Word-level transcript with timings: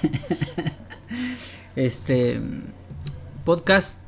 este. 1.76 2.40
Podcast. 3.44 3.98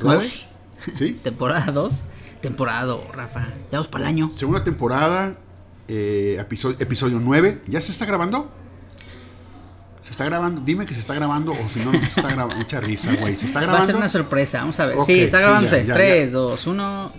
¿nueve? 0.00 0.22
Ross. 0.22 0.48
¿Sí? 0.94 1.12
Temporada 1.22 1.70
2. 1.72 2.02
Temporada 2.40 2.84
2, 2.84 3.08
Rafa. 3.12 3.40
Ya 3.70 3.78
vamos 3.78 3.88
para 3.88 4.04
el 4.04 4.08
año. 4.08 4.32
Segunda 4.36 4.64
temporada, 4.64 5.36
eh, 5.88 6.36
episodio, 6.40 6.76
episodio 6.80 7.18
9. 7.20 7.62
¿Ya 7.66 7.80
se 7.80 7.92
está 7.92 8.06
grabando? 8.06 8.50
¿Se 10.00 10.12
está 10.12 10.24
grabando? 10.24 10.62
Dime 10.62 10.86
que 10.86 10.94
se 10.94 11.00
está 11.00 11.14
grabando 11.14 11.52
o 11.52 11.68
si 11.68 11.80
no, 11.80 11.92
no 11.92 12.00
se 12.00 12.06
está 12.06 12.28
grabando. 12.32 12.56
Mucha 12.56 12.80
risa, 12.80 13.14
güey. 13.20 13.36
¿Se 13.36 13.44
está 13.46 13.58
Va 13.58 13.64
a 13.64 13.66
grabando? 13.66 13.86
ser 13.86 13.96
una 13.96 14.08
sorpresa. 14.08 14.60
Vamos 14.60 14.80
a 14.80 14.86
ver. 14.86 14.96
Ok, 14.96 15.04
sí, 15.06 15.20
está 15.20 15.36
sí, 15.38 15.42
grabándose. 15.44 15.76
ya, 15.82 15.88
ya, 15.88 15.94
3, 15.94 16.32
2, 16.32 16.66
1. 16.66 17.12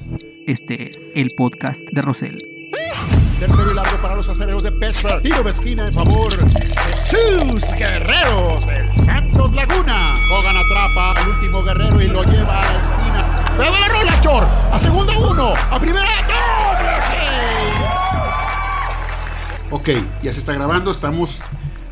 Este 0.48 0.90
es 0.90 0.98
el 1.16 1.30
podcast 1.38 1.80
de 1.92 2.02
Rosel. 2.02 2.51
Tercero 3.42 3.72
y 3.72 3.74
largo 3.74 3.98
para 4.04 4.16
los 4.16 4.30
acereros 4.30 4.62
de 4.62 4.72
Pittsburgh. 4.72 5.20
Tiro 5.24 5.42
de 5.42 5.50
esquina 5.50 5.84
en 5.84 5.92
favor 5.92 6.30
de 6.38 6.94
sus 6.94 7.72
guerreros 7.72 8.68
del 8.68 8.94
Santos 8.94 9.52
Laguna. 9.54 10.14
Hogan 10.32 10.58
atrapa 10.58 11.14
al 11.14 11.30
último 11.30 11.64
guerrero 11.64 12.00
y 12.00 12.08
lo 12.08 12.24
lleva 12.24 12.62
a 12.62 12.72
la 12.72 12.78
esquina. 12.78 13.46
Pero 13.58 13.72
la 13.72 13.88
rola, 13.88 14.22
Chor. 14.22 14.48
A 14.72 14.78
segunda 14.78 15.18
uno. 15.18 15.56
A 15.72 15.80
primera 15.80 16.08
doble. 16.28 16.90
Ok, 19.72 19.90
ya 20.22 20.32
se 20.32 20.38
está 20.38 20.54
grabando. 20.54 20.92
Estamos 20.92 21.42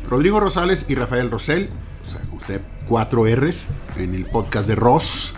Rodrigo 0.08 0.38
Rosales 0.38 0.88
y 0.88 0.94
Rafael 0.94 1.32
Rosell. 1.32 1.68
O 2.06 2.08
sea, 2.08 2.20
usted, 2.30 2.60
cuatro 2.86 3.24
R's 3.26 3.70
en 3.96 4.14
el 4.14 4.24
podcast 4.24 4.68
de 4.68 4.76
Ross. 4.76 5.34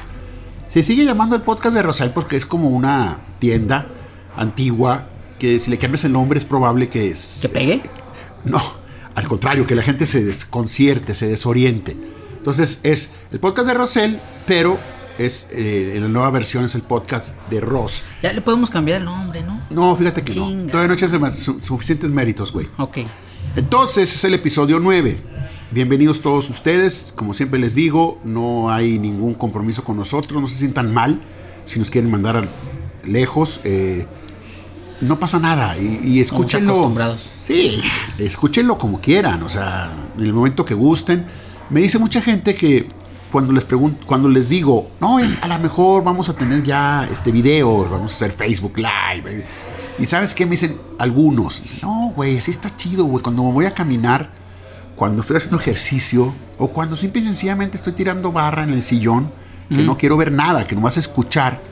Se 0.66 0.82
sigue 0.82 1.06
llamando 1.06 1.36
el 1.36 1.40
podcast 1.40 1.74
de 1.74 1.82
Rosell 1.82 2.10
porque 2.10 2.36
es 2.36 2.44
como 2.44 2.68
una 2.68 3.20
tienda 3.38 3.86
antigua 4.36 5.06
que 5.42 5.58
si 5.58 5.72
le 5.72 5.76
cambias 5.78 6.04
el 6.04 6.12
nombre 6.12 6.38
es 6.38 6.44
probable 6.44 6.88
que 6.88 7.08
es... 7.10 7.40
¿Que 7.42 7.48
pegue? 7.48 7.82
No, 8.44 8.62
al 9.16 9.26
contrario, 9.26 9.66
que 9.66 9.74
la 9.74 9.82
gente 9.82 10.06
se 10.06 10.22
desconcierte, 10.24 11.16
se 11.16 11.26
desoriente. 11.28 11.96
Entonces 12.36 12.78
es 12.84 13.14
el 13.32 13.40
podcast 13.40 13.66
de 13.66 13.74
Rosell, 13.74 14.20
pero 14.46 14.78
es 15.18 15.48
eh, 15.50 15.94
en 15.96 16.02
la 16.04 16.08
nueva 16.08 16.30
versión 16.30 16.64
es 16.64 16.76
el 16.76 16.82
podcast 16.82 17.34
de 17.50 17.60
Ross. 17.60 18.04
Ya 18.22 18.32
le 18.32 18.40
podemos 18.40 18.70
cambiar 18.70 18.98
el 18.98 19.04
nombre, 19.04 19.42
¿no? 19.42 19.60
No, 19.70 19.96
fíjate 19.96 20.22
que 20.22 20.32
Chinga. 20.32 20.62
no. 20.66 20.70
Todavía 20.70 20.94
no 20.94 21.08
demás- 21.10 21.36
su- 21.36 21.60
suficientes 21.60 22.08
méritos, 22.10 22.52
güey. 22.52 22.68
Ok. 22.78 22.98
Entonces 23.56 24.14
es 24.14 24.22
el 24.24 24.34
episodio 24.34 24.78
9. 24.78 25.18
Bienvenidos 25.72 26.20
todos 26.20 26.48
ustedes. 26.50 27.12
Como 27.16 27.34
siempre 27.34 27.58
les 27.58 27.74
digo, 27.74 28.20
no 28.22 28.70
hay 28.70 28.96
ningún 29.00 29.34
compromiso 29.34 29.82
con 29.82 29.96
nosotros. 29.96 30.40
No 30.40 30.46
se 30.46 30.56
sientan 30.56 30.94
mal 30.94 31.20
si 31.64 31.80
nos 31.80 31.90
quieren 31.90 32.12
mandar 32.12 32.48
lejos. 33.04 33.60
eh, 33.64 34.06
no 35.02 35.18
pasa 35.18 35.38
nada. 35.38 35.76
Y, 35.78 36.00
y 36.04 36.20
escúchenlo. 36.20 36.92
Sí, 37.44 37.80
escúchenlo 38.18 38.78
como 38.78 39.00
quieran. 39.00 39.42
O 39.42 39.48
sea, 39.48 39.92
en 40.16 40.24
el 40.24 40.32
momento 40.32 40.64
que 40.64 40.74
gusten. 40.74 41.26
Me 41.70 41.80
dice 41.80 41.98
mucha 41.98 42.20
gente 42.20 42.54
que 42.54 42.88
cuando 43.30 43.52
les 43.52 43.64
pregunto, 43.64 44.06
cuando 44.06 44.28
les 44.28 44.48
digo, 44.50 44.90
no, 45.00 45.18
es 45.18 45.38
a 45.40 45.48
lo 45.48 45.58
mejor 45.58 46.04
vamos 46.04 46.28
a 46.28 46.34
tener 46.34 46.62
ya 46.62 47.08
este 47.10 47.32
video, 47.32 47.88
vamos 47.88 48.12
a 48.12 48.16
hacer 48.16 48.32
Facebook 48.32 48.76
Live. 48.76 49.24
eh". 49.26 49.46
Y 49.98 50.04
sabes 50.06 50.34
qué 50.34 50.44
me 50.44 50.52
dicen 50.52 50.76
algunos, 50.98 51.62
dicen, 51.62 51.80
no, 51.82 52.12
güey, 52.14 52.36
así 52.36 52.50
está 52.50 52.74
chido, 52.76 53.04
güey, 53.04 53.22
cuando 53.22 53.42
me 53.42 53.52
voy 53.52 53.66
a 53.66 53.74
caminar, 53.74 54.30
cuando 54.96 55.22
estoy 55.22 55.38
haciendo 55.38 55.58
ejercicio, 55.58 56.34
o 56.58 56.68
cuando 56.68 56.94
simple 56.94 57.22
y 57.22 57.24
sencillamente 57.24 57.76
estoy 57.76 57.94
tirando 57.94 58.32
barra 58.32 58.64
en 58.64 58.70
el 58.70 58.82
sillón, 58.82 59.30
que 59.68 59.82
no 59.82 59.96
quiero 59.96 60.18
ver 60.18 60.30
nada, 60.30 60.66
que 60.66 60.74
no 60.74 60.82
vas 60.82 60.98
a 60.98 61.00
escuchar, 61.00 61.62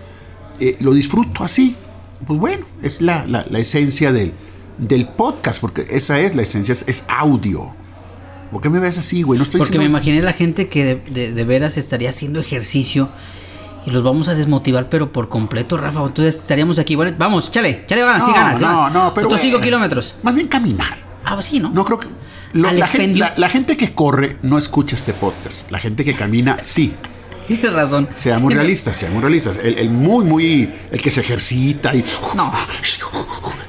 eh, 0.59 0.79
lo 0.81 0.95
disfruto 0.95 1.45
así. 1.45 1.77
Pues 2.27 2.39
bueno, 2.39 2.67
es 2.83 3.01
la, 3.01 3.25
la- 3.27 3.47
la 3.49 3.59
esencia 3.59 4.13
del, 4.13 4.33
del 4.79 5.07
podcast, 5.09 5.61
porque 5.61 5.87
esa 5.91 6.21
es 6.21 6.35
la 6.35 6.43
esencia, 6.43 6.73
es, 6.73 6.85
es 6.89 7.05
audio. 7.09 7.73
¿Por 8.53 8.61
qué 8.61 8.69
me 8.69 8.79
ves 8.81 8.99
así, 8.99 9.23
güey? 9.23 9.39
No 9.39 9.45
estoy 9.45 9.59
Porque 9.61 9.79
me 9.79 9.85
imaginé 9.85 10.21
la 10.23 10.33
gente 10.33 10.69
que 10.69 10.85
de, 10.85 10.95
de- 11.11 11.33
de 11.33 11.45
veras 11.45 11.77
estaría 11.77 12.11
haciendo 12.11 12.41
ejercicio 12.41 13.09
y 13.87 13.91
los 13.91 14.03
vamos 14.03 14.29
a 14.29 14.35
desmotivar, 14.35 14.89
pero 14.91 15.13
por 15.13 15.29
completo, 15.29 15.77
Rafa. 15.77 16.01
Entonces 16.05 16.35
estaríamos 16.35 16.79
aquí. 16.79 16.97
Bueno, 16.97 17.17
vamos, 17.19 17.51
chale, 17.51 17.85
chale 17.87 18.03
ganas, 18.03 18.25
sí 18.25 18.31
No, 18.31 18.37
ganas. 18.37 18.59
sí 18.59 18.65
no, 18.65 18.69
ganas. 18.77 18.93
no, 18.93 19.15
pero 19.15 19.27
Otros 19.29 19.41
5 19.41 19.53
bueno. 19.53 19.65
kilómetros. 19.65 20.17
Más 20.23 20.35
bien 20.35 20.49
caminar. 20.49 20.99
Ah, 21.25 21.35
pues 21.35 21.47
sí, 21.47 21.61
¿no? 21.61 21.71
No 21.71 21.85
creo 21.85 21.99
que. 22.01 22.09
lo- 22.55 22.69
Al 22.69 22.79
la, 22.79 22.87
gente, 22.87 23.05
expendio. 23.05 23.25
la- 23.25 23.35
la 23.37 23.49
gente 23.49 23.77
que 23.77 23.95
corre 23.95 24.37
no 24.43 24.59
escucha 24.59 24.97
este 24.97 25.13
podcast. 25.15 25.71
La 25.71 25.79
gente 25.79 26.05
que 26.05 26.15
camina, 26.15 26.59
sí. 26.63 26.93
Tienes 27.57 27.73
razón. 27.73 28.09
Seamos 28.15 28.55
realistas, 28.55 28.97
seamos 28.97 29.21
realistas. 29.21 29.59
El, 29.61 29.77
el 29.77 29.91
muy, 29.91 30.25
muy. 30.25 30.73
El 30.93 31.03
que 31.03 31.11
se 31.11 31.21
ejercita 31.21 31.93
y. 31.93 32.05
No. 32.37 32.53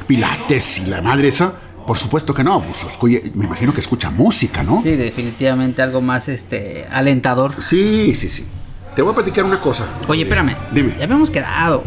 Pilates 0.06 0.80
y 0.82 0.86
la 0.86 1.02
madre 1.02 1.30
esa. 1.30 1.52
Por 1.88 1.98
supuesto 1.98 2.32
que 2.32 2.44
no. 2.44 2.64
Pues, 2.64 3.34
me 3.34 3.46
imagino 3.46 3.74
que 3.74 3.80
escucha 3.80 4.12
música, 4.12 4.62
¿no? 4.62 4.84
Sí, 4.84 4.92
definitivamente 4.92 5.82
algo 5.82 6.00
más 6.00 6.30
este 6.30 6.86
alentador. 6.92 7.56
Sí, 7.60 8.14
sí, 8.14 8.30
sí. 8.30 8.46
Te 8.96 9.02
voy 9.02 9.14
a 9.14 9.16
platicar 9.16 9.46
una 9.46 9.60
cosa. 9.60 9.88
Oye, 10.08 10.22
espérame. 10.22 10.56
Dime. 10.72 10.94
Ya 11.00 11.06
habíamos 11.06 11.32
quedado. 11.32 11.84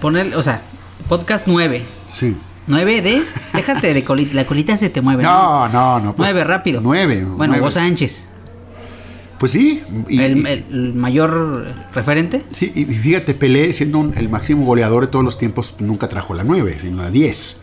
Poner, 0.00 0.36
o 0.36 0.42
sea, 0.44 0.62
podcast 1.08 1.48
9. 1.48 1.82
Sí. 2.14 2.36
9 2.68 3.02
de. 3.02 3.24
Déjate 3.54 3.92
de 3.92 4.04
colita. 4.04 4.34
La 4.34 4.46
colita 4.46 4.76
se 4.76 4.88
te 4.88 5.00
mueve. 5.00 5.24
No, 5.24 5.68
no, 5.68 5.98
no. 5.98 6.14
pues, 6.14 6.32
9 6.32 6.44
rápido. 6.44 6.80
Nueve. 6.80 7.24
Bueno, 7.24 7.54
nueve. 7.54 7.60
vos 7.60 7.74
Sánchez. 7.74 8.29
Pues 9.40 9.52
sí. 9.52 9.82
y- 10.08 10.20
el, 10.20 10.92
mayor 10.94 11.66
referente. 11.94 12.42
Sí, 12.50 12.70
y 12.74 12.84
fíjate, 12.84 13.32
Pelé, 13.32 13.72
siendo 13.72 13.98
un- 13.98 14.12
el 14.16 14.28
máximo 14.28 14.66
goleador 14.66 15.06
de 15.06 15.08
todos 15.08 15.24
los 15.24 15.38
tiempos, 15.38 15.76
nunca 15.80 16.08
trajo 16.08 16.34
la 16.34 16.44
9, 16.44 16.76
sino 16.78 17.00
la 17.02 17.10
10. 17.10 17.62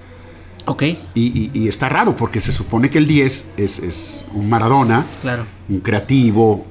Ok, 0.66 0.82
Y, 0.84 0.98
y- 1.16 1.52
y 1.54 1.68
está 1.68 1.88
raro 1.88 2.16
porque 2.16 2.42
se 2.42 2.52
supone 2.52 2.90
que 2.90 2.98
el 2.98 3.06
10 3.08 3.52
es, 3.58 3.80
es 3.80 4.26
un 4.34 4.50
Maradona, 4.50 5.06
claro. 5.22 5.46
un 5.70 5.80
creativo, 5.80 6.66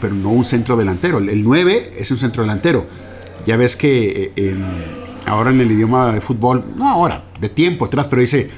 pero 0.00 0.14
no 0.14 0.30
un 0.30 0.44
centro 0.44 0.76
delantero. 0.76 1.18
El, 1.18 1.28
el 1.28 1.42
9 1.42 1.90
es 1.98 2.08
un 2.12 2.16
centro 2.18 2.42
delantero. 2.44 2.86
Ya 3.46 3.56
ves 3.56 3.74
que 3.76 4.30
eh, 4.36 4.50
en- 4.50 4.64
ahora 5.26 5.50
en 5.50 5.60
el 5.60 5.70
idioma 5.72 6.12
de 6.12 6.20
fútbol, 6.20 6.64
no 6.76 6.88
ahora, 6.88 7.24
de 7.40 7.48
tiempo 7.48 7.84
atrás, 7.84 8.06
pero 8.08 8.20
dice, 8.22 8.48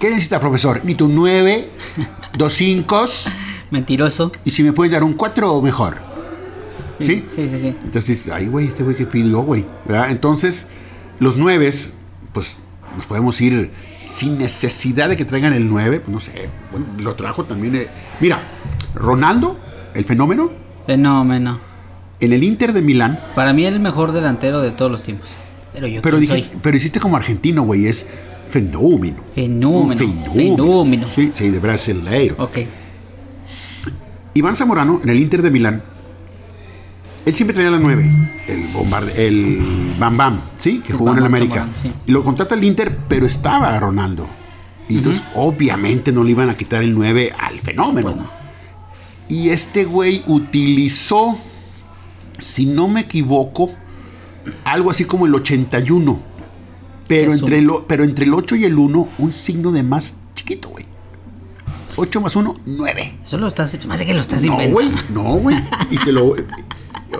¿qué 0.00 0.08
necesita, 0.08 0.40
profesor? 0.40 0.80
Ni 0.84 0.94
tu 0.94 1.06
9, 1.08 1.68
dos 2.38 2.54
5 2.54 3.04
Mentiroso. 3.70 4.32
y 4.44 4.50
si 4.50 4.62
me 4.62 4.72
pueden 4.72 4.92
dar 4.92 5.02
un 5.04 5.12
4 5.14 5.60
mejor. 5.62 5.96
¿Sí? 7.00 7.24
Sí, 7.34 7.48
sí, 7.48 7.58
sí. 7.60 7.76
Entonces, 7.84 8.28
ay, 8.28 8.46
güey, 8.46 8.66
este 8.66 8.82
güey 8.82 8.96
que 8.96 9.06
pidió, 9.06 9.40
güey. 9.42 9.64
Entonces, 10.08 10.68
los 11.20 11.36
nueves, 11.36 11.94
pues 12.32 12.56
nos 12.96 13.06
podemos 13.06 13.40
ir 13.40 13.70
sin 13.94 14.38
necesidad 14.38 15.08
de 15.08 15.16
que 15.16 15.24
traigan 15.24 15.52
el 15.52 15.68
9, 15.68 16.00
pues 16.00 16.12
no 16.12 16.18
sé. 16.20 16.48
Bueno, 16.72 16.86
lo 16.98 17.14
trajo 17.14 17.44
también. 17.44 17.76
eh. 17.76 17.86
Mira, 18.20 18.40
Ronaldo, 18.94 19.56
el 19.94 20.04
fenómeno, 20.04 20.50
Fenómeno. 20.86 21.60
en 22.18 22.32
el 22.32 22.42
Inter 22.42 22.72
de 22.72 22.82
Milán, 22.82 23.20
Para 23.36 23.52
mí 23.52 23.64
el 23.64 23.78
mejor 23.78 24.10
delantero 24.12 24.60
de 24.60 24.72
todos 24.72 24.90
los 24.90 25.02
tiempos. 25.04 25.28
Pero 25.72 25.86
yo 25.86 26.02
pero, 26.02 26.18
dijiste, 26.18 26.56
pero 26.60 26.76
hiciste 26.76 26.98
como 26.98 27.16
argentino, 27.16 27.62
güey, 27.62 27.86
es 27.86 28.10
fenómeno. 28.48 29.18
Fenómeno, 29.36 30.04
Un 30.04 30.34
fenómeno. 30.34 31.06
Sí, 31.06 31.30
sí, 31.32 31.50
de 31.50 31.60
brasileiro. 31.60 32.34
Ok. 32.38 32.58
Iván 34.38 34.56
Zamorano, 34.56 35.00
en 35.02 35.08
el 35.10 35.20
Inter 35.20 35.42
de 35.42 35.50
Milán, 35.50 35.82
él 37.24 37.34
siempre 37.34 37.54
traía 37.54 37.70
la 37.70 37.78
9, 37.78 38.10
el 38.48 38.62
bombarde, 38.68 39.26
el 39.26 39.94
Bam 39.98 40.16
Bam, 40.16 40.40
¿sí? 40.56 40.78
Que 40.78 40.92
El 40.92 40.98
jugó 40.98 41.12
en 41.12 41.18
el 41.18 41.26
América. 41.26 41.68
Sí. 41.82 41.92
Y 42.06 42.12
lo 42.12 42.24
contrata 42.24 42.54
el 42.54 42.64
Inter, 42.64 42.96
pero 43.06 43.26
estaba 43.26 43.78
Ronaldo. 43.78 44.26
Y 44.88 44.96
entonces, 44.96 45.22
obviamente, 45.34 46.10
no 46.12 46.24
le 46.24 46.30
iban 46.30 46.48
a 46.48 46.56
quitar 46.56 46.82
el 46.82 46.94
9 46.94 47.34
al 47.38 47.60
fenómeno. 47.60 48.12
Bueno. 48.12 48.30
Y 49.28 49.50
este 49.50 49.84
güey 49.84 50.22
utilizó, 50.26 51.38
si 52.38 52.64
no 52.64 52.88
me 52.88 53.00
equivoco, 53.00 53.72
algo 54.64 54.90
así 54.90 55.04
como 55.04 55.26
el 55.26 55.34
81. 55.34 56.22
Pero 57.06 57.34
entre, 57.34 57.66
pero 57.86 58.04
entre 58.04 58.24
el 58.24 58.32
8 58.32 58.56
y 58.56 58.64
el 58.64 58.78
1, 58.78 59.08
un 59.18 59.32
signo 59.32 59.70
de 59.70 59.82
más 59.82 60.20
chiquito, 60.34 60.70
güey. 60.70 60.87
8 61.98 62.20
más 62.20 62.36
1, 62.36 62.54
9. 62.66 63.18
Eso 63.24 63.38
lo 63.38 63.46
estás. 63.48 63.84
Más 63.86 64.00
que 64.00 64.14
lo 64.14 64.20
estás 64.20 64.40
No, 64.42 64.52
inventando. 64.52 64.74
güey, 64.74 64.90
no, 65.12 65.22
güey. 65.36 65.56
Y 65.90 65.98
te 65.98 66.12
lo. 66.12 66.34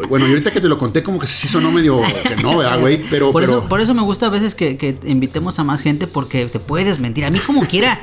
Bueno, 0.09 0.27
y 0.27 0.31
ahorita 0.31 0.51
que 0.51 0.61
te 0.61 0.69
lo 0.69 0.77
conté, 0.79 1.03
como 1.03 1.19
que 1.19 1.27
sí 1.27 1.49
sonó 1.49 1.73
medio 1.73 2.01
que 2.23 2.37
no, 2.43 2.59
¿verdad, 2.59 2.79
güey? 2.79 3.03
Pero, 3.09 3.33
por, 3.33 3.43
pero 3.43 3.59
eso, 3.61 3.69
por 3.69 3.81
eso 3.81 3.95
me 3.95 4.03
gusta 4.03 4.27
a 4.27 4.29
veces 4.29 4.55
que, 4.55 4.77
que 4.77 4.99
invitemos 5.07 5.59
a 5.59 5.65
más 5.65 5.81
gente 5.81 6.07
porque 6.07 6.45
te 6.47 6.61
puedes 6.61 6.99
mentir. 7.01 7.25
A 7.25 7.31
mí 7.31 7.39
como 7.41 7.63
quiera. 7.67 7.99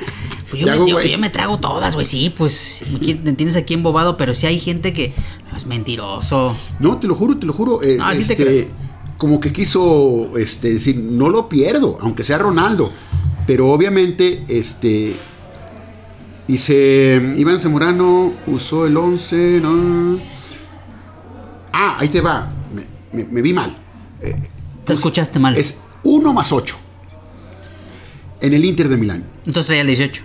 Pues 0.50 0.60
yo, 0.62 0.66
me, 0.66 0.72
hago, 0.72 1.00
yo- 1.02 1.18
me 1.18 1.30
trago 1.30 1.58
todas, 1.58 1.94
güey. 1.94 2.04
Sí, 2.06 2.34
pues 2.36 2.82
me 3.24 3.32
tienes 3.32 3.56
aquí 3.56 3.74
embobado, 3.74 4.16
pero 4.16 4.34
sí 4.34 4.46
hay 4.46 4.58
gente 4.60 4.92
que 4.92 5.14
no, 5.50 5.56
es 5.56 5.66
mentiroso. 5.66 6.56
No, 6.80 6.98
te 6.98 7.06
lo 7.06 7.14
juro, 7.14 7.36
te 7.38 7.46
lo 7.46 7.52
juro. 7.52 7.82
eh, 7.82 7.96
No, 7.98 8.10
sí 8.14 8.24
te 8.26 8.32
este, 8.34 8.68
como 9.16 9.38
que 9.40 9.52
quiso 9.52 10.36
este, 10.36 10.74
decir, 10.74 10.96
no 10.96 11.30
lo 11.30 11.48
pierdo, 11.48 11.98
aunque 12.00 12.24
sea 12.24 12.38
Ronaldo. 12.38 12.92
Pero 13.46 13.70
obviamente, 13.70 14.44
este. 14.48 15.14
Dice, 16.48 17.34
Iván 17.36 17.58
Zamorano 17.60 18.34
usó 18.46 18.86
el 18.86 18.96
11, 18.96 19.60
¿no? 19.60 20.20
Ah, 21.72 21.96
ahí 21.98 22.08
te 22.08 22.20
va. 22.20 22.50
Me, 22.72 22.84
me- 23.24 23.28
me 23.30 23.42
vi 23.42 23.52
mal. 23.52 23.76
Eh, 24.20 24.34
Te 24.84 24.92
escuchaste 24.92 25.38
mal. 25.38 25.56
Es 25.56 25.80
1 26.04 26.32
más 26.32 26.52
8. 26.52 26.76
En 28.40 28.54
el 28.54 28.64
Inter 28.64 28.88
de 28.88 28.96
Milán. 28.96 29.24
Entonces 29.44 29.66
traía 29.66 29.80
el 29.82 29.88
18. 29.88 30.22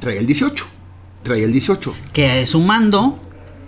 Trae 0.00 0.18
el 0.18 0.26
18. 0.26 0.64
traía 1.22 1.44
el 1.44 1.52
18. 1.52 1.94
Que 2.14 2.46
sumando. 2.46 3.18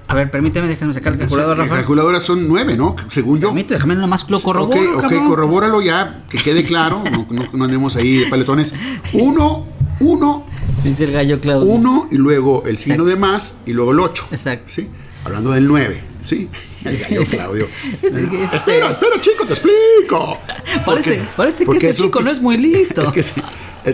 A 0.09 0.15
ver, 0.15 0.31
permíteme, 0.31 0.67
déjame 0.69 0.93
sacar 0.95 1.13
el 1.13 1.19
calculador, 1.21 1.57
Las 1.59 1.67
Rafa. 1.69 1.77
calculadoras 1.81 2.23
son 2.23 2.49
9, 2.49 2.77
¿no? 2.77 2.97
Según 3.11 3.41
yo. 3.41 3.49
Permíteme, 3.49 3.75
déjame 3.77 3.95
nomás 3.97 4.29
lo 4.31 4.41
corroboro, 4.41 4.95
ok, 4.97 5.01
cabrón. 5.03 5.27
corrobóralo 5.29 5.81
ya, 5.83 6.25
que 6.31 6.39
quede 6.39 6.65
claro. 6.65 7.03
No, 7.11 7.27
no, 7.31 7.43
no 7.53 7.65
andemos 7.65 7.97
ahí 7.97 8.17
de 8.19 8.27
paletones. 8.27 8.75
Uno, 9.13 9.67
uno, 10.01 10.47
Dice 10.85 11.05
el 11.05 11.13
gallo 11.13 11.41
Claudio. 11.41 11.71
uno 11.71 12.09
y 12.11 12.17
luego 12.17 12.65
el 12.67 12.77
signo 12.79 13.05
de 13.05 13.17
más 13.17 13.59
y 13.67 13.73
luego 13.73 13.93
el 13.93 14.01
8. 14.01 14.29
Exacto. 14.33 14.65
¿Sí? 14.67 14.89
Hablando 15.25 15.53
del 15.53 15.67
9. 15.69 16.03
¿Sí? 16.23 16.49
El 16.85 16.97
gallo 16.99 17.23
Claudio. 17.25 17.69
Es 18.03 18.11
que- 18.13 18.45
Espera, 18.57 18.91
espera, 18.91 19.21
chico, 19.21 19.47
te 19.47 19.53
explico. 19.53 20.39
Parece, 20.85 20.85
Porque- 20.85 21.23
parece 21.37 21.65
que 21.67 21.77
este 21.91 21.95
chico 22.03 22.21
no 22.21 22.31
es 22.31 22.41
muy 22.41 22.57
listo. 22.57 23.03
Es 23.05 23.11
que, 23.13 23.21
es 23.21 23.33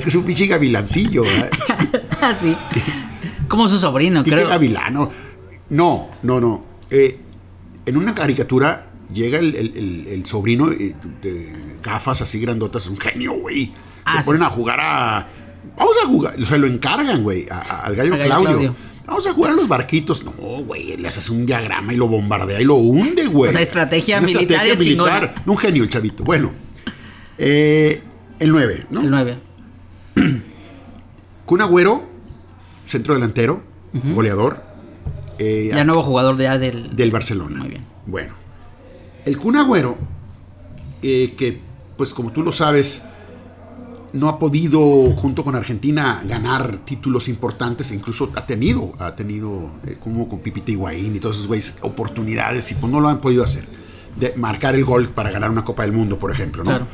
que 0.03 0.09
es 0.09 0.15
un 0.15 0.25
pinche 0.25 0.47
gavilancillo. 0.47 1.23
¿verdad? 1.23 1.51
Así. 2.23 2.57
Como 3.47 3.69
su 3.69 3.79
sobrino, 3.79 4.23
Pinche 4.23 4.37
creo. 4.39 4.49
gavilano. 4.49 5.11
No, 5.71 6.09
no, 6.23 6.41
no. 6.41 6.65
Eh, 6.91 7.19
en 7.85 7.97
una 7.99 8.15
caricatura 8.15 8.91
llega 9.13 9.39
el, 9.39 9.55
el- 9.55 9.73
el- 9.77 10.07
el 10.09 10.27
sobrino 10.27 10.71
eh, 10.73 10.95
de 11.23 11.53
gafas 11.83 12.23
así 12.23 12.41
grandotas, 12.41 12.87
un 12.89 12.99
genio, 12.99 13.35
güey. 13.35 13.67
Se 13.67 13.73
Ah, 14.07 14.19
sí. 14.21 14.25
ponen 14.25 14.43
a 14.43 14.49
jugar 14.51 14.79
a. 14.81 15.29
Vamos 15.79 15.97
a 16.05 16.07
jugar. 16.09 16.35
O 16.41 16.45
sea, 16.45 16.59
lo 16.59 16.67
encargan, 16.67 17.23
güey, 17.23 17.47
al 17.51 17.95
gallo, 17.95 18.13
Al 18.15 18.19
gallo 18.19 18.25
Claudio. 18.29 18.49
Claudio. 18.51 18.75
Vamos 19.07 19.27
a 19.27 19.33
jugar 19.33 19.53
a 19.53 19.55
los 19.55 19.69
barquitos. 19.69 20.23
No, 20.25 20.33
güey, 20.33 20.97
le 20.99 21.09
haces 21.09 21.31
un 21.31 21.47
diagrama 21.47 21.95
y 21.95 21.97
lo 21.97 22.09
bombardea 22.09 22.61
y 22.61 22.65
lo 22.65 22.75
hunde, 22.75 23.27
güey. 23.27 23.51
Una 23.53 23.63
estrategia 23.63 24.19
Una 24.19 24.27
militar 24.27 24.67
estrategia 24.67 24.77
militar. 24.79 25.35
Un 25.47 25.57
genio, 25.57 25.83
el 25.85 25.89
chavito. 25.89 26.25
Bueno, 26.25 26.53
eh, 27.39 28.03
el 28.39 28.51
9, 28.51 28.87
¿no? 28.91 29.01
El 29.01 29.11
9. 29.11 29.39
Kun 31.47 31.63
Agüero, 31.63 32.03
centro 32.85 33.15
delantero, 33.15 33.63
goleador. 33.93 34.63
eh, 35.39 35.71
Ya 35.73 35.85
nuevo 35.85 36.03
jugador 36.03 36.37
de, 36.37 36.45
ya 36.45 36.59
del. 36.59 36.95
del 36.95 37.11
Barcelona. 37.11 37.61
Muy 37.61 37.69
bien. 37.69 37.85
Bueno, 38.07 38.35
el 39.25 39.39
Kun 39.39 39.57
Agüero, 39.57 39.97
eh, 41.03 41.35
que 41.37 41.61
pues 41.97 42.13
como 42.13 42.33
tú 42.33 42.43
lo 42.43 42.53
sabes, 42.53 43.05
no 44.13 44.29
ha 44.29 44.39
podido 44.39 44.81
junto 45.17 45.45
con 45.45 45.55
Argentina 45.55 46.23
ganar 46.27 46.79
títulos 46.79 47.29
importantes, 47.29 47.93
incluso 47.93 48.31
ha 48.35 48.47
tenido, 48.47 48.93
ha 48.99 49.15
tenido 49.15 49.71
eh, 49.87 49.97
como 50.01 50.29
con 50.29 50.41
Pipita 50.41 50.71
Higuaín 50.71 51.15
y 51.15 51.21
todos 51.21 51.37
esos 51.37 51.49
güeyes 51.49 51.79
oportunidades 51.83 52.71
y 52.73 52.75
pues 52.75 52.91
no 52.91 53.01
lo 53.01 53.09
han 53.09 53.21
podido 53.21 53.45
hacer. 53.45 53.67
De 54.17 54.35
marcar 54.37 54.75
el 54.75 54.85
gol 54.85 55.09
para 55.09 55.31
ganar 55.31 55.51
una 55.51 55.65
Copa 55.65 55.83
del 55.83 55.93
Mundo, 55.93 56.19
por 56.19 56.31
ejemplo, 56.31 56.65
¿no? 56.65 56.71
Claro. 56.71 56.87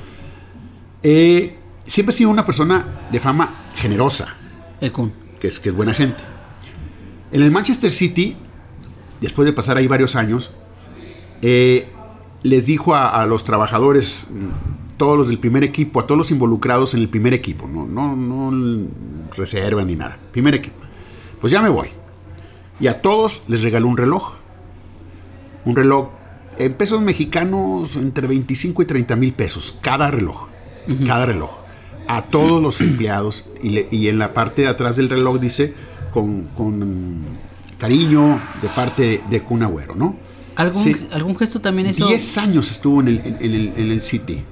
Eh, 1.03 1.57
siempre 1.87 2.15
ha 2.15 2.17
sido 2.19 2.31
una 2.31 2.45
persona 2.45 3.09
de 3.11 3.21
fama 3.21 3.71
generosa, 3.75 4.35
El 4.81 4.93
Kun. 4.93 5.13
que 5.41 5.49
es, 5.49 5.61
que 5.61 5.71
es 5.71 5.75
buena 5.75 5.95
gente. 5.95 6.23
En 7.33 7.43
el 7.43 7.51
Manchester 7.51 7.91
City, 7.93 8.37
después 9.21 9.47
de 9.47 9.53
pasar 9.53 9.77
ahí 9.77 9.87
varios 9.87 10.17
años, 10.17 10.53
eh, 11.43 11.89
les 12.43 12.67
dijo 12.67 12.95
a, 12.95 13.21
a 13.21 13.27
los 13.27 13.45
trabajadores, 13.45 14.31
todos 15.05 15.19
los 15.19 15.29
del 15.29 15.39
primer 15.39 15.63
equipo, 15.65 16.01
a 16.01 16.07
todos 16.07 16.17
los 16.19 16.31
involucrados 16.31 16.95
en 16.95 17.01
el 17.01 17.09
primer 17.09 17.35
equipo, 17.35 17.67
no, 17.69 17.87
no, 17.87 18.17
no 18.17 18.89
reserva 19.37 19.85
ni 19.85 19.97
nada, 19.97 20.19
primer 20.33 20.55
equipo, 20.55 20.77
pues 21.41 21.53
ya 21.53 21.61
me 21.61 21.69
voy. 21.69 21.89
Y 22.81 22.87
a 22.87 23.01
todos 23.03 23.43
les 23.49 23.63
regaló 23.63 23.87
un 23.89 23.97
reloj. 23.97 24.35
Un 25.67 25.77
reloj 25.77 26.09
en 26.59 26.73
pesos 26.75 27.01
mexicanos 27.03 27.97
entre 27.97 28.27
25 28.27 28.83
y 28.83 28.87
30 28.87 29.17
mil 29.17 29.33
pesos, 29.33 29.79
cada 29.81 30.11
reloj, 30.11 30.49
cada 31.07 31.27
reloj. 31.27 31.51
A 32.09 32.23
todos 32.23 32.61
los 32.63 32.81
empleados 32.81 33.49
y, 33.63 33.69
le- 33.71 33.89
y 33.91 34.09
en 34.09 34.19
la 34.19 34.35
parte 34.35 34.63
de 34.63 34.69
atrás 34.69 34.97
del 34.97 35.09
reloj 35.09 35.39
dice 35.41 35.73
con, 36.13 36.43
con 36.57 37.23
cariño 37.79 38.41
de 38.63 38.69
parte 38.69 39.21
de 39.31 39.41
Kun 39.43 39.63
Agüero, 39.63 39.95
¿no? 39.95 40.17
¿Algún, 40.57 40.81
Sí. 40.83 40.95
¿Algún 41.13 41.37
gesto 41.37 41.61
también 41.61 41.89
hizo? 41.89 42.07
10 42.07 42.39
años 42.39 42.71
estuvo 42.71 43.01
en 43.01 43.09
el, 43.09 43.19
en, 43.25 43.37
en 43.41 43.55
el, 43.55 43.73
en 43.77 43.91
el 43.93 44.01
City. 44.01 44.43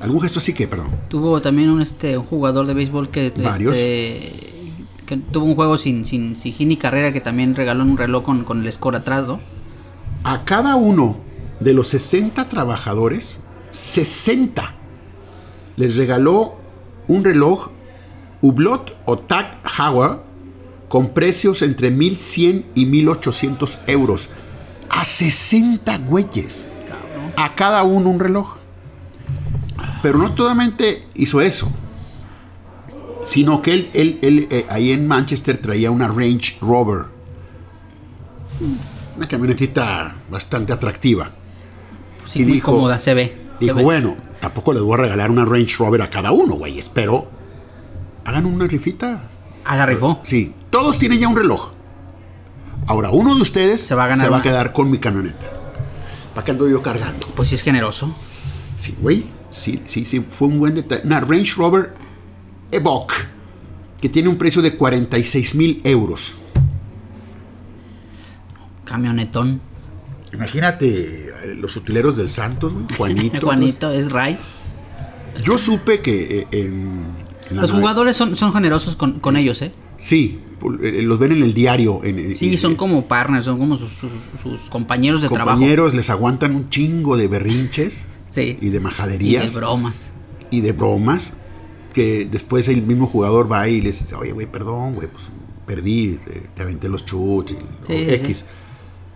¿Algún 0.00 0.20
gesto 0.20 0.40
sí 0.40 0.54
que, 0.54 0.68
perdón? 0.68 0.90
Tuvo 1.08 1.40
también 1.40 1.70
un, 1.70 1.80
este, 1.80 2.16
un 2.16 2.24
jugador 2.26 2.66
de 2.66 2.74
béisbol 2.74 3.10
que, 3.10 3.32
Varios. 3.36 3.76
este, 3.76 4.48
que 5.06 5.16
tuvo 5.16 5.46
un 5.46 5.54
juego 5.54 5.78
sin, 5.78 6.04
sin, 6.04 6.38
sin 6.38 6.52
hit 6.52 6.68
ni 6.68 6.76
carrera 6.76 7.12
que 7.12 7.20
también 7.20 7.56
regaló 7.56 7.82
un 7.82 7.96
reloj 7.96 8.24
con, 8.24 8.44
con 8.44 8.64
el 8.64 8.72
score 8.72 8.96
atrás, 8.96 9.26
¿no? 9.26 9.40
A 10.24 10.44
cada 10.44 10.76
uno 10.76 11.16
de 11.60 11.74
los 11.74 11.88
60 11.88 12.48
trabajadores, 12.48 13.42
60, 13.70 14.74
les 15.76 15.96
regaló 15.96 16.56
un 17.08 17.24
reloj 17.24 17.70
Hublot 18.40 18.96
o 19.06 19.18
Tag 19.18 19.58
Heuer 19.78 20.18
con 20.88 21.08
precios 21.08 21.62
entre 21.62 21.90
1100 21.90 22.66
y 22.74 22.86
1800 22.86 23.80
euros. 23.86 24.30
A 24.90 25.04
60 25.04 25.98
güeyes. 25.98 26.68
A 27.36 27.54
cada 27.54 27.82
uno 27.82 28.10
un 28.10 28.20
reloj. 28.20 28.57
Pero 30.02 30.18
no 30.18 30.36
solamente 30.36 31.00
hizo 31.14 31.40
eso, 31.40 31.70
sino 33.24 33.60
que 33.62 33.72
él, 33.72 33.90
él- 33.92 34.18
él, 34.22 34.48
eh, 34.50 34.66
ahí 34.68 34.92
en 34.92 35.06
Manchester 35.08 35.58
traía 35.58 35.90
una 35.90 36.08
Range 36.08 36.56
Rover. 36.60 37.06
Una 39.16 39.26
camionetita 39.28 40.16
bastante 40.30 40.72
atractiva. 40.72 41.30
Sí, 42.30 42.40
Y 42.40 42.44
muy 42.44 42.52
dijo- 42.54 42.72
cómoda, 42.72 42.98
se 43.00 43.14
ve. 43.14 43.36
se 43.58 43.64
Dijo, 43.64 43.76
ve. 43.78 43.82
bueno, 43.84 44.16
tampoco 44.40 44.72
les 44.72 44.82
voy 44.82 44.94
a 44.94 44.96
regalar 44.98 45.30
una 45.30 45.44
Range 45.44 45.74
Rover 45.78 46.02
a 46.02 46.10
cada 46.10 46.30
uno, 46.30 46.54
güeyes, 46.54 46.88
pero 46.92 47.28
hagan 48.24 48.46
una 48.46 48.66
rifita. 48.66 49.22
Agarrifó. 49.64 50.20
Sí, 50.22 50.54
todos 50.70 50.98
tienen 50.98 51.18
ya 51.20 51.28
un 51.28 51.36
reloj. 51.36 51.72
Ahora, 52.86 53.10
uno 53.10 53.34
de 53.34 53.42
ustedes 53.42 53.82
Se 53.82 53.94
va 53.94 54.04
a 54.04 54.08
ganar 54.08 54.30
una. 54.30 54.42
quedar 54.42 54.72
con 54.72 54.90
mi 54.90 54.98
camioneta. 54.98 55.46
¿Para 56.34 56.44
qué 56.44 56.52
ando 56.52 56.68
yo 56.68 56.80
cargando? 56.82 57.26
Pues 57.34 57.48
sí 57.48 57.54
es 57.56 57.62
generoso. 57.62 58.14
Sí, 58.76 58.96
güey. 59.00 59.26
Sí, 59.50 59.82
sí, 59.86 60.04
sí, 60.04 60.20
fue 60.30 60.48
un 60.48 60.58
buen 60.58 60.74
detalle. 60.74 61.02
Una 61.04 61.20
Range 61.20 61.52
Rover 61.56 61.94
Evoque, 62.70 63.14
que 64.00 64.08
tiene 64.08 64.28
un 64.28 64.36
precio 64.36 64.60
de 64.62 64.74
46 64.76 65.54
mil 65.54 65.80
euros. 65.84 66.36
Camionetón. 68.84 69.60
Imagínate 70.32 71.28
eh, 71.28 71.54
los 71.58 71.76
utileros 71.76 72.16
del 72.16 72.28
Santos, 72.28 72.74
güey, 72.74 72.86
Juanito. 72.96 73.40
Juanito 73.46 73.90
es 73.90 74.10
Ray. 74.10 74.38
Yo 75.44 75.56
supe 75.58 76.00
que 76.00 76.40
eh, 76.40 76.46
en, 76.52 77.04
en 77.50 77.56
Los 77.56 77.70
nave- 77.70 77.80
jugadores 77.80 78.16
son, 78.16 78.36
son 78.36 78.52
generosos 78.52 78.96
con, 78.96 79.20
con 79.20 79.36
ellos, 79.36 79.62
¿eh? 79.62 79.72
Sí, 79.96 80.40
eh, 80.82 81.00
los 81.02 81.18
ven 81.18 81.32
en 81.32 81.42
el 81.42 81.54
diario. 81.54 82.00
En, 82.04 82.36
Sí, 82.36 82.50
en- 82.50 82.58
son 82.58 82.76
como 82.76 83.06
partners, 83.08 83.44
son 83.44 83.58
como 83.58 83.76
sus, 83.76 83.90
sus- 83.92 84.12
sus 84.42 84.70
compañeros 84.70 85.22
de 85.22 85.28
trabajo. 85.28 85.56
compañeros, 85.56 85.94
les 85.94 86.10
aguantan 86.10 86.54
un 86.54 86.68
chingo 86.70 87.16
de 87.16 87.28
berrinches 87.28 88.06
Sí. 88.30 88.56
y 88.60 88.68
de 88.68 88.76
Y 88.78 88.80
majaderías 88.80 89.52
de 89.52 89.58
bromas. 89.60 90.10
y 90.50 90.60
de 90.60 90.72
bromas 90.72 91.34
que 91.92 92.26
después 92.30 92.68
el 92.68 92.82
mismo 92.82 93.06
jugador 93.06 93.50
va 93.50 93.66
y 93.68 93.80
les 93.80 93.98
dice, 94.00 94.14
oye, 94.14 94.32
güey, 94.32 94.46
perdón, 94.46 94.94
güey, 94.94 95.08
pues 95.08 95.30
perdí, 95.66 96.18
te, 96.24 96.40
te 96.54 96.62
aventé 96.62 96.88
los 96.88 97.04
chuts 97.04 97.52
y 97.52 97.54
Sí, 97.54 97.60
o 97.82 97.86
sí, 97.86 98.14
X. 98.14 98.44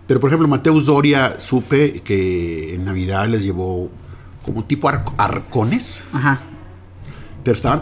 Pero, 0.07 0.19
por 0.19 0.29
ejemplo, 0.29 0.47
Mateus 0.47 0.85
Doria, 0.85 1.39
supe 1.39 2.01
que 2.01 2.73
en 2.75 2.83
Navidad 2.85 3.27
les 3.29 3.43
llevó 3.43 3.89
como 4.43 4.65
tipo 4.65 4.89
arco- 4.89 5.13
arcones, 5.17 6.03
Ajá. 6.11 6.41
pero 7.43 7.55
estaban, 7.55 7.81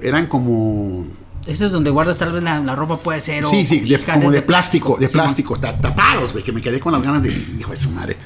eran 0.00 0.26
como... 0.28 1.04
Eso 1.46 1.66
es 1.66 1.72
donde 1.72 1.90
guardas 1.90 2.18
tal 2.18 2.32
vez 2.32 2.42
la, 2.42 2.60
la 2.60 2.74
ropa, 2.76 2.98
puede 3.00 3.20
ser. 3.20 3.44
o 3.44 3.48
Sí, 3.50 3.66
sí, 3.66 3.76
de- 3.80 3.96
cobijas 3.98 4.18
como 4.18 4.30
de 4.30 4.42
plástico, 4.42 4.96
de 4.98 5.08
plástico, 5.08 5.56
ta- 5.58 5.76
tapados, 5.76 6.32
güey, 6.32 6.44
que 6.44 6.52
me 6.52 6.62
quedé 6.62 6.78
con 6.78 6.92
las 6.92 7.02
ganas 7.02 7.22
de, 7.22 7.30
hijo 7.58 7.70
de 7.70 7.76
su 7.76 7.90
madre. 7.90 8.16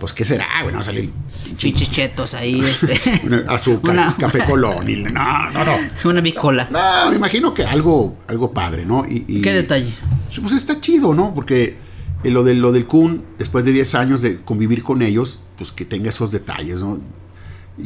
Pues, 0.00 0.12
¿qué 0.14 0.24
será, 0.24 0.46
güey? 0.62 0.72
No 0.72 0.78
va 0.78 0.80
a 0.80 0.82
salir 0.84 1.10
pinche 1.44 1.68
Pinches 1.68 1.90
chetos 1.90 2.34
ahí, 2.34 2.60
este. 2.60 3.20
una- 3.26 3.44
azúcar, 3.52 3.94
Una- 3.94 4.16
café 4.16 4.44
colón, 4.44 4.88
y 4.88 4.96
no, 4.96 5.50
no, 5.50 5.64
no. 5.64 5.76
Una 6.10 6.20
bicola. 6.22 6.68
No, 6.70 7.10
me 7.10 7.16
imagino 7.16 7.52
que 7.54 7.64
algo, 7.64 8.16
algo 8.26 8.52
padre, 8.52 8.86
¿no? 8.86 9.04
Y, 9.06 9.24
y- 9.28 9.42
¿Qué 9.42 9.52
detalle? 9.52 9.92
Pues 10.40 10.54
está 10.54 10.80
chido, 10.80 11.12
¿no? 11.14 11.34
Porque 11.34 11.76
eh, 12.24 12.30
lo, 12.30 12.42
de, 12.44 12.54
lo 12.54 12.72
del 12.72 12.86
Kun, 12.86 13.22
después 13.38 13.64
de 13.64 13.72
10 13.72 13.94
años 13.96 14.22
de 14.22 14.40
convivir 14.40 14.82
con 14.82 15.02
ellos, 15.02 15.40
pues 15.58 15.70
que 15.70 15.84
tenga 15.84 16.08
esos 16.08 16.32
detalles, 16.32 16.82
¿no? 16.82 16.98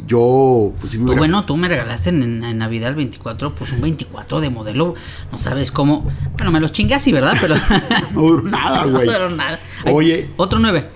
Yo, 0.07 0.73
pues 0.79 0.91
sí 0.91 0.97
me 0.99 1.11
Tú, 1.11 1.17
bueno, 1.17 1.45
tú 1.45 1.55
me 1.55 1.67
regalaste 1.69 2.09
en, 2.09 2.43
en 2.43 2.57
Navidad 2.57 2.89
el 2.89 2.95
24, 2.95 3.55
pues 3.55 3.71
un 3.71 3.81
24 3.81 4.41
de 4.41 4.49
modelo. 4.49 4.93
No 5.31 5.37
sabes 5.37 5.71
cómo. 5.71 6.09
Bueno, 6.33 6.51
me 6.51 6.59
los 6.59 6.71
chingas, 6.73 7.01
sí, 7.01 7.13
¿verdad? 7.13 7.37
Pero. 7.39 7.55
No 8.13 8.21
duró 8.21 8.41
nada, 8.43 8.85
güey. 8.85 9.05
No 9.07 9.13
duró 9.13 9.29
nada. 9.29 9.59
Oye. 9.85 10.29
Otro 10.37 10.59
9. 10.59 10.89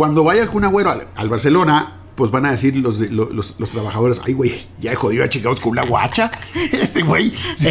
Cuando 0.00 0.24
vaya 0.24 0.46
Kun 0.46 0.64
Agüero 0.64 0.90
al, 0.92 1.08
al 1.14 1.28
Barcelona, 1.28 1.92
pues 2.14 2.30
van 2.30 2.46
a 2.46 2.52
decir 2.52 2.74
los, 2.74 3.02
los, 3.10 3.32
los- 3.34 3.60
los 3.60 3.68
trabajadores, 3.68 4.18
ay, 4.24 4.32
güey, 4.32 4.54
ya 4.80 4.92
he 4.92 4.94
jodido 4.94 5.22
a 5.24 5.28
Chicago 5.28 5.54
con 5.60 5.72
una 5.72 5.82
guacha. 5.84 6.30
Este 6.72 7.02
güey, 7.02 7.34
sí, 7.58 7.68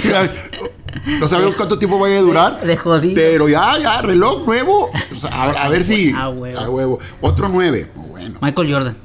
no 1.20 1.28
sabemos 1.28 1.56
cuánto 1.56 1.80
tiempo 1.80 1.98
vaya 1.98 2.20
a 2.20 2.22
durar. 2.22 2.62
De 2.64 2.78
jodido. 2.78 3.16
Pero 3.16 3.50
ya, 3.50 3.80
ya, 3.80 4.04
reloj 4.04 4.46
nuevo. 4.46 4.92
Pues, 5.10 5.26
a, 5.26 5.46
a 5.46 5.70
ver 5.70 5.84
si. 5.84 6.12
A 6.16 6.30
huevo. 6.30 6.60
a 6.60 6.70
huevo. 6.70 7.00
Otro 7.20 7.50
nueve. 7.50 7.90
Bueno. 7.96 8.38
Michael 8.44 8.72
Jordan. 8.74 8.98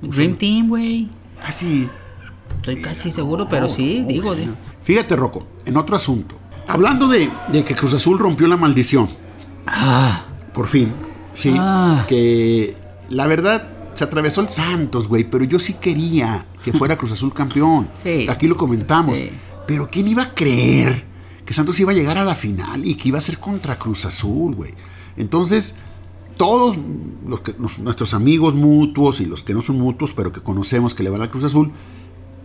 Dream 0.00 0.36
Team, 0.36 0.68
güey. 0.68 1.08
Así. 1.44 1.88
Estoy 2.58 2.80
casi 2.82 3.10
seguro, 3.10 3.48
pero 3.50 3.68
sí, 3.68 4.04
digo. 4.06 4.36
di- 4.36 4.48
Fíjate, 4.84 5.16
Rocco, 5.16 5.44
en 5.64 5.76
otro 5.76 5.96
asunto. 5.96 6.36
Hablando 6.68 7.08
de, 7.08 7.28
de 7.48 7.64
que 7.64 7.74
Cruz 7.74 7.94
Azul 7.94 8.16
rompió 8.16 8.46
la 8.46 8.56
maldición, 8.56 9.10
Ah, 9.66 10.22
por 10.54 10.68
fin, 10.68 10.92
sí, 11.32 11.54
Ah. 11.56 12.04
que 12.08 12.76
la 13.08 13.26
verdad 13.26 13.68
se 13.94 14.04
atravesó 14.04 14.40
el 14.40 14.48
Santos, 14.48 15.08
güey, 15.08 15.24
pero 15.24 15.44
yo 15.44 15.58
sí 15.58 15.74
quería 15.74 16.46
que 16.62 16.72
fuera 16.72 16.96
Cruz 16.96 17.12
Azul 17.12 17.32
campeón. 17.34 17.90
Sí. 18.02 18.26
Aquí 18.28 18.46
lo 18.46 18.56
comentamos. 18.56 19.18
Sí. 19.18 19.30
Pero 19.66 19.88
¿quién 19.90 20.08
iba 20.08 20.22
a 20.22 20.34
creer 20.34 21.04
que 21.44 21.54
Santos 21.54 21.78
iba 21.80 21.92
a 21.92 21.94
llegar 21.94 22.18
a 22.18 22.24
la 22.24 22.34
final 22.34 22.84
y 22.84 22.94
que 22.94 23.08
iba 23.08 23.18
a 23.18 23.20
ser 23.20 23.38
contra 23.38 23.76
Cruz 23.78 24.04
Azul, 24.04 24.54
güey? 24.54 24.72
Entonces, 25.16 25.76
todos 26.36 26.76
los 27.26 27.40
que, 27.40 27.54
nuestros 27.58 28.14
amigos 28.14 28.54
mutuos 28.54 29.20
y 29.20 29.26
los 29.26 29.42
que 29.42 29.52
no 29.54 29.60
son 29.60 29.78
mutuos, 29.78 30.12
pero 30.14 30.32
que 30.32 30.40
conocemos 30.40 30.94
que 30.94 31.02
le 31.02 31.10
van 31.10 31.22
a 31.22 31.30
Cruz 31.30 31.44
Azul, 31.44 31.72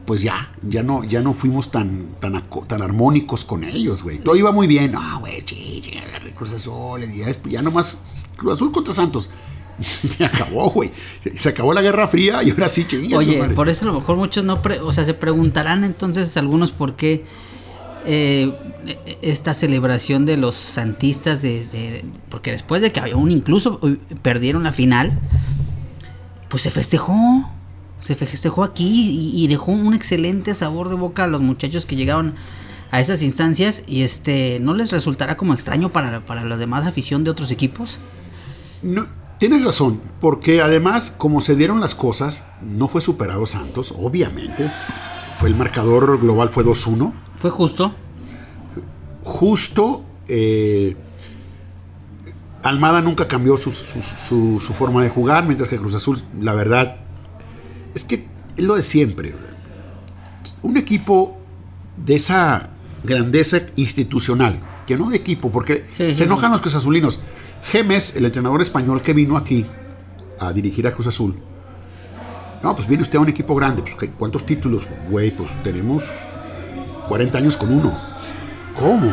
pues 0.06 0.22
ya, 0.22 0.52
ya 0.62 0.84
no, 0.84 1.04
ya 1.04 1.22
no 1.22 1.34
fuimos 1.34 1.72
tan, 1.72 2.10
tan, 2.20 2.44
tan 2.68 2.82
armónicos 2.82 3.44
con 3.46 3.64
ellos, 3.64 4.04
güey. 4.04 4.20
Todo 4.20 4.36
iba 4.36 4.52
muy 4.52 4.68
bien. 4.68 4.92
No, 4.92 5.20
güey, 5.20 5.44
sí, 5.46 5.82
sí, 5.84 5.92
Cruz 6.36 6.54
Azul, 6.54 7.04
y 7.04 7.18
ya, 7.20 7.26
después- 7.28 7.54
ya 7.54 7.62
nomás 7.62 8.28
Cruz 8.36 8.54
Azul 8.54 8.72
contra 8.72 8.94
Santos. 8.94 9.30
Se 9.82 10.24
acabó, 10.24 10.70
güey. 10.70 10.92
Se 11.38 11.50
acabó 11.50 11.74
la 11.74 11.82
Guerra 11.82 12.08
Fría 12.08 12.42
y 12.44 12.52
ahora 12.52 12.68
sí, 12.70 12.86
chingas. 12.86 13.20
Oye, 13.20 13.40
madre. 13.40 13.56
por 13.56 13.68
eso 13.68 13.84
a 13.84 13.88
lo 13.92 14.00
mejor 14.00 14.16
muchos 14.16 14.44
no, 14.46 14.62
pre- 14.62 14.80
o 14.80 14.94
sea, 14.94 15.04
se 15.06 15.14
preguntarán 15.14 15.84
entonces 15.84 16.38
algunos 16.38 16.72
por 16.72 16.96
qué 16.96 17.26
eh, 18.06 18.54
esta 19.22 19.54
celebración 19.54 20.26
de 20.26 20.38
los 20.38 20.56
santistas 20.56 21.42
de, 21.42 21.66
de- 21.68 22.06
porque 22.30 22.52
después 22.52 22.82
de 22.82 22.92
que 22.92 23.00
aún 23.00 23.32
incluso 23.32 23.82
perdieron 24.22 24.64
la 24.64 24.72
final, 24.72 25.20
pues 26.48 26.64
se 26.64 26.70
festejó, 26.72 27.50
se 28.06 28.16
festejó 28.16 28.64
aquí 28.64 29.32
y, 29.36 29.44
y 29.44 29.48
dejó 29.48 29.72
un 29.72 29.94
excelente 29.94 30.54
sabor 30.54 30.90
de 30.90 30.96
boca 30.96 31.24
a 31.24 31.28
los 31.28 31.42
muchachos 31.42 31.86
que 31.86 31.96
llegaron 31.96 32.36
a 32.92 33.00
esas 33.00 33.22
instancias 33.24 33.84
y 33.88 34.04
este 34.04 34.60
no 34.62 34.74
les 34.74 34.92
resultará 34.92 35.36
como 35.38 35.54
extraño 35.54 35.90
para, 35.92 36.26
para 36.26 36.44
los 36.44 36.60
demás 36.60 36.86
afición 36.86 37.24
de 37.24 37.32
otros 37.32 37.52
equipos. 37.52 37.98
No, 38.84 39.08
tienes 39.40 39.64
razón, 39.66 40.00
porque 40.22 40.62
además, 40.62 41.12
como 41.18 41.42
se 41.42 41.56
dieron 41.56 41.80
las 41.82 41.96
cosas, 41.96 42.46
no 42.62 42.88
fue 42.88 43.02
superado 43.02 43.46
Santos, 43.46 43.94
obviamente. 43.98 44.72
Fue 45.40 45.50
el 45.50 45.56
marcador 45.56 46.20
global 46.22 46.50
fue 46.50 46.64
2-1. 46.64 47.12
Fue 47.38 47.50
justo. 47.50 47.94
Justo. 49.24 50.06
eh, 50.28 50.96
Almada 52.64 53.00
nunca 53.02 53.28
cambió 53.28 53.58
su, 53.58 53.72
su- 53.74 54.02
su- 54.28 54.60
su 54.60 54.74
forma 54.74 55.04
de 55.04 55.10
jugar, 55.10 55.46
mientras 55.46 55.70
que 55.70 55.78
Cruz 55.78 55.94
Azul, 55.96 56.18
la 56.40 56.54
verdad, 56.56 56.98
es 57.96 58.06
que 58.06 58.28
es 58.58 58.64
lo 58.64 58.76
de 58.76 58.82
siempre. 58.84 59.34
Un 60.62 60.78
equipo 60.78 61.38
de 61.98 62.16
esa 62.16 62.70
grandeza 63.04 63.62
institucional, 63.76 64.60
que 64.86 64.98
no 64.98 65.10
de 65.10 65.18
equipo, 65.18 65.52
porque 65.52 65.86
Sí, 65.96 66.12
se 66.14 66.26
enojan 66.26 66.50
sí. 66.50 66.54
los 66.54 66.62
cruzazolinos. 66.62 67.22
Gemes, 67.64 68.16
el 68.16 68.26
entrenador 68.26 68.62
español 68.62 69.02
que 69.02 69.14
vino 69.14 69.38
aquí 69.38 69.66
a 70.40 70.52
dirigir 70.54 70.86
a 70.88 70.92
Cruz 70.92 71.08
Azul. 71.08 71.36
No, 72.62 72.76
pues 72.76 72.88
viene 72.88 73.04
usted 73.04 73.18
a 73.18 73.22
un 73.22 73.30
equipo 73.30 73.56
grande. 73.56 73.82
Pues, 73.82 73.96
¿qué- 73.96 74.10
¿Cuántos 74.10 74.46
títulos? 74.46 74.84
Güey, 75.10 75.32
pues 75.36 75.50
tenemos 75.64 76.04
40 77.08 77.38
años 77.38 77.58
con 77.58 77.72
uno. 77.72 77.98
¿Cómo? 78.80 79.12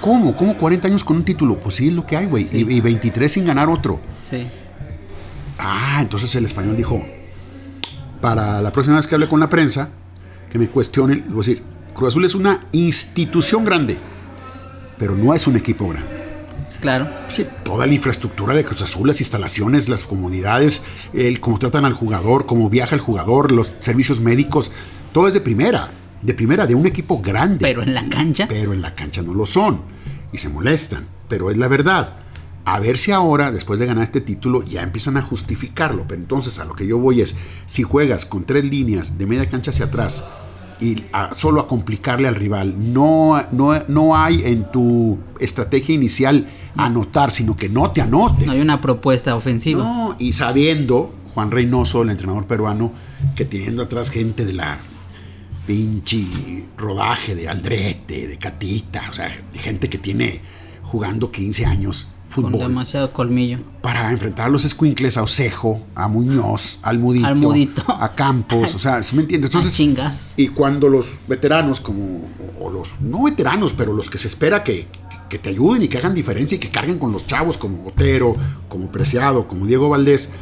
¿Cómo? 0.00 0.36
¿Cómo 0.36 0.56
40 0.56 0.88
años 0.88 1.04
con 1.04 1.18
un 1.18 1.24
título? 1.24 1.58
Pues 1.60 1.76
sí, 1.76 1.88
es 1.88 1.94
lo 1.94 2.04
que 2.06 2.16
hay, 2.16 2.26
güey. 2.26 2.46
Sí. 2.46 2.66
Y, 2.68 2.76
y 2.76 2.80
23 2.80 3.30
sin 3.30 3.44
ganar 3.46 3.68
otro. 3.68 4.00
Sí. 4.28 4.46
Ah, 5.58 5.98
entonces 6.00 6.34
el 6.36 6.44
español 6.46 6.76
dijo, 6.76 7.04
para 8.20 8.60
la 8.60 8.72
próxima 8.72 8.96
vez 8.96 9.06
que 9.06 9.14
hable 9.14 9.28
con 9.28 9.40
la 9.40 9.48
prensa, 9.48 9.90
que 10.50 10.58
me 10.58 10.68
cuestionen, 10.68 11.24
a 11.30 11.34
decir, 11.34 11.62
Cruz 11.94 12.08
Azul 12.08 12.24
es 12.24 12.34
una 12.34 12.66
institución 12.72 13.64
grande, 13.64 13.98
pero 14.98 15.14
no 15.14 15.34
es 15.34 15.46
un 15.46 15.56
equipo 15.56 15.88
grande. 15.88 16.18
Claro. 16.80 17.08
Sí, 17.26 17.44
toda 17.64 17.86
la 17.86 17.94
infraestructura 17.94 18.54
de 18.54 18.64
Cruz 18.64 18.82
Azul, 18.82 19.08
las 19.08 19.20
instalaciones, 19.20 19.88
las 19.88 20.04
comodidades, 20.04 20.84
el 21.12 21.40
cómo 21.40 21.58
tratan 21.58 21.84
al 21.84 21.92
jugador, 21.92 22.46
cómo 22.46 22.70
viaja 22.70 22.94
el 22.94 23.00
jugador, 23.00 23.50
los 23.50 23.74
servicios 23.80 24.20
médicos, 24.20 24.70
todo 25.12 25.26
es 25.26 25.34
de 25.34 25.40
primera, 25.40 25.90
de 26.22 26.34
primera, 26.34 26.66
de 26.66 26.74
un 26.74 26.86
equipo 26.86 27.20
grande. 27.20 27.58
Pero 27.60 27.82
en 27.82 27.94
la 27.94 28.08
cancha. 28.08 28.46
Pero 28.48 28.72
en 28.72 28.82
la 28.82 28.94
cancha 28.94 29.22
no 29.22 29.34
lo 29.34 29.46
son. 29.46 29.82
Y 30.32 30.38
se 30.38 30.48
molestan. 30.48 31.06
Pero 31.28 31.50
es 31.50 31.56
la 31.56 31.68
verdad. 31.68 32.16
A 32.64 32.80
ver 32.80 32.98
si 32.98 33.12
ahora, 33.12 33.50
después 33.50 33.80
de 33.80 33.86
ganar 33.86 34.04
este 34.04 34.20
título, 34.20 34.62
ya 34.62 34.82
empiezan 34.82 35.16
a 35.16 35.22
justificarlo. 35.22 36.04
Pero 36.06 36.20
entonces 36.20 36.58
a 36.58 36.64
lo 36.66 36.74
que 36.74 36.86
yo 36.86 36.98
voy 36.98 37.20
es, 37.22 37.36
si 37.66 37.82
juegas 37.82 38.26
con 38.26 38.44
tres 38.44 38.64
líneas 38.64 39.16
de 39.18 39.26
media 39.26 39.46
cancha 39.46 39.70
hacia 39.70 39.86
atrás 39.86 40.26
y 40.80 41.04
a- 41.12 41.32
solo 41.34 41.60
a 41.62 41.66
complicarle 41.66 42.28
al 42.28 42.34
rival, 42.34 42.92
no, 42.92 43.40
no, 43.52 43.72
no 43.88 44.16
hay 44.16 44.42
en 44.44 44.70
tu 44.70 45.18
estrategia 45.40 45.94
inicial 45.94 46.46
anotar, 46.76 47.30
sino 47.30 47.56
que 47.56 47.68
no 47.70 47.90
te 47.90 48.02
anote. 48.02 48.44
No 48.46 48.52
hay 48.52 48.60
una 48.60 48.80
propuesta 48.80 49.34
ofensiva. 49.34 49.82
No, 49.82 50.16
y 50.18 50.34
sabiendo, 50.34 51.14
Juan 51.34 51.50
Reynoso, 51.50 52.02
el 52.02 52.10
entrenador 52.10 52.46
peruano, 52.46 52.92
que 53.34 53.44
teniendo 53.46 53.82
atrás 53.82 54.10
gente 54.10 54.44
de 54.44 54.52
la 54.52 54.78
pinche 55.66 56.24
rodaje 56.76 57.34
de 57.34 57.48
Aldrete, 57.48 58.26
de 58.26 58.36
Catita, 58.38 59.02
o 59.10 59.14
sea, 59.14 59.28
gente 59.54 59.88
que 59.88 59.98
tiene 59.98 60.40
jugando 60.82 61.30
15 61.30 61.66
años 61.66 62.08
con 62.34 62.52
demasiado 62.52 63.12
colmillo. 63.12 63.58
para 63.82 64.10
enfrentar 64.12 64.46
a 64.46 64.48
los 64.50 64.64
escuincles, 64.64 65.16
a 65.16 65.22
Osejo, 65.22 65.80
a 65.94 66.08
Muñoz, 66.08 66.78
al 66.82 66.98
Mudito, 66.98 67.26
Al 67.26 67.36
Mudito. 67.36 67.84
a 67.88 68.14
Campos, 68.14 68.74
o 68.74 68.78
sea, 68.78 69.02
¿sí 69.02 69.16
me 69.16 69.22
entiendes? 69.22 69.48
Entonces, 69.50 69.74
chingas. 69.74 70.34
y 70.36 70.48
cuando 70.48 70.88
los 70.88 71.14
veteranos, 71.26 71.80
como, 71.80 72.22
o 72.60 72.70
los, 72.70 73.00
no 73.00 73.24
veteranos, 73.24 73.72
pero 73.72 73.92
los 73.92 74.10
que 74.10 74.18
se 74.18 74.28
espera 74.28 74.62
que, 74.62 74.86
que 75.28 75.38
te 75.38 75.48
ayuden 75.50 75.82
y 75.82 75.88
que 75.88 75.98
hagan 75.98 76.14
diferencia 76.14 76.56
y 76.56 76.58
que 76.58 76.70
carguen 76.70 76.98
con 76.98 77.12
los 77.12 77.26
chavos 77.26 77.58
como 77.58 77.86
Otero, 77.86 78.34
como 78.68 78.90
Preciado, 78.90 79.48
como 79.48 79.66
Diego 79.66 79.88
Valdés, 79.88 80.32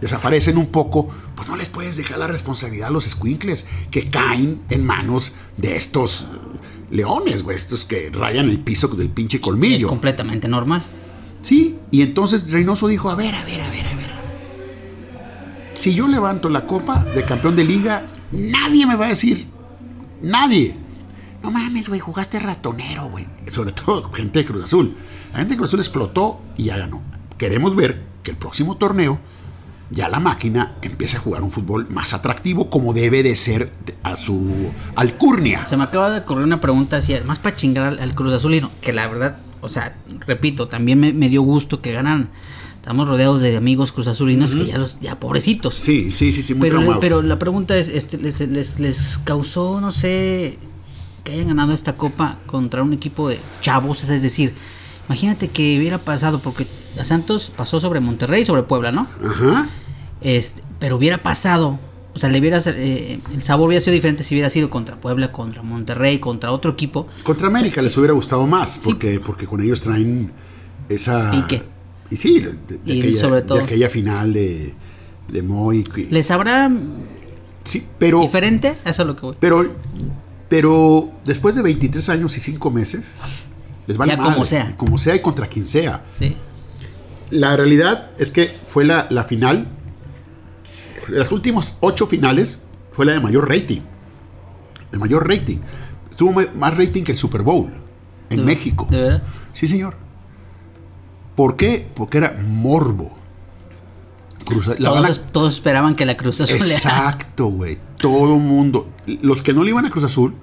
desaparecen 0.00 0.58
un 0.58 0.66
poco, 0.66 1.08
pues 1.36 1.48
no 1.48 1.56
les 1.56 1.68
puedes 1.68 1.96
dejar 1.96 2.18
la 2.18 2.26
responsabilidad 2.26 2.88
a 2.88 2.90
los 2.90 3.04
squinkles 3.04 3.66
que 3.90 4.08
caen 4.10 4.60
en 4.68 4.84
manos 4.84 5.32
de 5.56 5.76
estos 5.76 6.28
leones, 6.90 7.42
güey, 7.42 7.56
estos 7.56 7.84
que 7.84 8.10
rayan 8.12 8.50
el 8.50 8.58
piso 8.58 8.88
del 8.88 9.08
pinche 9.10 9.36
Es 9.38 9.42
colmillo. 9.42 9.88
completamente 9.88 10.48
normal. 10.48 10.82
Sí, 11.42 11.78
y 11.90 12.02
entonces 12.02 12.50
Reynoso 12.50 12.88
dijo, 12.88 13.10
a 13.10 13.14
ver, 13.14 13.34
a 13.34 13.44
ver, 13.44 13.60
a 13.60 13.70
ver, 13.70 13.86
a 13.86 13.96
ver. 13.96 14.12
Si 15.74 15.94
yo 15.94 16.06
levanto 16.06 16.48
la 16.48 16.66
copa 16.66 17.04
de 17.04 17.24
campeón 17.24 17.56
de 17.56 17.64
liga, 17.64 18.06
nadie 18.30 18.86
me 18.86 18.94
va 18.96 19.06
a 19.06 19.08
decir, 19.10 19.48
nadie. 20.22 20.76
No 21.42 21.50
mames, 21.50 21.88
güey, 21.88 22.00
jugaste 22.00 22.38
ratonero, 22.38 23.10
güey. 23.10 23.26
Sobre 23.48 23.72
todo 23.72 24.10
gente 24.12 24.38
de 24.38 24.44
Cruz 24.44 24.62
Azul. 24.64 24.94
La 25.32 25.38
gente 25.38 25.54
de 25.54 25.58
Cruz 25.58 25.70
Azul 25.70 25.80
explotó 25.80 26.40
y 26.56 26.64
ya 26.64 26.76
ganó. 26.76 27.02
Queremos 27.36 27.74
ver 27.74 28.02
que 28.22 28.30
el 28.30 28.36
próximo 28.36 28.76
torneo 28.76 29.18
ya 29.90 30.08
la 30.08 30.20
máquina 30.20 30.76
empiece 30.82 31.16
a 31.16 31.20
jugar 31.20 31.42
un 31.42 31.50
fútbol 31.50 31.88
más 31.90 32.14
atractivo 32.14 32.70
como 32.70 32.94
debe 32.94 33.22
de 33.22 33.34
ser 33.36 33.72
a 34.02 34.14
su 34.16 34.70
alcurnia. 34.94 35.66
Se 35.66 35.76
me 35.76 35.84
acaba 35.84 36.10
de 36.10 36.20
ocurrir 36.20 36.44
una 36.44 36.60
pregunta 36.60 36.98
así, 36.98 37.14
más 37.26 37.40
para 37.40 37.56
chingar 37.56 37.86
al, 37.86 37.98
al 37.98 38.14
Cruz 38.14 38.32
Azulino, 38.32 38.70
que 38.80 38.92
la 38.92 39.08
verdad, 39.08 39.38
o 39.62 39.68
sea, 39.68 39.96
repito, 40.26 40.68
también 40.68 41.00
me, 41.00 41.12
me 41.12 41.30
dio 41.30 41.40
gusto 41.42 41.80
que 41.80 41.92
ganan. 41.92 42.28
Estamos 42.74 43.06
rodeados 43.06 43.40
de 43.40 43.56
amigos 43.56 43.92
Cruz 43.92 44.08
Azulinos 44.08 44.56
que 44.56 44.66
ya 44.66 44.76
los, 44.76 44.98
ya 44.98 45.20
pobrecitos. 45.20 45.76
Sí, 45.76 46.10
sí, 46.10 46.32
sí, 46.32 46.42
sí, 46.42 46.54
muy 46.54 46.62
pero, 46.68 46.80
traumados. 46.80 47.00
pero 47.00 47.22
la 47.22 47.38
pregunta 47.38 47.76
es, 47.76 47.86
este, 47.86 48.18
les, 48.18 48.40
les, 48.40 48.80
les 48.80 49.18
causó, 49.22 49.80
no 49.80 49.92
sé, 49.92 50.58
que 51.22 51.32
hayan 51.32 51.46
ganado 51.46 51.72
esta 51.72 51.96
copa 51.96 52.38
contra 52.46 52.82
un 52.82 52.92
equipo 52.92 53.28
de 53.28 53.38
chavos, 53.60 54.02
es 54.02 54.20
decir, 54.20 54.54
imagínate 55.06 55.48
que 55.48 55.78
hubiera 55.78 55.98
pasado, 55.98 56.40
porque 56.40 56.66
a 56.98 57.04
Santos 57.04 57.52
pasó 57.56 57.78
sobre 57.78 58.00
Monterrey 58.00 58.42
y 58.42 58.46
sobre 58.46 58.64
Puebla, 58.64 58.90
¿no? 58.90 59.06
Ajá. 59.24 59.68
Este, 60.20 60.62
pero 60.80 60.96
hubiera 60.96 61.22
pasado, 61.22 61.78
o 62.14 62.18
sea, 62.18 62.28
le 62.28 62.38
hubiera, 62.40 62.60
eh, 62.66 63.20
el 63.34 63.42
sabor 63.42 63.68
hubiera 63.68 63.82
sido 63.82 63.94
diferente 63.94 64.22
si 64.24 64.34
hubiera 64.34 64.50
sido 64.50 64.68
contra 64.70 65.00
Puebla, 65.00 65.32
contra 65.32 65.62
Monterrey, 65.62 66.18
contra 66.18 66.52
otro 66.52 66.72
equipo. 66.72 67.06
Contra 67.22 67.48
América 67.48 67.80
les 67.82 67.96
hubiera 67.96 68.12
gustado 68.14 68.46
más, 68.46 68.78
porque, 68.82 69.18
porque 69.20 69.46
con 69.46 69.60
ellos 69.62 69.80
traen 69.80 70.30
esa... 70.88 71.30
Pique. 71.30 71.62
Y 72.10 72.16
sí, 72.16 72.40
de, 72.40 72.52
de- 72.68 72.78
de 72.84 72.94
Y 72.94 72.98
aquella, 72.98 73.20
sobre 73.20 73.42
todo- 73.42 73.58
de 73.58 73.64
aquella 73.64 73.88
final 73.88 74.32
de, 74.32 74.74
de 75.28 75.42
Moy. 75.42 75.84
que- 75.84 76.08
¿Les 76.10 76.30
habrá 76.30 76.70
sí, 77.64 77.86
pero, 77.98 78.20
diferente? 78.20 78.76
Eso 78.84 79.02
es 79.02 79.08
lo 79.08 79.16
que 79.16 79.22
voy. 79.26 79.36
pero, 79.40 79.74
pero 80.48 81.10
después 81.24 81.54
de 81.54 81.62
23 81.62 82.08
años 82.10 82.36
y 82.36 82.40
5 82.40 82.70
meses, 82.70 83.14
les 83.86 83.96
vale 83.96 84.12
Ya 84.12 84.18
madre, 84.18 84.34
como 84.34 84.44
sea. 84.44 84.76
Como 84.76 84.98
sea 84.98 85.14
y 85.14 85.20
contra 85.20 85.46
quien 85.46 85.66
sea. 85.66 86.04
Sí. 86.18 86.36
La 87.30 87.56
realidad 87.56 88.10
es 88.18 88.30
que 88.30 88.58
fue 88.68 88.84
la, 88.84 89.06
la 89.08 89.24
final, 89.24 89.66
de 91.08 91.18
las 91.18 91.30
últimas 91.32 91.78
8 91.80 92.06
finales, 92.06 92.64
fue 92.92 93.04
la 93.06 93.12
de 93.12 93.20
mayor 93.20 93.48
rating. 93.48 93.80
De 94.90 94.98
mayor 94.98 95.28
rating. 95.28 95.58
Tuvo 96.16 96.32
más 96.54 96.76
rating 96.76 97.02
que 97.02 97.12
el 97.12 97.18
Super 97.18 97.42
Bowl 97.42 97.72
en 98.30 98.38
¿De- 98.38 98.44
México. 98.44 98.86
Sí, 99.52 99.66
señor. 99.66 99.96
¿Por 101.34 101.56
qué? 101.56 101.88
Porque 101.94 102.18
era 102.18 102.36
morbo. 102.46 103.16
Cruz- 104.44 104.66
la 104.78 104.90
Todos, 104.90 105.18
a- 105.18 105.26
todos 105.28 105.54
esperaban 105.54 105.94
que 105.94 106.04
la 106.04 106.16
Cruz 106.16 106.40
Azul 106.40 106.56
Exacto, 106.56 107.46
güey. 107.46 107.78
Todo 107.98 108.36
mundo. 108.36 108.88
Los 109.06 109.40
que 109.40 109.52
no 109.54 109.62
le 109.64 109.70
iban 109.70 109.86
a 109.86 109.90
Cruz 109.90 110.04
Azul, 110.04 110.34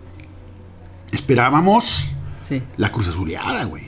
esperábamos 1.11 2.07
Sí. 2.47 2.63
La 2.77 2.91
Cruz 2.91 3.07
Azuleada, 3.09 3.65
güey. 3.65 3.83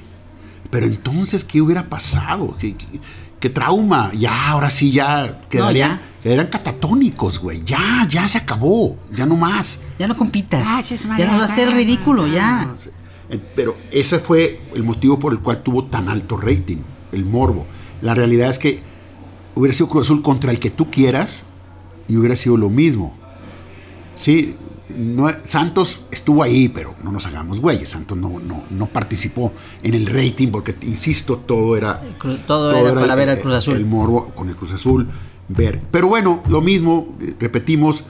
Pero 0.70 0.86
entonces, 0.86 1.44
¿qué 1.44 1.62
hubiera 1.62 1.90
pasado? 1.90 2.56
¿Qué, 2.60 2.76
qué- 2.76 3.00
qué 3.42 3.50
trauma? 3.50 4.12
Ya, 4.14 4.52
ahora 4.52 4.70
sí, 4.70 4.92
ya 4.92 5.42
quedarían, 5.50 5.98
ya. 5.98 6.02
quedarían 6.22 6.48
catatónicos, 6.48 7.40
güey. 7.40 7.62
Ya, 7.66 8.08
ya 8.08 8.26
se 8.28 8.38
acabó. 8.38 8.96
Ya 9.14 9.26
no 9.26 9.36
más. 9.36 9.82
Ya 10.00 10.08
no 10.08 10.16
compitas. 10.16 10.64
Ah, 10.66 10.82
ya 10.82 11.32
no 11.32 11.40
va 11.40 11.46
a 11.46 11.48
ser 11.50 11.70
ridículo, 11.74 12.28
ya. 12.28 12.74
Eh, 13.30 13.42
Pero 13.56 13.76
ese 13.92 14.20
fue 14.20 14.62
el 14.74 14.84
motivo 14.84 15.20
por 15.20 15.34
el 15.34 15.40
cual 15.40 15.62
tuvo 15.64 15.86
tan 15.86 16.08
alto 16.08 16.38
rating, 16.38 16.78
el 17.12 17.26
morbo. 17.26 17.66
La 18.02 18.14
realidad 18.14 18.50
es 18.50 18.60
que 18.60 18.80
hubiera 19.56 19.76
sido 19.76 19.90
Cruz 19.90 20.08
Azul 20.08 20.22
contra 20.22 20.52
el 20.52 20.60
que 20.60 20.70
tú 20.70 20.90
quieras 20.90 21.46
y 22.08 22.18
hubiera 22.18 22.36
sido 22.36 22.58
lo 22.58 22.70
mismo. 22.70 23.18
Sí, 24.16 24.56
no- 24.98 25.32
Santos 25.44 26.02
estuvo 26.12 26.44
ahí, 26.44 26.70
pero 26.70 26.96
no 27.04 27.12
nos 27.12 27.26
hagamos 27.28 27.60
güeyes. 27.60 27.90
Santos 27.90 28.18
no, 28.18 28.40
no, 28.40 28.64
no 28.70 28.88
participó 28.88 29.54
en 29.84 29.94
el 29.94 30.06
rating 30.08 30.50
porque, 30.50 30.76
insisto, 30.82 31.38
todo 31.38 31.76
era 31.78 32.02
Cru- 32.20 32.40
todo 32.46 32.72
era 32.76 32.94
para 33.00 33.16
ver 33.16 33.30
al 33.30 33.40
Cruz 33.40 33.56
Azul. 33.56 33.76
El 33.76 33.86
morbo 33.86 34.30
con 34.36 34.50
el 34.50 34.56
Cruz 34.56 34.74
Azul, 34.74 35.08
ver. 35.48 35.82
Pero 35.92 36.08
bueno, 36.08 36.44
lo 36.48 36.62
mismo, 36.62 37.16
eh, 37.22 37.36
repetimos, 37.40 38.06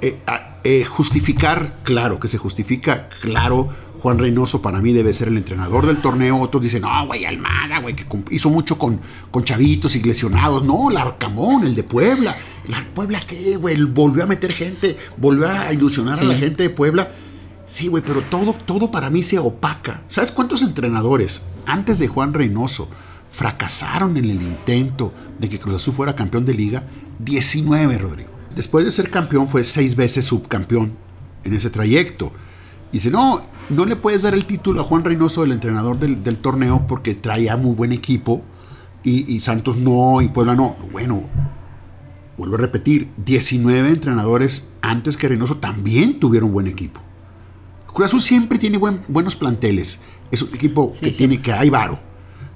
eh, 0.00 0.18
eh, 0.64 0.84
justificar, 0.84 1.78
claro, 1.82 2.18
que 2.20 2.28
se 2.28 2.38
justifica, 2.38 3.08
claro. 3.20 3.68
Juan 3.98 4.18
Reynoso 4.18 4.60
para 4.60 4.80
mí 4.82 4.92
debe 4.92 5.12
ser 5.12 5.28
el 5.28 5.36
entrenador 5.38 5.86
del 5.86 6.00
torneo. 6.02 6.38
Otros 6.40 6.62
dicen, 6.62 6.82
no, 6.82 7.06
güey, 7.06 7.24
Almada, 7.24 7.80
güey, 7.80 7.96
que 7.96 8.04
hizo 8.30 8.50
mucho 8.50 8.78
con, 8.78 9.00
con 9.30 9.42
chavitos 9.42 9.96
y 9.96 10.02
lesionados. 10.02 10.62
No, 10.64 10.90
el 10.90 10.96
Arcamón, 10.98 11.66
el 11.66 11.74
de 11.74 11.82
Puebla. 11.82 12.36
¿La 12.68 12.84
Puebla 12.94 13.20
qué, 13.26 13.56
güey? 13.56 13.80
Volvió 13.84 14.24
a 14.24 14.26
meter 14.26 14.52
gente, 14.52 14.96
volvió 15.16 15.48
a 15.48 15.72
ilusionar 15.72 16.20
a 16.20 16.24
la 16.24 16.36
gente 16.36 16.64
de 16.64 16.70
Puebla. 16.70 17.10
Sí, 17.66 17.88
güey, 17.88 18.02
pero 18.04 18.22
todo, 18.22 18.52
todo 18.52 18.90
para 18.90 19.10
mí 19.10 19.22
se 19.22 19.38
opaca. 19.38 20.02
¿Sabes 20.06 20.32
cuántos 20.32 20.62
entrenadores 20.62 21.46
antes 21.66 21.98
de 21.98 22.08
Juan 22.08 22.32
Reynoso 22.32 22.88
fracasaron 23.30 24.16
en 24.16 24.24
el 24.24 24.42
intento 24.42 25.12
de 25.38 25.48
que 25.48 25.58
Cruz 25.58 25.74
Azul 25.74 25.94
fuera 25.94 26.14
campeón 26.14 26.44
de 26.44 26.54
liga? 26.54 26.84
19, 27.18 27.98
Rodrigo. 27.98 28.30
Después 28.54 28.84
de 28.84 28.90
ser 28.90 29.10
campeón 29.10 29.48
fue 29.48 29.64
seis 29.64 29.96
veces 29.96 30.24
subcampeón 30.24 30.92
en 31.44 31.54
ese 31.54 31.70
trayecto. 31.70 32.32
Dice, 32.92 33.10
no, 33.10 33.42
no 33.68 33.84
le 33.84 33.96
puedes 33.96 34.22
dar 34.22 34.34
el 34.34 34.46
título 34.46 34.80
a 34.80 34.84
Juan 34.84 35.04
Reynoso, 35.04 35.44
el 35.44 35.52
entrenador 35.52 35.98
del, 35.98 36.22
del 36.22 36.38
torneo, 36.38 36.86
porque 36.86 37.14
traía 37.14 37.56
muy 37.56 37.74
buen 37.74 37.92
equipo 37.92 38.42
y, 39.02 39.34
y 39.34 39.40
Santos 39.40 39.76
no 39.76 40.22
y 40.22 40.28
Puebla 40.28 40.54
no. 40.54 40.76
Bueno, 40.92 41.24
vuelvo 42.36 42.56
a 42.56 42.58
repetir, 42.58 43.08
19 43.24 43.88
entrenadores 43.88 44.72
antes 44.82 45.16
que 45.16 45.28
Reynoso 45.28 45.56
también 45.56 46.20
tuvieron 46.20 46.52
buen 46.52 46.66
equipo. 46.66 47.00
Cruz 47.86 48.06
Azul 48.06 48.20
siempre 48.20 48.58
tiene 48.58 48.76
buen- 48.78 49.00
buenos 49.08 49.36
planteles. 49.36 50.02
Es 50.30 50.42
un 50.42 50.54
equipo 50.54 50.92
Sí, 50.94 51.00
que 51.00 51.10
sí. 51.12 51.16
tiene 51.18 51.40
que 51.40 51.52
hay 51.52 51.70
varo. 51.70 51.98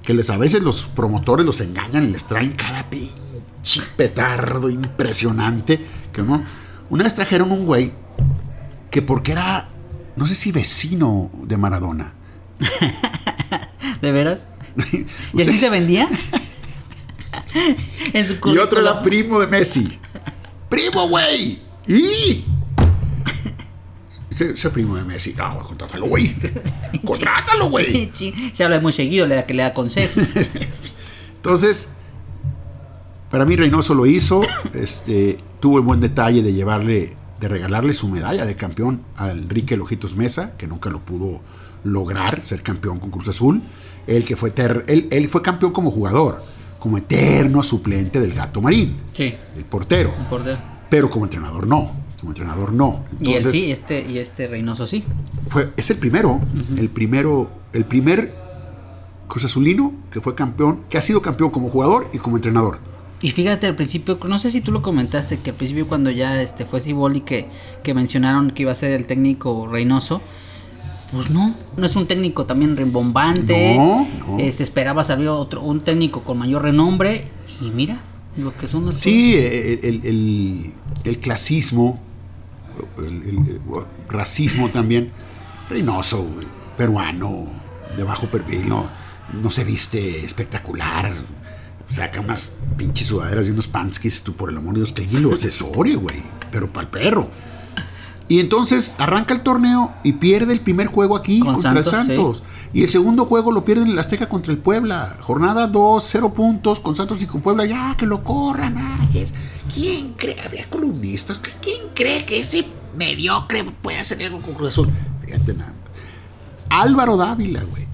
Que 0.03 0.13
les 0.13 0.29
a 0.29 0.37
veces 0.37 0.61
los 0.61 0.85
promotores 0.85 1.45
los 1.45 1.61
engañan 1.61 2.05
y 2.05 2.11
les 2.11 2.25
traen 2.25 2.51
cada 2.51 2.89
pinche 2.89 3.81
petardo 3.95 4.69
impresionante. 4.69 5.83
Que 6.11 6.21
no. 6.21 6.43
Una 6.89 7.03
vez 7.03 7.15
trajeron 7.15 7.51
un 7.51 7.65
güey 7.65 7.91
que 8.91 9.01
porque 9.01 9.31
era, 9.31 9.69
no 10.15 10.27
sé 10.27 10.35
si 10.35 10.51
vecino 10.51 11.31
de 11.43 11.57
Maradona. 11.57 12.13
¿De 14.01 14.11
veras? 14.11 14.47
¿Y 15.33 15.41
así 15.41 15.57
se 15.57 15.69
vendía? 15.69 16.07
en 18.13 18.27
su 18.27 18.35
Y 18.49 18.57
otro 18.57 18.79
era 18.81 19.01
primo 19.01 19.39
de 19.39 19.47
Messi. 19.47 19.99
¡Primo, 20.69 21.07
güey! 21.09 21.59
¡Y! 21.87 22.45
Ese, 24.29 24.51
ese 24.51 24.69
primo 24.69 24.95
de 24.95 25.03
Messi. 25.03 25.33
No, 25.37 25.53
güey, 25.55 25.65
contrátalo, 25.67 26.05
güey. 26.07 26.35
Contrátalo, 27.05 27.69
güey. 27.69 28.11
Se 28.53 28.63
habla 28.63 28.79
muy 28.79 28.93
seguido, 28.93 29.27
le 29.27 29.35
da 29.35 29.45
que 29.45 29.53
le 29.53 29.63
da 29.63 29.73
consejos. 29.73 30.23
Entonces, 31.35 31.89
para 33.29 33.45
mí 33.45 33.55
Reynoso 33.55 33.93
lo 33.93 34.05
hizo. 34.05 34.41
Este, 34.73 35.37
tuvo 35.59 35.77
el 35.77 35.83
buen 35.83 35.99
detalle 35.99 36.41
de 36.41 36.53
llevarle, 36.53 37.17
de 37.41 37.47
regalarle 37.49 37.93
su 37.93 38.07
medalla 38.07 38.45
de 38.45 38.55
campeón 38.55 39.01
a 39.17 39.31
Enrique 39.31 39.75
Lojitos 39.75 40.15
Mesa, 40.15 40.55
que 40.57 40.67
nunca 40.67 40.89
lo 40.89 41.03
pudo 41.03 41.41
lograr, 41.83 42.43
ser 42.43 42.61
campeón 42.63 42.99
con 42.99 43.11
Cruz 43.11 43.27
Azul. 43.27 43.61
Él 44.07 44.23
que 44.23 44.35
fue 44.37 44.51
ter- 44.51 44.85
él, 44.87 45.07
él 45.11 45.27
fue 45.27 45.41
campeón 45.41 45.71
como 45.73 45.91
jugador, 45.91 46.43
como 46.81 46.97
eterno 46.97 47.61
suplente 47.61 48.19
del 48.19 48.33
Gato 48.33 48.59
Marín, 48.59 48.97
Sí, 49.13 49.35
el 49.55 49.63
portero. 49.65 50.11
un 50.17 50.25
portero. 50.25 50.57
Pero 50.89 51.11
como 51.11 51.25
entrenador 51.25 51.67
no. 51.67 51.91
Como 52.19 52.31
entrenador 52.31 52.73
no. 52.73 53.05
Y 53.19 53.33
él 53.33 53.43
sí, 53.43 53.71
este, 53.71 54.01
y 54.01 54.17
este 54.17 54.47
Reynoso 54.47 54.87
sí. 54.87 55.03
fue, 55.49 55.69
es 55.77 55.91
el 55.91 55.97
primero, 55.97 56.41
el 56.75 56.89
primero, 56.89 57.49
el 57.73 57.85
primer 57.85 58.33
Cruz 59.27 59.45
Azulino 59.45 59.93
que 60.09 60.21
fue 60.21 60.33
campeón, 60.33 60.81
que 60.89 60.97
ha 60.97 61.01
sido 61.01 61.21
campeón 61.21 61.51
como 61.51 61.69
jugador 61.69 62.09
y 62.13 62.17
como 62.17 62.37
entrenador. 62.37 62.79
Y 63.21 63.29
fíjate 63.29 63.67
al 63.67 63.75
principio, 63.75 64.17
no 64.27 64.39
sé 64.39 64.49
si 64.49 64.61
tú 64.61 64.71
lo 64.71 64.81
comentaste, 64.81 65.39
que 65.39 65.51
al 65.51 65.55
principio 65.55 65.87
cuando 65.87 66.09
ya 66.09 66.41
este 66.41 66.65
fue 66.65 66.79
Ciboli 66.79 67.21
que, 67.21 67.47
que 67.83 67.93
mencionaron 67.93 68.49
que 68.49 68.63
iba 68.63 68.71
a 68.71 68.75
ser 68.75 68.91
el 68.91 69.05
técnico 69.05 69.67
Reynoso, 69.67 70.23
pues 71.11 71.29
no, 71.29 71.55
no 71.77 71.85
es 71.85 71.95
un 71.95 72.07
técnico 72.07 72.45
también 72.45 72.75
rimbombante. 72.77 73.75
No, 73.75 74.07
no. 74.27 74.39
Este 74.39 74.63
esperaba 74.63 75.03
salir 75.03 75.27
otro, 75.29 75.61
un 75.61 75.81
técnico 75.81 76.23
con 76.23 76.37
mayor 76.37 76.63
renombre 76.63 77.27
y 77.61 77.69
mira 77.71 77.99
lo 78.37 78.55
que 78.55 78.67
son 78.67 78.85
los 78.85 78.95
Sí, 78.95 79.33
el, 79.35 80.01
el- 80.03 80.73
el- 81.03 81.19
clasismo, 81.19 81.99
el, 82.97 83.59
racismo 84.09 84.69
también. 84.69 85.11
Reynoso, 85.69 86.27
peruano, 86.77 87.47
de 87.95 88.03
bajo 88.03 88.27
perfil, 88.27 88.67
no, 88.67 88.89
no 89.41 89.51
se 89.51 89.63
viste 89.63 90.25
espectacular. 90.25 91.13
Saca 91.87 92.21
unas 92.21 92.55
pinches 92.77 93.07
sudaderas 93.07 93.47
y 93.47 93.51
unos 93.51 93.67
pants 93.67 93.99
que 93.99 94.09
tú, 94.23 94.33
por 94.33 94.49
el 94.49 94.57
amor 94.57 94.73
de 94.75 94.79
Dios, 94.81 94.93
qué 94.93 95.03
hilo 95.03 95.31
accesorio, 95.33 95.99
güey. 95.99 96.23
Pero 96.51 96.71
para 96.71 96.85
el 96.85 96.89
perro. 96.91 97.29
Y 98.27 98.39
entonces 98.39 98.95
arranca 98.97 99.33
el 99.33 99.41
torneo 99.41 99.93
y 100.03 100.13
pierde 100.13 100.53
el 100.53 100.61
primer 100.61 100.87
juego 100.87 101.15
aquí 101.17 101.39
Con 101.39 101.55
contra 101.55 101.83
Santos, 101.83 101.93
el 101.93 101.99
sí. 101.99 102.15
Santos. 102.15 102.43
Y 102.73 102.83
el 102.83 102.89
segundo 102.89 103.25
juego 103.25 103.51
lo 103.51 103.65
pierde 103.65 103.83
en 103.83 103.89
el 103.89 103.99
Azteca 103.99 104.29
contra 104.29 104.53
el 104.53 104.57
Puebla. 104.57 105.17
Jornada 105.19 105.67
2, 105.67 106.03
0 106.07 106.33
puntos 106.33 106.79
con 106.79 106.95
Santos 106.95 107.21
y 107.21 107.27
con 107.27 107.41
Puebla. 107.41 107.65
Ya, 107.65 107.95
que 107.97 108.05
lo 108.05 108.23
corran, 108.23 108.77
Ayes. 109.01 109.33
¿Quién 109.73 110.13
cree? 110.13 110.37
Había 110.45 110.69
columnistas. 110.69 111.41
¿Quién 111.61 111.81
cree 111.93 112.23
que 112.25 112.39
ese 112.39 112.65
mediocre 112.95 113.65
puede 113.81 113.99
hacer 113.99 114.23
algo 114.23 114.39
con 114.39 114.53
Cruz 114.53 114.69
Azul? 114.69 114.89
Fíjate 115.25 115.53
nada. 115.53 115.73
Álvaro 116.69 117.17
Dávila, 117.17 117.63
güey. 117.63 117.85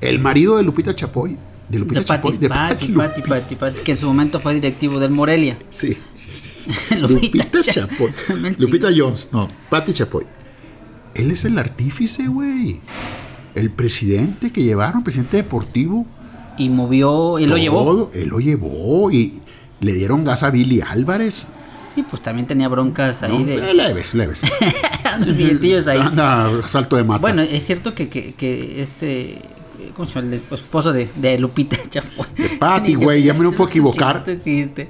El 0.00 0.18
marido 0.18 0.56
de 0.56 0.64
Lupita 0.64 0.94
Chapoy. 0.94 1.36
De 1.68 1.78
Lupita 1.78 2.00
de 2.00 2.06
Pati, 2.06 2.18
Chapoy. 2.18 2.38
De 2.38 2.48
Pati, 2.48 2.88
Pati. 2.88 3.22
Pati, 3.22 3.54
Pati, 3.54 3.80
que 3.84 3.92
en 3.92 3.98
su 3.98 4.06
momento 4.06 4.40
fue 4.40 4.54
directivo 4.54 4.98
del 4.98 5.10
Morelia. 5.10 5.58
Sí. 5.70 5.96
Lupita 7.00 7.38
Lupita 7.44 7.62
Cha- 7.62 7.72
Chapoy. 7.72 8.12
Lupita 8.58 8.88
Jones, 8.94 9.30
no, 9.32 9.48
Patti 9.70 9.92
Chapoy. 9.92 10.24
Él 11.14 11.30
es 11.30 11.44
el 11.44 11.58
artífice, 11.58 12.26
güey. 12.28 12.80
El 13.54 13.70
presidente 13.70 14.52
que 14.52 14.62
llevaron, 14.62 15.02
presidente 15.02 15.38
deportivo. 15.38 16.06
Y 16.58 16.68
movió, 16.68 17.38
él 17.38 17.48
lo 17.50 17.56
llevó. 17.56 18.10
Él 18.14 18.28
lo 18.28 18.40
llevó 18.40 19.10
y 19.10 19.40
le 19.80 19.92
dieron 19.94 20.24
gas 20.24 20.42
a 20.42 20.50
Billy 20.50 20.80
Álvarez. 20.80 21.48
Sí, 21.94 22.04
pues 22.08 22.22
también 22.22 22.46
tenía 22.46 22.68
broncas 22.68 23.22
ahí 23.24 23.38
¿no? 23.38 23.44
de 23.44 23.70
Eh, 23.70 23.74
Leves, 23.74 24.14
leves. 24.14 24.42
billetillos 25.36 25.86
ahí. 25.88 25.98
Anda, 25.98 26.62
salto 26.68 26.96
de 26.96 27.04
mata. 27.04 27.20
Bueno, 27.20 27.42
es 27.42 27.64
cierto 27.66 27.94
que, 27.94 28.08
que, 28.08 28.34
que 28.34 28.82
este. 28.82 29.40
¿Cómo 29.94 30.06
se 30.06 30.14
llama? 30.14 30.34
El 30.34 30.42
esposo 30.52 30.92
de, 30.92 31.08
de 31.16 31.38
Lupita 31.38 31.76
Chapoy. 31.88 32.26
De 32.36 32.48
Pati, 32.50 32.94
güey, 32.94 33.22
ya 33.24 33.34
me 33.34 33.40
no 33.40 33.52
puedo 33.52 33.68
equivocar. 33.68 34.24
Sí, 34.42 34.60
este, 34.60 34.88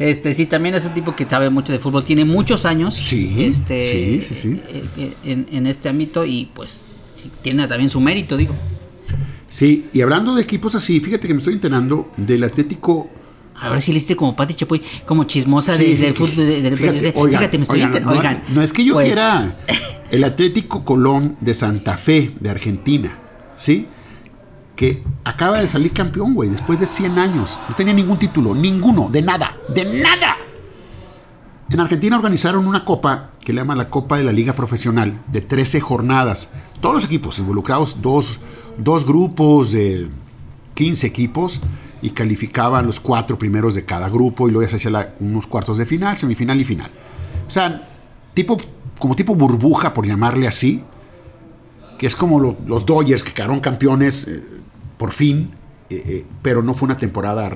este, 0.00 0.34
sí, 0.34 0.46
también 0.46 0.74
es 0.74 0.84
un 0.84 0.94
tipo 0.94 1.14
que 1.14 1.24
sabe 1.26 1.50
mucho 1.50 1.72
de 1.72 1.78
fútbol. 1.78 2.04
Tiene 2.04 2.24
muchos 2.24 2.64
años. 2.64 2.94
Sí, 2.94 3.36
este, 3.44 3.80
sí, 3.82 4.22
sí, 4.22 4.34
sí. 4.34 4.60
eh, 4.68 4.84
eh, 4.96 5.14
En, 5.24 5.46
en 5.52 5.66
este 5.66 5.88
ámbito 5.88 6.24
y 6.26 6.50
pues 6.54 6.82
tiene 7.42 7.68
también 7.68 7.90
su 7.90 8.00
mérito, 8.00 8.36
digo. 8.36 8.54
Sí, 9.48 9.86
y 9.92 10.00
hablando 10.00 10.34
de 10.34 10.42
equipos 10.42 10.74
así, 10.74 11.00
fíjate 11.00 11.26
que 11.26 11.34
me 11.34 11.38
estoy 11.38 11.54
enterando 11.54 12.10
del 12.16 12.44
Atlético. 12.44 13.10
A 13.56 13.68
ver 13.68 13.82
si 13.82 13.92
leíste 13.92 14.16
como 14.16 14.34
Pati 14.34 14.54
Chapoy, 14.54 14.80
como 15.04 15.24
chismosa 15.24 15.76
Sí, 15.76 15.94
del 15.94 16.14
fútbol. 16.14 16.46
de- 16.46 16.76
fíjate, 16.76 17.12
oigan, 17.16 17.40
fíjate, 17.40 17.58
me 17.58 17.64
estoy 17.64 17.82
oigan, 17.82 18.02
no, 18.04 18.10
oigan, 18.12 18.42
no 18.54 18.62
es 18.62 18.72
que 18.72 18.84
yo 18.84 18.94
pues, 18.94 19.06
quiera 19.06 19.58
el 20.10 20.24
Atlético 20.24 20.82
Colón 20.84 21.36
de 21.40 21.52
Santa 21.52 21.98
Fe, 21.98 22.30
de 22.40 22.48
Argentina, 22.48 23.18
¿sí? 23.56 23.86
Que 24.80 25.02
acaba 25.24 25.60
de 25.60 25.68
salir 25.68 25.92
campeón, 25.92 26.32
güey, 26.32 26.48
después 26.48 26.80
de 26.80 26.86
100 26.86 27.18
años. 27.18 27.58
No 27.68 27.76
tenía 27.76 27.92
ningún 27.92 28.18
título, 28.18 28.54
ninguno, 28.54 29.10
de 29.10 29.20
nada, 29.20 29.54
de 29.68 29.84
nada. 29.84 30.38
En 31.70 31.80
Argentina 31.80 32.16
organizaron 32.16 32.66
una 32.66 32.82
copa 32.86 33.32
que 33.44 33.52
le 33.52 33.60
llaman 33.60 33.76
la 33.76 33.90
Copa 33.90 34.16
de 34.16 34.24
la 34.24 34.32
Liga 34.32 34.54
Profesional 34.54 35.20
de 35.28 35.42
13 35.42 35.82
jornadas. 35.82 36.52
Todos 36.80 36.94
los 36.94 37.04
equipos 37.04 37.38
involucrados, 37.38 38.00
dos, 38.00 38.40
dos 38.78 39.04
grupos 39.04 39.72
de 39.72 40.08
15 40.72 41.06
equipos 41.06 41.60
y 42.00 42.08
calificaban 42.10 42.86
los 42.86 43.00
cuatro 43.00 43.38
primeros 43.38 43.74
de 43.74 43.84
cada 43.84 44.08
grupo 44.08 44.48
y 44.48 44.52
luego 44.52 44.62
ya 44.66 44.70
se 44.70 44.76
hacía 44.88 45.14
unos 45.20 45.46
cuartos 45.46 45.76
de 45.76 45.84
final, 45.84 46.16
semifinal 46.16 46.58
y 46.58 46.64
final. 46.64 46.90
O 47.46 47.50
sea, 47.50 47.86
tipo, 48.32 48.56
como 48.98 49.14
tipo 49.14 49.34
burbuja, 49.34 49.92
por 49.92 50.06
llamarle 50.06 50.48
así, 50.48 50.82
que 51.98 52.06
es 52.06 52.16
como 52.16 52.40
lo- 52.40 52.56
los 52.66 52.86
Dodgers 52.86 53.22
que 53.22 53.32
quedaron 53.34 53.60
campeones 53.60 54.26
eh, 54.26 54.42
por 55.00 55.12
fin, 55.12 55.50
eh, 55.88 56.02
eh, 56.06 56.26
pero 56.42 56.62
no 56.62 56.74
fue 56.74 56.84
una 56.84 56.98
temporada 56.98 57.50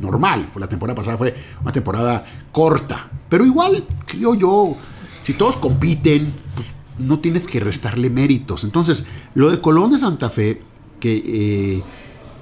normal. 0.00 0.46
La 0.54 0.68
temporada 0.68 0.94
pasada 0.94 1.18
fue 1.18 1.34
una 1.60 1.72
temporada 1.72 2.24
corta, 2.52 3.10
pero 3.28 3.44
igual 3.44 3.84
creo 4.06 4.36
yo, 4.36 4.76
si 5.24 5.32
todos 5.32 5.56
compiten, 5.56 6.32
pues 6.54 6.68
no 7.00 7.18
tienes 7.18 7.48
que 7.48 7.58
restarle 7.58 8.08
méritos. 8.08 8.62
Entonces, 8.62 9.04
lo 9.34 9.50
de 9.50 9.60
Colón 9.60 9.90
de 9.90 9.98
Santa 9.98 10.30
Fe, 10.30 10.60
que 11.00 11.22
eh, 11.26 11.82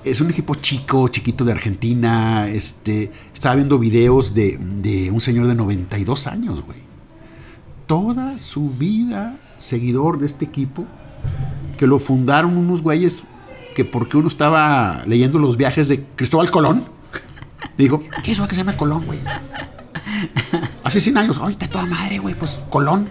es 0.05 0.21
un 0.21 0.29
equipo 0.29 0.57
chico, 0.57 1.09
chiquito 1.09 1.43
de 1.47 1.53
Argentina, 1.53 2.51
este, 2.51 3.11
estaba 3.33 3.55
viendo 3.55 3.79
videos 3.79 4.35
de, 4.35 4.59
de 4.59 5.11
un 5.11 5.23
señor 5.23 5.47
de 5.47 5.55
92 5.55 6.27
años, 6.27 6.63
güey 6.63 6.93
toda 7.93 8.39
su 8.39 8.71
vida 8.71 9.37
seguidor 9.59 10.19
de 10.19 10.25
este 10.25 10.47
equipo, 10.47 10.87
que 11.77 11.87
lo 11.87 11.99
fundaron 11.99 12.57
unos 12.57 12.81
güeyes 12.81 13.23
que 13.75 13.85
porque 13.85 14.17
uno 14.17 14.29
estaba 14.29 15.03
leyendo 15.07 15.39
los 15.39 15.57
viajes 15.57 15.89
de 15.89 16.05
Cristóbal 16.17 16.51
Colón, 16.51 16.85
dijo, 17.79 18.03
¿qué 18.23 18.33
es 18.33 18.39
eso 18.39 18.47
que 18.49 18.55
se 18.55 18.61
llama 18.61 18.77
Colón, 18.77 19.05
güey? 19.07 19.19
Hace 20.85 21.01
100 21.01 21.17
años, 21.19 21.41
ay, 21.43 21.53
está 21.53 21.69
toda 21.69 21.87
madre, 21.87 22.19
güey, 22.19 22.35
pues 22.35 22.61
Colón. 22.71 23.09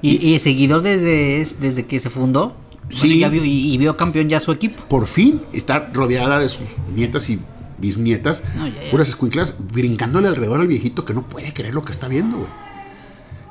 Y, 0.00 0.26
y 0.34 0.38
seguidor 0.38 0.82
desde, 0.82 1.40
es- 1.40 1.60
desde 1.60 1.86
que 1.86 2.00
se 2.00 2.10
fundó. 2.10 2.56
Sí. 2.88 3.06
Bueno, 3.08 3.20
ya 3.20 3.28
vio, 3.28 3.44
y, 3.44 3.72
y 3.72 3.78
vio 3.78 3.96
campeón 3.96 4.28
ya 4.28 4.40
su 4.40 4.50
equipo. 4.52 4.82
Por 4.88 5.06
fin 5.06 5.40
está 5.52 5.86
rodeada 5.92 6.38
de 6.38 6.48
sus 6.48 6.66
nietas 6.94 7.30
y 7.30 7.38
bisnietas, 7.78 8.44
No, 8.56 8.66
ya, 8.68 8.82
ya. 8.82 8.90
puras 8.90 9.08
escuinclas, 9.08 9.56
brincándole 9.72 10.28
alrededor 10.28 10.60
al 10.60 10.66
viejito 10.66 11.04
que 11.04 11.14
no 11.14 11.22
puede 11.26 11.52
creer 11.52 11.74
lo 11.74 11.82
que 11.82 11.92
está 11.92 12.08
viendo, 12.08 12.38
güey. 12.38 12.50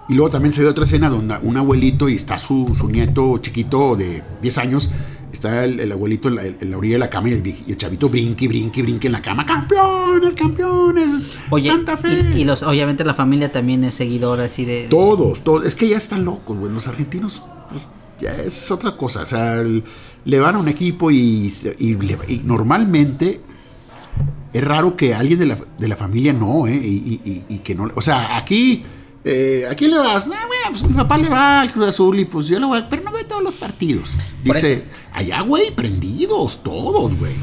Y 0.10 0.13
luego 0.15 0.30
también 0.30 0.51
se 0.51 0.62
ve 0.63 0.67
otra 0.69 0.84
escena 0.84 1.10
donde 1.10 1.38
un 1.41 1.56
abuelito 1.58 2.10
y 2.10 2.15
está 2.15 2.38
su, 2.38 2.73
su 2.77 2.89
nieto 2.89 3.38
chiquito 3.38 3.95
de 3.95 4.23
10 4.41 4.58
años. 4.58 4.91
Está 5.32 5.63
el, 5.65 5.80
el 5.80 5.91
abuelito 5.91 6.28
en 6.28 6.36
la, 6.36 6.44
en 6.46 6.72
la 6.72 6.78
orilla 6.78 6.96
de 6.96 7.00
la 7.00 7.10
cama 7.10 7.30
y 7.30 7.34
el, 7.34 7.48
y 7.48 7.72
el 7.72 7.78
chavito 7.78 8.10
brinque, 8.10 8.48
brinque, 8.48 8.82
brinque 8.84 9.08
en 9.08 9.13
la 9.13 9.22
cama. 9.22 9.46
¡Campeones, 9.46 10.34
campeones! 10.36 11.38
Oye, 11.50 11.70
¡Santa 11.70 11.96
Fe! 11.98 12.32
Y, 12.36 12.41
y 12.41 12.44
los, 12.44 12.63
obviamente 12.63 13.04
la 13.04 13.13
familia 13.13 13.52
también 13.52 13.84
es 13.86 13.94
seguidora 13.96 14.44
así 14.46 14.65
de... 14.65 14.88
Todos, 14.89 15.41
todos. 15.44 15.65
Es 15.65 15.76
que 15.76 15.88
ya 15.88 15.98
están 15.98 16.26
locos, 16.26 16.58
güey. 16.58 16.72
Los 16.72 16.88
argentinos 16.88 17.41
pues, 17.70 17.82
ya 18.20 18.36
es 18.44 18.70
otra 18.72 18.98
cosa. 18.98 19.22
O 19.24 19.26
sea, 19.26 19.62
el- 19.62 19.84
le 20.26 20.39
van 20.39 20.56
a 20.56 20.60
un 20.60 20.67
equipo 20.67 21.10
y, 21.10 21.52
y 21.80 21.91
y 21.94 22.41
normalmente 22.46 23.41
es 24.54 24.63
raro 24.63 24.96
que 24.96 25.15
alguien 25.15 25.39
de 25.39 25.46
la, 25.48 25.58
de 25.80 25.88
la 25.88 25.96
familia 25.96 26.34
no, 26.34 26.67
¿eh? 26.67 26.76
Y- 26.76 27.44
y 27.50 27.58
que 27.60 27.74
no. 27.74 27.89
O 27.96 28.02
sea, 28.02 28.36
aquí. 28.38 28.84
Eh, 29.23 29.67
¿A 29.69 29.75
quién 29.75 29.91
le 29.91 29.97
vas? 29.99 30.23
Ah, 30.25 30.47
bueno, 30.47 30.63
pues 30.71 30.84
mi 30.84 30.93
papá 30.93 31.17
le 31.17 31.29
va 31.29 31.62
al 31.62 31.71
Cruz 31.71 31.89
Azul 31.89 32.19
y 32.19 32.25
pues 32.25 32.47
yo 32.47 32.60
le 32.60 32.65
voy, 32.65 32.84
pero 32.89 33.03
no 33.03 33.12
ve 33.12 33.23
todos 33.23 33.43
los 33.43 33.55
partidos. 33.55 34.15
Dice, 34.43 34.86
allá, 35.13 35.41
güey, 35.41 35.69
prendidos, 35.71 36.63
todos, 36.63 37.15
güey. 37.19 37.36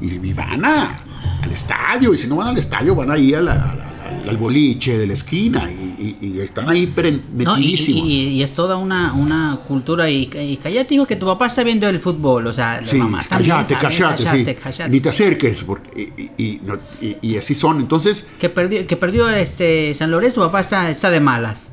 Y, 0.00 0.14
y 0.28 0.32
van 0.34 0.64
a- 0.64 0.98
al 1.42 1.52
estadio, 1.52 2.14
y 2.14 2.16
si 2.16 2.28
no 2.28 2.36
van 2.36 2.48
al 2.48 2.58
estadio, 2.58 2.94
van 2.94 3.10
ahí 3.10 3.34
a 3.34 3.40
la- 3.40 3.52
a 3.52 3.74
la- 3.74 3.88
al, 4.22 4.28
al 4.28 4.36
boliche 4.36 4.96
de 4.98 5.06
la 5.06 5.12
esquina, 5.14 5.68
y, 5.70 6.16
y- 6.22 6.26
y 6.28 6.40
están 6.40 6.68
ahí 6.68 6.86
No, 6.86 7.02
y, 7.02 7.44
metidísimos. 7.60 8.08
y- 8.08 8.42
es 8.42 8.54
toda 8.54 8.76
una, 8.76 9.12
una 9.14 9.60
cultura 9.66 10.08
y, 10.10 10.26
cállate 10.62 10.94
hijo 10.94 11.06
que 11.06 11.16
tu 11.16 11.26
papá 11.26 11.46
está 11.46 11.62
viendo 11.64 11.88
el 11.88 11.98
fútbol, 12.00 12.46
o 12.46 12.52
sea, 12.52 12.82
Sí, 12.82 12.96
mamá 12.96 13.20
sabe, 13.20 13.44
cállate, 13.48 14.24
sí. 14.24 14.46
Ni 14.88 15.00
te 15.00 15.08
acerques, 15.08 15.62
porque, 15.64 16.12
y, 16.38 16.60
no- 16.64 16.78
así 17.38 17.54
son. 17.54 17.80
Entonces, 17.80 18.30
Que 18.38 18.48
perdió, 18.48 18.86
que 18.86 18.96
perdió 18.96 19.28
este 19.30 19.94
San 19.94 20.10
Lorenzo, 20.10 20.40
tu 20.42 20.46
papá 20.46 20.60
está, 20.60 20.90
está 20.90 21.10
de 21.10 21.20
malas. 21.20 21.68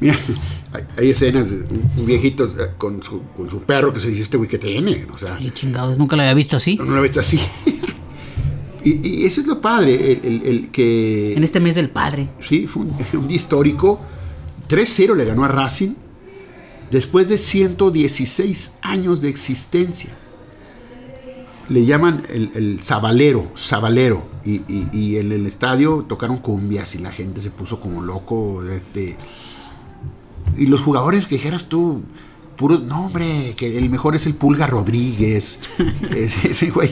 Mira, 0.00 0.18
hay, 0.72 0.82
hay 0.98 1.10
escenas 1.10 1.50
de 1.50 1.58
un 1.96 2.04
viejito 2.06 2.44
eh, 2.44 2.72
con 2.76 3.00
su, 3.02 3.22
con 3.36 3.48
su 3.48 3.60
perro 3.60 3.92
que 3.92 4.00
se 4.00 4.08
dice 4.08 4.22
este 4.22 4.36
güey 4.36 4.48
que 4.48 4.58
tiene. 4.58 5.06
O 5.12 5.16
sea, 5.16 5.38
Y 5.40 5.50
chingados, 5.52 5.98
nunca 5.98 6.16
lo 6.16 6.22
había 6.22 6.34
visto 6.34 6.56
así. 6.56 6.76
no 6.76 6.84
lo 6.96 7.00
ves 7.00 7.16
así. 7.16 7.40
Y, 8.84 9.08
y 9.08 9.24
eso 9.24 9.40
es 9.40 9.46
lo 9.46 9.60
padre, 9.60 10.12
el, 10.12 10.20
el- 10.24 10.42
el 10.46 10.70
que... 10.70 11.34
En 11.34 11.42
este 11.44 11.58
mes 11.60 11.74
del 11.74 11.88
padre. 11.90 12.28
Sí, 12.40 12.66
fue 12.66 12.82
un, 12.82 12.92
un 13.14 13.28
día 13.28 13.36
histórico. 13.36 14.00
3-0 14.68 15.14
le 15.16 15.24
ganó 15.24 15.44
a 15.44 15.48
Racing 15.48 15.94
después 16.90 17.28
de 17.28 17.36
116 17.38 18.78
años 18.82 19.20
de 19.20 19.28
existencia. 19.28 20.10
Le 21.68 21.86
llaman 21.86 22.22
el, 22.28 22.50
el 22.54 22.82
sabalero, 22.82 23.50
sabalero. 23.54 24.28
Y, 24.44 24.56
y- 24.68 24.88
y 24.92 25.16
en 25.16 25.32
el 25.32 25.46
estadio 25.46 26.04
tocaron 26.06 26.36
cumbias 26.38 26.94
y 26.94 26.98
la 26.98 27.10
gente 27.10 27.40
se 27.40 27.50
puso 27.50 27.80
como 27.80 28.02
loco. 28.02 28.62
Este, 28.64 29.16
y 30.58 30.66
los 30.66 30.82
jugadores 30.82 31.26
que 31.26 31.36
dijeras 31.36 31.68
tú, 31.70 32.02
puro, 32.56 32.78
no 32.78 33.06
hombre, 33.06 33.54
que 33.56 33.78
el 33.78 33.88
mejor 33.88 34.14
es 34.14 34.26
el 34.26 34.34
Pulga 34.34 34.66
Rodríguez. 34.66 35.62
ese, 36.14 36.50
ese 36.50 36.70
güey. 36.70 36.90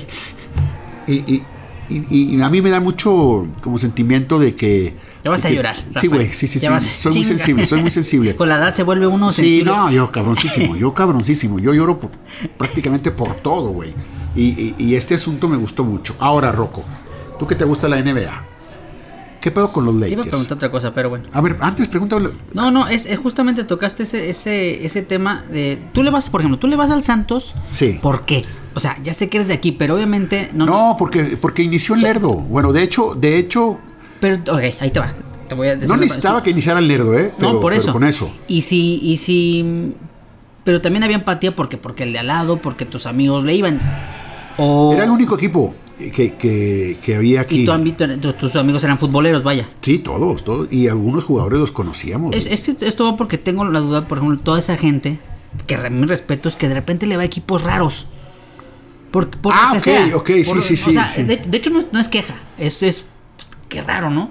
Y, 1.06 1.12
y- 1.34 1.42
y- 1.88 2.36
y 2.36 2.40
a 2.42 2.48
mí 2.48 2.62
me 2.62 2.70
da 2.70 2.80
mucho 2.80 3.46
como 3.60 3.78
sentimiento 3.78 4.38
de 4.38 4.54
que... 4.54 4.94
Ya 5.24 5.30
vas 5.30 5.44
a 5.44 5.48
que- 5.48 5.54
llorar. 5.56 5.76
Sí, 5.76 5.82
Rafael. 5.92 6.08
güey, 6.10 6.32
sí, 6.32 6.46
sí, 6.46 6.58
sí. 6.58 6.66
Soy 6.80 7.12
muy 7.14 7.24
sensible, 7.24 7.66
soy 7.66 7.80
muy 7.82 7.90
sensible. 7.90 8.34
Con 8.36 8.48
la 8.48 8.56
edad 8.56 8.74
se 8.74 8.82
vuelve 8.82 9.06
uno 9.06 9.30
Sí, 9.30 9.42
sensible. 9.42 9.64
no, 9.72 9.90
yo 9.90 10.10
cabroncísimo, 10.10 10.76
yo 10.76 10.94
cabroncísimo, 10.94 11.58
yo 11.58 11.74
lloro 11.74 12.00
por- 12.00 12.10
prácticamente 12.56 13.10
por 13.10 13.34
todo, 13.36 13.68
güey. 13.70 13.92
Y, 14.34 14.42
y- 14.42 14.74
y 14.78 14.94
este 14.94 15.14
asunto 15.14 15.48
me 15.48 15.56
gustó 15.56 15.84
mucho. 15.84 16.16
Ahora, 16.18 16.50
Rocco, 16.52 16.82
tú 17.38 17.46
que 17.46 17.54
te 17.54 17.64
gusta 17.64 17.88
la 17.88 17.98
NBA, 18.02 18.46
¿qué 19.40 19.50
pedo 19.50 19.72
con 19.72 19.84
los 19.84 19.94
Te 20.00 20.08
iba 20.08 20.22
a 20.22 20.24
Lakers? 20.24 20.28
preguntar 20.28 20.56
otra 20.56 20.70
cosa, 20.70 20.94
pero 20.94 21.10
bueno. 21.10 21.26
A 21.32 21.40
ver, 21.42 21.56
antes 21.60 21.88
pregúntame. 21.88 22.30
No, 22.54 22.70
no, 22.70 22.88
es, 22.88 23.04
es 23.06 23.18
justamente 23.18 23.64
tocaste 23.64 24.04
ese, 24.04 24.30
ese, 24.30 24.84
ese 24.86 25.02
tema 25.02 25.44
de... 25.50 25.82
Tú 25.92 26.02
le 26.02 26.10
vas, 26.10 26.30
por 26.30 26.40
ejemplo, 26.40 26.58
tú 26.58 26.66
le 26.68 26.76
vas 26.76 26.90
al 26.90 27.02
Santos. 27.02 27.54
Sí. 27.70 27.98
¿Por 28.00 28.24
qué? 28.24 28.44
O 28.74 28.80
sea, 28.80 28.98
ya 29.02 29.12
sé 29.12 29.28
que 29.28 29.38
eres 29.38 29.48
de 29.48 29.54
aquí, 29.54 29.72
pero 29.72 29.94
obviamente 29.94 30.50
no... 30.54 30.66
No, 30.66 30.96
porque, 30.98 31.36
porque 31.40 31.62
inició 31.62 31.94
en 31.94 32.02
Lerdo. 32.02 32.32
Bueno, 32.34 32.72
de 32.72 32.82
hecho, 32.82 33.14
de 33.14 33.38
hecho, 33.38 33.78
Pero, 34.20 34.36
ok, 34.52 34.62
ahí 34.80 34.90
te 34.90 34.98
va. 35.00 35.14
Te 35.48 35.54
voy 35.54 35.68
a 35.68 35.74
decir 35.74 35.88
no 35.88 35.96
necesitaba 35.96 36.42
que 36.42 36.50
iniciara 36.50 36.78
el 36.78 36.88
Lerdo, 36.88 37.18
¿eh? 37.18 37.32
Pero- 37.38 37.52
no, 37.54 37.60
por 37.60 37.72
pero 37.72 37.82
eso. 37.82 37.92
con 37.92 38.04
eso. 38.04 38.34
Y 38.48 38.62
si, 38.62 38.98
y 39.02 39.16
si... 39.18 39.94
Pero 40.64 40.80
también 40.80 41.02
había 41.02 41.16
empatía 41.16 41.54
porque, 41.54 41.76
porque 41.76 42.04
el 42.04 42.12
de 42.12 42.20
al 42.20 42.28
lado, 42.28 42.58
porque 42.58 42.84
tus 42.86 43.06
amigos 43.06 43.44
le 43.44 43.54
iban. 43.54 43.80
O... 44.58 44.92
Era 44.94 45.04
el 45.04 45.10
único 45.10 45.34
equipo 45.34 45.74
que, 45.98 46.34
que, 46.34 46.96
que 47.02 47.16
había 47.16 47.40
aquí. 47.42 47.62
Y 47.62 47.64
tu 47.66 47.72
ámbito, 47.72 48.06
tu- 48.20 48.32
tus 48.34 48.54
amigos 48.56 48.82
eran 48.84 48.96
futboleros, 48.98 49.42
vaya. 49.42 49.68
Sí, 49.80 49.98
todos, 49.98 50.44
todos. 50.44 50.72
Y 50.72 50.86
algunos 50.88 51.24
jugadores 51.24 51.58
los 51.58 51.72
conocíamos. 51.72 52.34
Es, 52.36 52.46
es- 52.46 52.80
esto 52.82 53.04
va 53.04 53.16
porque 53.16 53.38
tengo 53.38 53.64
la 53.64 53.80
duda, 53.80 54.06
por 54.08 54.18
ejemplo, 54.18 54.38
toda 54.38 54.58
esa 54.60 54.76
gente, 54.76 55.18
que 55.66 55.76
re- 55.76 55.90
mi 55.90 56.06
respeto 56.06 56.48
es 56.48 56.54
que 56.54 56.68
de 56.68 56.74
repente 56.74 57.06
le 57.06 57.16
va 57.16 57.22
a 57.22 57.26
equipos 57.26 57.62
raros. 57.64 58.06
Por, 59.12 59.30
por 59.30 59.52
Ah, 59.54 59.66
lo 59.66 59.72
que 59.74 59.78
ok, 59.78 59.84
sea. 59.84 60.16
ok, 60.16 60.26
sí, 60.28 60.44
sí, 60.44 60.50
o 60.58 60.62
sí, 60.62 60.92
sea, 60.94 61.08
sí. 61.08 61.22
De, 61.22 61.36
de 61.36 61.56
hecho, 61.58 61.70
no 61.70 61.78
es, 61.78 61.86
no 61.92 62.00
es 62.00 62.08
queja. 62.08 62.34
Esto 62.58 62.86
es. 62.86 63.04
pues, 63.36 63.48
Qué 63.68 63.82
raro, 63.82 64.10
¿no? 64.10 64.30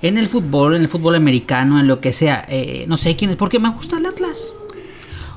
En 0.00 0.16
el 0.16 0.26
fútbol, 0.28 0.74
en 0.76 0.82
el 0.82 0.88
fútbol 0.88 1.14
americano, 1.16 1.78
en 1.78 1.86
lo 1.88 2.00
que 2.00 2.12
sea. 2.12 2.46
eh, 2.48 2.86
no 2.88 2.96
sé 2.96 3.14
quién 3.16 3.30
es. 3.32 3.36
Porque 3.36 3.58
me 3.58 3.68
gusta 3.70 3.98
el 3.98 4.06
Atlas. 4.06 4.48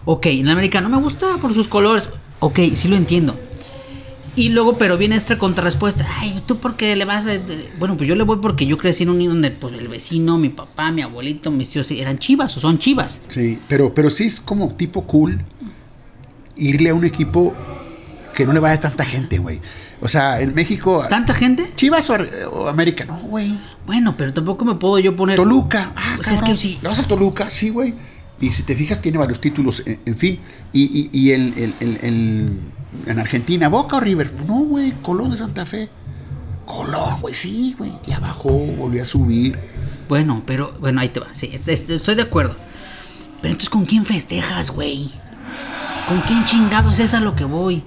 Ok, 0.05 0.27
en 0.27 0.45
el 0.45 0.51
americano 0.51 0.87
me 0.87 0.97
gusta 0.97 1.35
por 1.41 1.53
sus 1.53 1.67
colores. 1.67 2.07
Ok, 2.39 2.59
sí 2.75 2.87
lo 2.87 2.95
entiendo. 2.95 3.39
Y 4.35 4.49
luego, 4.49 4.77
pero 4.77 4.97
viene 4.97 5.15
esta 5.15 5.37
contrarrespuesta. 5.37 6.05
Ay, 6.19 6.43
¿tú 6.45 6.57
por 6.57 6.75
qué 6.75 6.95
le 6.97 7.05
vas 7.05 7.25
a...? 7.25 7.31
Bueno, 7.79 7.95
pues 7.95 8.07
yo 8.09 8.15
le 8.15 8.23
voy 8.23 8.37
porque 8.41 8.65
yo 8.65 8.77
crecí 8.77 9.03
en 9.03 9.09
un 9.09 9.17
nido 9.17 9.31
donde 9.33 9.49
pues, 9.49 9.73
el 9.75 9.87
vecino, 9.87 10.37
mi 10.37 10.49
papá, 10.49 10.91
mi 10.91 11.01
abuelito, 11.03 11.51
mis 11.51 11.69
tíos 11.69 11.89
eran 11.91 12.19
chivas 12.19 12.55
o 12.57 12.59
son 12.59 12.77
chivas. 12.77 13.21
Sí, 13.29 13.57
pero, 13.69 13.93
pero 13.93 14.09
sí 14.09 14.25
es 14.25 14.41
como 14.41 14.73
tipo 14.75 15.03
cool 15.07 15.41
irle 16.57 16.89
a 16.89 16.93
un 16.93 17.05
equipo 17.05 17.53
que 18.35 18.45
no 18.45 18.53
le 18.53 18.59
vaya 18.59 18.79
tanta 18.79 19.05
gente, 19.05 19.37
güey. 19.39 19.61
O 20.01 20.07
sea, 20.07 20.41
en 20.41 20.53
México. 20.53 21.05
¿Tanta 21.09 21.33
gente? 21.33 21.71
Chivas 21.75 22.09
o, 22.09 22.15
o 22.51 22.67
América, 22.67 23.05
no, 23.05 23.17
güey. 23.17 23.57
Bueno, 23.85 24.15
pero 24.17 24.33
tampoco 24.33 24.65
me 24.65 24.75
puedo 24.75 24.99
yo 24.99 25.15
poner... 25.15 25.35
Toluca. 25.37 25.91
Ah, 25.95 26.13
Pues 26.17 26.27
es 26.27 26.39
cabrón. 26.39 26.55
que 26.55 26.61
sí. 26.61 26.79
¿Le 26.81 26.89
vas 26.89 26.99
a 26.99 27.03
Toluca? 27.03 27.49
Sí, 27.49 27.69
güey. 27.69 27.93
Y 28.41 28.51
si 28.51 28.63
te 28.63 28.75
fijas, 28.75 29.01
tiene 29.01 29.17
varios 29.17 29.39
títulos, 29.39 29.83
en, 29.87 29.99
en 30.05 30.17
fin. 30.17 30.39
Y, 30.73 30.83
y, 30.83 31.09
y 31.17 31.31
el, 31.31 31.73
el- 31.79 31.97
el- 32.01 32.59
en 33.07 33.19
Argentina, 33.19 33.67
Boca 33.69 33.97
o 33.97 33.99
River. 33.99 34.33
No, 34.47 34.55
güey, 34.59 34.91
Colón 35.01 35.31
de 35.31 35.37
Santa 35.37 35.65
Fe. 35.65 35.89
Colón, 36.65 37.21
güey, 37.21 37.33
sí, 37.33 37.75
güey. 37.77 37.91
Ya 38.07 38.19
bajó, 38.19 38.49
volvió 38.49 39.01
a 39.01 39.05
subir. 39.05 39.57
Bueno, 40.09 40.43
pero... 40.45 40.73
Bueno, 40.79 40.99
ahí 41.01 41.09
te 41.09 41.19
va. 41.19 41.27
Sí, 41.33 41.49
es- 41.53 41.67
es- 41.67 41.89
estoy 41.89 42.15
de 42.15 42.23
acuerdo. 42.23 42.55
Pero 43.41 43.51
entonces, 43.53 43.69
¿con 43.69 43.85
quién 43.85 44.03
festejas, 44.05 44.71
güey? 44.71 45.11
¿Con 46.07 46.21
quién 46.21 46.45
chingados 46.45 46.99
es 46.99 47.13
a 47.13 47.19
lo 47.19 47.35
que 47.35 47.45
voy? 47.45 47.83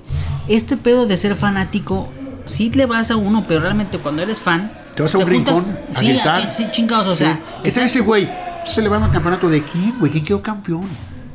Este 0.49 0.77
pedo 0.77 1.07
de 1.07 1.17
ser 1.17 1.37
fanático... 1.37 2.11
Sí 2.47 2.71
le 2.71 2.87
vas 2.87 3.11
a 3.11 3.17
uno, 3.17 3.47
pero 3.47 3.61
realmente 3.61 3.99
cuando 3.99 4.23
eres 4.23 4.41
fan... 4.41 4.73
Te 4.95 5.03
vas 5.03 5.15
a 5.15 5.19
un 5.19 5.25
juntas- 5.25 5.55
rincón 5.63 5.79
a 5.95 6.01
Sí, 6.01 6.49
sí, 6.57 6.67
chingados, 6.73 7.07
o 7.07 7.17
sea... 7.17 7.35
Sí. 7.35 7.41
¿Qué 7.65 7.71
sabe 7.71 7.87
ese 7.87 8.01
güey? 8.01 8.25
Está 8.25 8.73
celebrando 8.73 9.07
el 9.07 9.13
campeonato 9.13 9.51
de 9.51 9.63
quién, 9.63 9.99
güey? 9.99 10.11
¿Quién 10.11 10.25
quedó 10.25 10.41
campeón? 10.41 10.87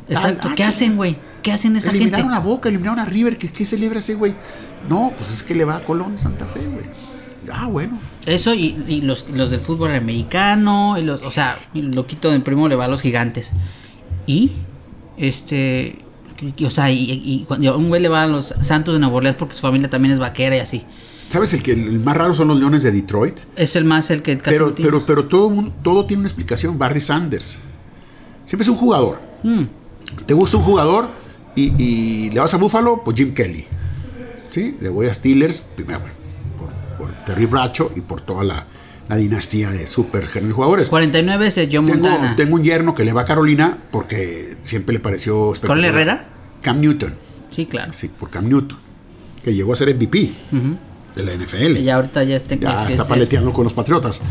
Exacto. 0.09 0.49
Ah, 0.49 0.53
¿Qué 0.55 0.63
ah, 0.63 0.69
hacen, 0.69 0.95
güey? 0.95 1.17
¿Qué 1.43 1.51
hacen 1.51 1.75
esa 1.75 1.91
gente? 1.91 2.05
Eliminaron 2.05 2.33
a 2.33 2.39
Boca, 2.39 2.69
eliminaron 2.69 2.99
a 2.99 3.05
River. 3.05 3.37
¿Qué, 3.37 3.47
qué 3.47 3.65
celebra 3.65 3.99
ese 3.99 4.15
güey? 4.15 4.33
No, 4.89 5.13
pues 5.17 5.31
es 5.31 5.43
que 5.43 5.53
le 5.53 5.65
va 5.65 5.77
a 5.77 5.85
Colón 5.85 6.17
Santa 6.17 6.47
Fe, 6.47 6.61
güey. 6.61 6.85
Ah, 7.53 7.67
bueno. 7.67 7.99
Eso 8.25 8.53
y, 8.53 8.83
y 8.87 9.01
los, 9.01 9.25
los 9.29 9.51
del 9.51 9.59
fútbol 9.59 9.93
americano, 9.93 10.97
y 10.97 11.03
los, 11.03 11.21
o 11.21 11.31
sea, 11.31 11.57
el 11.73 11.91
loquito 11.91 12.31
del 12.31 12.41
primo 12.41 12.67
le 12.67 12.75
va 12.75 12.85
a 12.85 12.87
los 12.87 13.01
gigantes. 13.01 13.51
Y, 14.25 14.53
este, 15.17 15.99
O 16.65 16.69
sea, 16.69 16.91
y, 16.91 17.21
y 17.23 17.45
cuando 17.47 17.77
un 17.77 17.89
güey 17.89 18.01
le 18.01 18.09
va 18.09 18.23
a 18.23 18.27
los 18.27 18.53
Santos 18.61 18.93
de 18.93 18.99
Nueva 18.99 19.15
Orleans 19.15 19.37
porque 19.37 19.55
su 19.55 19.61
familia 19.61 19.89
también 19.89 20.13
es 20.13 20.19
vaquera 20.19 20.57
y 20.57 20.59
así. 20.59 20.83
¿Sabes? 21.29 21.53
El 21.53 21.63
que 21.63 21.71
el 21.71 21.99
más 21.99 22.15
raro 22.15 22.33
son 22.33 22.49
los 22.49 22.59
Leones 22.59 22.83
de 22.83 22.91
Detroit. 22.91 23.39
Es 23.55 23.75
el 23.75 23.85
más 23.85 24.11
el 24.11 24.21
que 24.21 24.37
casi 24.37 24.51
Pero, 24.51 24.75
pero, 24.75 25.05
pero 25.05 25.27
todo, 25.27 25.71
todo 25.81 26.05
tiene 26.05 26.21
una 26.21 26.27
explicación. 26.27 26.77
Barry 26.77 27.01
Sanders. 27.01 27.59
Siempre 28.45 28.63
es 28.63 28.69
un 28.69 28.75
jugador. 28.75 29.19
Mm. 29.41 29.63
¿Te 30.25 30.33
gusta 30.33 30.57
un 30.57 30.63
jugador 30.63 31.09
y, 31.55 31.73
y 31.81 32.29
le 32.29 32.39
vas 32.39 32.53
a 32.53 32.57
Buffalo? 32.57 33.01
Pues 33.03 33.17
Jim 33.17 33.33
Kelly. 33.33 33.65
¿Sí? 34.51 34.77
Le 34.79 34.89
voy 34.89 35.07
a 35.07 35.13
Steelers, 35.13 35.61
primero, 35.75 36.01
bueno, 36.01 36.15
por, 36.59 37.07
por 37.07 37.25
Terry 37.25 37.47
Bracho 37.47 37.91
y 37.95 38.01
por 38.01 38.21
toda 38.21 38.43
la, 38.43 38.67
la 39.09 39.15
dinastía 39.17 39.69
de 39.69 39.85
super 39.87 40.25
jugadores. 40.51 40.89
49 40.89 41.47
es 41.47 41.55
John 41.71 41.85
Tengo, 41.85 41.87
Montana. 42.09 42.35
tengo 42.35 42.55
un 42.55 42.63
yerno 42.63 42.93
que 42.95 43.03
le 43.03 43.13
va 43.13 43.21
a 43.21 43.25
Carolina 43.25 43.77
porque 43.91 44.55
siempre 44.63 44.93
le 44.93 44.99
pareció 44.99 45.53
espectacular. 45.53 45.91
Herrera? 45.91 46.25
Cam 46.61 46.79
Newton. 46.81 47.13
Sí, 47.49 47.65
claro. 47.65 47.93
Sí, 47.93 48.07
por 48.09 48.29
Cam 48.29 48.47
Newton. 48.47 48.77
Que 49.43 49.53
llegó 49.53 49.73
a 49.73 49.75
ser 49.75 49.89
MVP 49.93 50.31
de 51.15 51.23
la 51.23 51.33
NFL. 51.33 51.77
Y 51.79 51.89
ahorita 51.89 52.23
ya 52.23 52.37
está, 52.37 52.55
Ya 52.55 52.83
es- 52.85 52.91
está 52.91 53.03
es- 53.03 53.09
paleteando 53.09 53.51
con 53.53 53.65
los 53.65 53.73
Patriotas. 53.73 54.21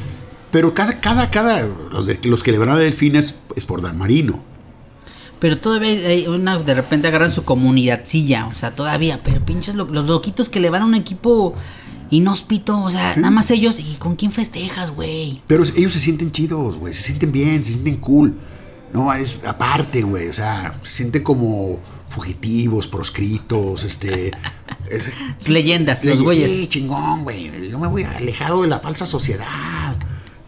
Pero 0.50 0.74
cada, 0.74 1.00
cada, 1.00 1.30
cada, 1.30 1.66
los, 1.90 2.06
de- 2.06 2.18
los 2.24 2.42
que 2.42 2.52
le 2.52 2.58
van 2.58 2.70
a 2.70 2.76
Delfín 2.76 3.16
es, 3.16 3.40
es 3.56 3.64
por 3.66 3.80
Dan 3.82 3.98
Marino. 3.98 4.42
Pero 5.38 5.58
todavía 5.58 5.90
hay 5.90 6.26
una, 6.28 6.58
de 6.58 6.74
repente 6.74 7.08
agarran 7.08 7.30
su 7.32 7.44
comunidadcilla, 7.44 8.46
o 8.46 8.54
sea, 8.54 8.74
todavía, 8.74 9.20
pero 9.24 9.44
pinches 9.44 9.74
lo- 9.74 9.86
los 9.86 10.06
loquitos 10.06 10.48
que 10.48 10.60
le 10.60 10.70
van 10.70 10.82
a 10.82 10.84
un 10.86 10.94
equipo 10.94 11.54
inhóspito, 12.12 12.80
o 12.80 12.90
sea, 12.90 13.14
Sí. 13.14 13.20
nada 13.20 13.30
más 13.32 13.50
ellos, 13.50 13.76
¿y 13.80 13.94
con 13.98 14.14
quién 14.16 14.30
festejas, 14.30 14.92
güey? 14.94 15.40
Pero 15.46 15.64
ellos 15.76 15.92
se 15.92 16.00
sienten 16.00 16.30
chidos, 16.30 16.78
güey. 16.78 16.92
Se 16.92 17.02
sienten 17.02 17.32
bien, 17.32 17.64
se 17.64 17.72
sienten 17.72 17.96
cool. 17.96 18.34
No, 18.92 19.12
es 19.14 19.40
aparte, 19.46 20.02
güey. 20.02 20.28
O 20.28 20.32
sea, 20.32 20.78
se 20.82 20.96
sienten 20.96 21.22
como 21.22 21.80
fugitivos, 22.08 22.86
proscritos, 22.88 23.84
este. 23.84 24.30
es- 24.90 25.48
Leyendas, 25.48 26.04
los 26.04 26.22
güeyes. 26.22 26.50
Sí, 26.50 26.66
chingón, 26.68 27.24
güey. 27.24 27.70
Yo 27.70 27.78
me 27.78 27.88
voy 27.88 28.04
alejado 28.04 28.62
de 28.62 28.68
la 28.68 28.78
falsa 28.80 29.06
sociedad. 29.06 29.96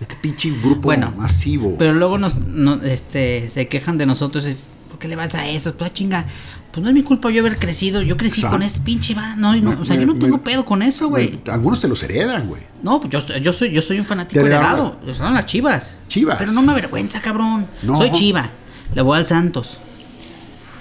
Este 0.01 0.17
pinche 0.17 0.51
grupo 0.51 0.83
Bueno, 0.83 1.13
masivo. 1.17 1.77
Pero 1.79 1.95
luego 1.95 2.19
nos, 2.19 2.37
no- 2.37 2.83
este, 2.83 3.49
se 3.49 3.69
quejan 3.69 3.97
de 3.97 4.05
nosotros, 4.07 4.45
es, 4.45 4.69
¿por 4.95 5.01
qué 5.01 5.09
le 5.09 5.17
vas 5.17 5.35
a 5.35 5.49
eso? 5.49 5.75
Pues 5.77 5.93
chinga, 5.93 6.25
pues 6.71 6.81
no 6.81 6.89
es 6.89 6.95
mi 6.95 7.03
culpa 7.03 7.29
yo 7.31 7.41
haber 7.41 7.59
crecido, 7.59 8.01
yo 8.01 8.17
crecí 8.17 8.37
Exacto. 8.43 8.55
con 8.55 8.63
este 8.63 8.79
pinche 8.79 9.13
va, 9.13 9.35
no, 9.35 9.57
no, 9.57 9.71
Me- 9.71 9.77
o 9.77 9.85
sea, 9.85 9.97
me- 9.97 10.03
yo 10.03 10.07
no 10.07 10.17
tengo 10.21 10.37
me- 10.37 10.43
pedo 10.45 10.65
con 10.65 10.83
eso, 10.83 11.09
güey. 11.09 11.41
Algunos 11.51 11.81
te 11.81 11.89
los 11.89 12.01
heredan, 12.05 12.47
güey. 12.47 12.63
No, 12.81 13.01
pues 13.01 13.11
yo, 13.27 13.37
yo 13.39 13.53
soy, 13.53 13.73
yo 13.73 13.83
soy 13.83 13.99
un 13.99 14.07
fanático 14.07 14.41
heredado, 14.41 14.97
son 15.19 15.35
las 15.35 15.47
chivas. 15.47 15.99
Chivas. 16.07 16.37
Pero 16.39 16.53
no 16.53 16.63
me 16.63 16.71
avergüenza, 16.71 17.21
cabrón. 17.21 17.67
No. 17.83 17.97
Soy 17.99 18.13
chiva, 18.13 18.51
le 18.95 19.03
voy 19.03 19.19
al 19.19 19.27
Santos. 19.27 19.79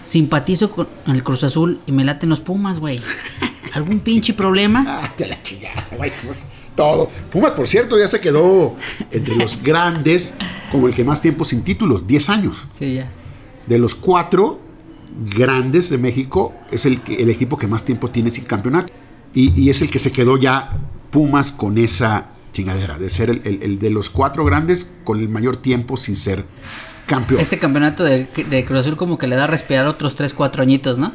Simpatizo 0.05 0.69
con 0.69 0.87
el 1.07 1.23
Cruz 1.23 1.43
Azul 1.43 1.81
y 1.87 1.91
me 1.91 2.03
laten 2.03 2.29
los 2.29 2.39
Pumas, 2.39 2.77
güey. 2.79 3.01
¿Algún 3.73 3.99
pinche 4.01 4.33
problema? 4.33 4.85
Ah, 4.87 5.11
te 5.17 5.25
la 5.27 5.41
chingada, 5.41 5.87
güey. 5.97 6.11
pues, 6.23 6.49
todo. 6.75 7.09
Pumas, 7.31 7.53
por 7.53 7.65
cierto, 7.67 7.97
ya 7.97 8.07
se 8.07 8.19
quedó 8.21 8.75
entre 9.09 9.35
los 9.35 9.63
grandes 9.63 10.35
como 10.71 10.87
el 10.87 10.93
que 10.93 11.03
más 11.03 11.21
tiempo 11.21 11.43
sin 11.45 11.63
títulos, 11.63 12.05
10 12.05 12.29
años. 12.29 12.67
Sí, 12.77 12.95
ya. 12.95 13.09
De 13.67 13.79
los 13.79 13.95
cuatro 13.95 14.59
grandes 15.35 15.89
de 15.89 15.97
México, 15.97 16.53
es 16.71 16.85
el, 16.85 17.01
el 17.07 17.29
equipo 17.29 17.57
que 17.57 17.67
más 17.67 17.85
tiempo 17.85 18.09
tiene 18.09 18.29
sin 18.29 18.45
campeonato. 18.45 18.91
Y, 19.33 19.59
y 19.59 19.69
es 19.69 19.81
el 19.81 19.89
que 19.89 19.99
se 19.99 20.11
quedó 20.11 20.37
ya 20.37 20.69
Pumas 21.11 21.51
con 21.51 21.77
esa 21.77 22.29
chingadera, 22.53 22.97
de 22.97 23.09
ser 23.09 23.29
el, 23.29 23.41
el- 23.45 23.63
el 23.63 23.79
de 23.79 23.89
los 23.91 24.09
cuatro 24.09 24.45
grandes 24.45 24.93
con 25.03 25.19
el 25.19 25.29
mayor 25.29 25.57
tiempo 25.57 25.97
sin 25.97 26.15
ser 26.15 26.45
campeón. 27.07 27.39
Este 27.41 27.59
campeonato 27.59 28.03
de, 28.03 28.25
de 28.49 28.65
Cruz 28.65 28.79
Azul 28.81 28.95
como 28.97 29.17
que 29.17 29.27
le 29.27 29.35
da 29.35 29.43
a 29.45 29.47
respirar 29.47 29.87
otros 29.87 30.15
3, 30.15 30.33
4 30.33 30.61
añitos, 30.63 30.97
¿no? 30.99 31.13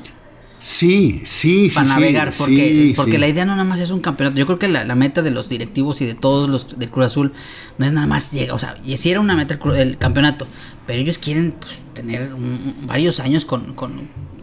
Sí, 0.59 1.23
sí, 1.25 1.71
sí. 1.71 1.75
para 1.75 1.87
sí, 1.87 1.93
navegar, 1.93 2.33
porque, 2.37 2.69
sí, 2.89 2.93
porque 2.97 3.13
sí. 3.13 3.19
la 3.19 3.29
idea 3.29 3.45
no 3.45 3.53
nada 3.53 3.65
más 3.69 3.79
es 3.79 3.91
un 3.91 4.01
campeonato. 4.01 4.37
Yo 4.37 4.47
creo 4.47 4.59
que 4.59 4.67
la, 4.67 4.85
la 4.85 4.97
meta 4.97 5.23
de 5.23 5.31
los 5.31 5.49
directivos 5.49 6.01
y 6.01 6.07
de 6.07 6.15
todos 6.15 6.49
los 6.49 6.77
de 6.79 6.89
Cruz 6.89 7.07
Azul 7.07 7.33
no 7.79 7.87
es 7.87 7.93
nada 7.93 8.09
más 8.09 8.33
llegar, 8.33 8.57
o 8.57 8.59
sea, 8.59 8.77
y 8.85 8.97
si 8.97 9.11
era 9.11 9.21
una 9.21 9.37
meta 9.37 9.57
el 9.77 9.99
campeonato, 9.99 10.49
pero 10.89 10.99
ellos 11.01 11.19
quieren 11.19 11.53
pues, 11.61 11.79
tener 11.95 12.33
un- 12.35 12.75
varios 12.87 13.21
años 13.21 13.45
con, 13.45 13.75
con 13.75 13.93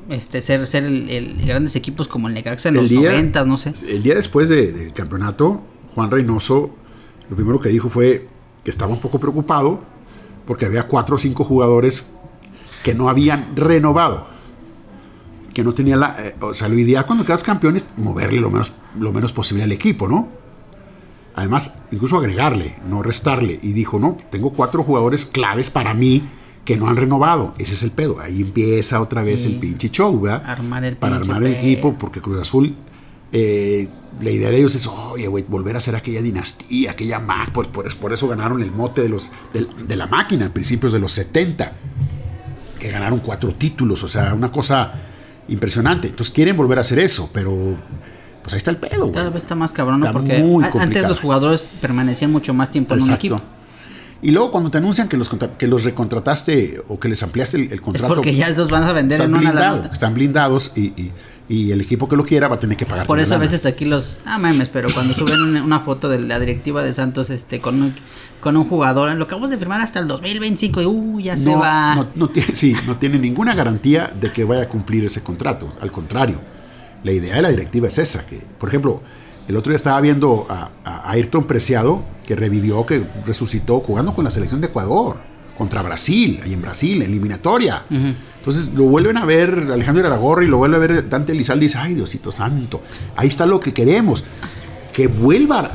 este 0.09 0.41
ser 0.41 0.65
ser 0.67 0.83
el, 0.85 1.09
el- 1.09 1.45
grandes 1.45 1.75
equipos 1.75 2.07
como 2.07 2.27
el 2.29 2.35
Necaxa 2.35 2.69
en 2.69 2.75
El 2.75 2.81
los 2.81 2.89
día- 2.91 3.09
noventas, 3.11 3.45
no 3.47 3.57
sé. 3.57 3.73
El 3.89 4.03
día 4.03 4.13
después 4.15 4.47
de- 4.49 4.71
del 4.71 4.93
campeonato, 4.93 5.61
Juan 5.95 6.11
Reynoso, 6.11 6.69
lo 7.29 7.35
primero 7.35 7.59
que 7.59 7.69
dijo 7.69 7.89
fue 7.89 8.27
que 8.63 8.69
estaba 8.69 8.93
un 8.93 9.01
poco 9.01 9.19
preocupado 9.19 9.81
porque 10.45 10.65
había 10.65 10.83
cuatro 10.83 11.15
o 11.15 11.17
cinco 11.17 11.43
jugadores 11.43 12.11
que 12.83 12.93
no 12.93 13.09
habían 13.09 13.55
renovado. 13.55 14.27
Que 15.55 15.63
no 15.63 15.73
tenía 15.73 15.95
la. 15.95 16.15
eh, 16.19 16.35
o 16.41 16.53
sea, 16.53 16.67
lo 16.67 16.77
ideal 16.77 17.05
cuando 17.07 17.25
quedas 17.25 17.41
campeón 17.41 17.77
es 17.77 17.83
moverle 17.97 18.39
lo 18.41 18.51
menos, 18.51 18.73
lo 18.99 19.11
menos 19.11 19.33
posible 19.33 19.63
al 19.63 19.71
equipo, 19.71 20.07
¿no? 20.07 20.27
Además, 21.35 21.73
incluso 21.91 22.17
agregarle, 22.17 22.77
no 22.89 23.03
restarle. 23.03 23.59
Y 23.61 23.73
dijo, 23.73 23.99
no, 23.99 24.15
tengo 24.29 24.53
cuatro 24.53 24.83
jugadores 24.83 25.25
claves 25.25 25.69
para 25.69 25.93
mí 25.93 26.23
que 26.63 26.77
no 26.77 26.87
han 26.87 26.95
renovado. 26.95 27.53
Ese 27.57 27.73
es 27.75 27.83
el 27.83 27.91
pedo. 27.91 28.19
Ahí 28.19 28.41
empieza 28.41 29.01
otra 29.01 29.21
vez 29.23 29.43
Sí. 29.43 29.49
el 29.53 29.59
pinche 29.59 29.89
show, 29.89 30.19
¿verdad? 30.19 30.43
Armar 30.45 30.83
el 30.85 30.97
Para 30.97 31.17
armar 31.17 31.43
el 31.43 31.53
equipo, 31.53 31.93
porque 31.99 32.21
Cruz 32.21 32.39
Azul, 32.39 32.75
eh, 33.33 33.87
la 34.21 34.31
idea 34.31 34.49
de 34.49 34.57
ellos 34.57 34.73
es, 34.75 34.87
oye, 34.87 35.27
güey, 35.27 35.43
volver 35.47 35.75
a 35.75 35.81
ser 35.81 35.95
aquella 35.95 36.21
dinastía, 36.21 36.91
aquella 36.91 37.19
máquina. 37.19 37.53
Por, 37.53 37.67
por- 37.67 37.93
por 37.97 38.13
eso 38.13 38.27
ganaron 38.29 38.63
el 38.63 38.71
mote 38.71 39.01
de, 39.01 39.09
los, 39.09 39.31
del- 39.53 39.67
de, 39.87 39.95
la 39.97 40.07
máquina 40.07 40.45
a 40.45 40.53
principios 40.53 40.93
de 40.93 40.99
los 40.99 41.11
70, 41.11 41.73
que 42.79 42.89
ganaron 42.91 43.19
cuatro 43.19 43.53
títulos, 43.53 44.03
o 44.03 44.07
sea, 44.07 44.33
una 44.33 44.51
cosa 44.51 44.93
impresionante. 45.49 46.07
Entonces 46.07 46.33
quieren 46.33 46.55
volver 46.55 46.77
a 46.77 46.81
hacer 46.81 46.99
eso, 46.99 47.29
pero 47.33 47.77
pues 48.45 48.53
ahí 48.53 48.57
está 48.59 48.69
el 48.69 48.77
pedo, 48.77 49.11
Cada 49.11 49.23
güey. 49.23 49.33
vez 49.33 49.41
está 49.43 49.55
más 49.55 49.71
cabrón, 49.71 50.05
Porque 50.13 50.37
antes 50.79 51.07
los 51.07 51.19
jugadores 51.19 51.71
permanecían 51.81 52.31
mucho 52.31 52.53
más 52.53 52.69
tiempo 52.69 52.93
en 52.93 53.01
un 53.01 53.09
equipo. 53.11 53.41
Y 54.21 54.29
luego 54.31 54.51
cuando 54.51 54.69
te 54.71 54.77
anuncian 54.77 55.09
que 55.09 55.17
los, 55.17 55.29
que 55.57 55.67
los 55.67 55.83
recontrataste 55.83 56.81
o 56.87 56.99
que 56.99 57.09
les 57.09 57.21
ampliaste 57.23 57.57
el, 57.57 57.63
el 57.67 57.73
Es 57.73 57.81
contrato, 57.81 58.13
porque 58.15 58.35
ya 58.35 58.49
los 58.49 58.69
van 58.69 58.83
a 58.83 58.91
vender 58.91 59.19
están, 59.19 59.33
en 59.35 59.41
una 59.41 59.53
la 59.53 59.69
nota. 59.71 59.89
están 59.89 60.13
blindados 60.13 60.73
y, 60.75 60.81
y- 60.95 61.11
y 61.47 61.71
el 61.71 61.81
equipo 61.81 62.09
que 62.09 62.15
lo 62.15 62.23
quiera 62.25 62.47
va 62.47 62.55
a 62.55 62.59
tener 62.59 62.75
que 62.75 62.85
pagar. 62.87 63.05
Por 63.05 63.19
eso 63.19 63.35
a 63.35 63.37
veces 63.37 63.65
aquí 63.67 63.85
los. 63.85 64.17
Ah, 64.25 64.39
memes, 64.39 64.69
pero 64.69 64.89
cuando 64.91 65.13
suben 65.13 65.39
una, 65.41 65.79
foto 65.79 66.09
de 66.09 66.19
la 66.19 66.39
directiva 66.39 66.83
de 66.83 66.91
Santos 66.91 67.29
este 67.29 67.61
con 67.61 67.83
un, 67.83 67.93
con 68.41 68.57
un 68.57 68.63
jugador, 68.67 69.13
lo 69.15 69.25
acabamos 69.25 69.51
de 69.51 69.57
firmar 69.57 69.79
hasta 69.81 69.99
el 69.99 70.07
2025 70.07 70.81
y 70.81 70.85
uh, 70.85 71.19
ya 71.19 71.37
se 71.37 71.53
va. 71.55 71.95
No, 71.95 72.07
no 72.15 72.31
sí, 72.53 72.75
no 72.87 72.97
tiene 72.97 73.19
ninguna 73.19 73.53
garantía 73.53 74.11
de 74.19 74.31
que 74.31 74.43
vaya 74.43 74.63
a 74.63 74.69
cumplir 74.69 75.05
ese 75.05 75.21
contrato. 75.21 75.71
Al 75.81 75.91
contrario, 75.91 76.41
la 77.03 77.11
idea 77.11 77.35
de 77.35 77.41
la 77.41 77.49
directiva 77.49 77.87
es 77.87 77.97
esa. 77.97 78.25
Que, 78.25 78.39
por 78.59 78.69
ejemplo, 78.69 79.01
el 79.47 79.55
otro 79.57 79.69
día 79.71 79.77
estaba 79.77 79.99
viendo 80.01 80.45
a, 80.49 80.69
a 80.83 81.11
Ayrton 81.11 81.45
Preciado, 81.45 82.03
que 82.25 82.35
revivió, 82.35 82.85
que 82.85 83.03
resucitó 83.25 83.79
jugando 83.79 84.13
con 84.13 84.23
la 84.25 84.31
selección 84.31 84.61
de 84.61 84.67
Ecuador, 84.67 85.17
contra 85.57 85.81
Brasil, 85.81 86.39
ahí 86.43 86.53
en 86.53 86.61
Brasil, 86.61 87.01
eliminatoria. 87.01 87.85
Entonces 87.89 88.73
lo 88.73 88.83
vuelven 88.83 89.17
a 89.17 89.25
ver 89.25 89.69
Alejandro 89.71 90.05
Aragorri, 90.05 90.47
lo 90.47 90.57
vuelve 90.57 90.75
a 90.75 90.79
ver 90.79 91.09
Dante 91.09 91.31
Elizalde 91.31 91.65
y 91.65 91.67
dice, 91.67 91.77
ay 91.79 91.93
Diosito 91.95 92.31
Santo, 92.31 92.81
ahí 93.15 93.27
está 93.27 93.45
lo 93.45 93.59
que 93.59 93.73
queremos. 93.73 94.23
Que 94.93 95.07
vuelva 95.07 95.69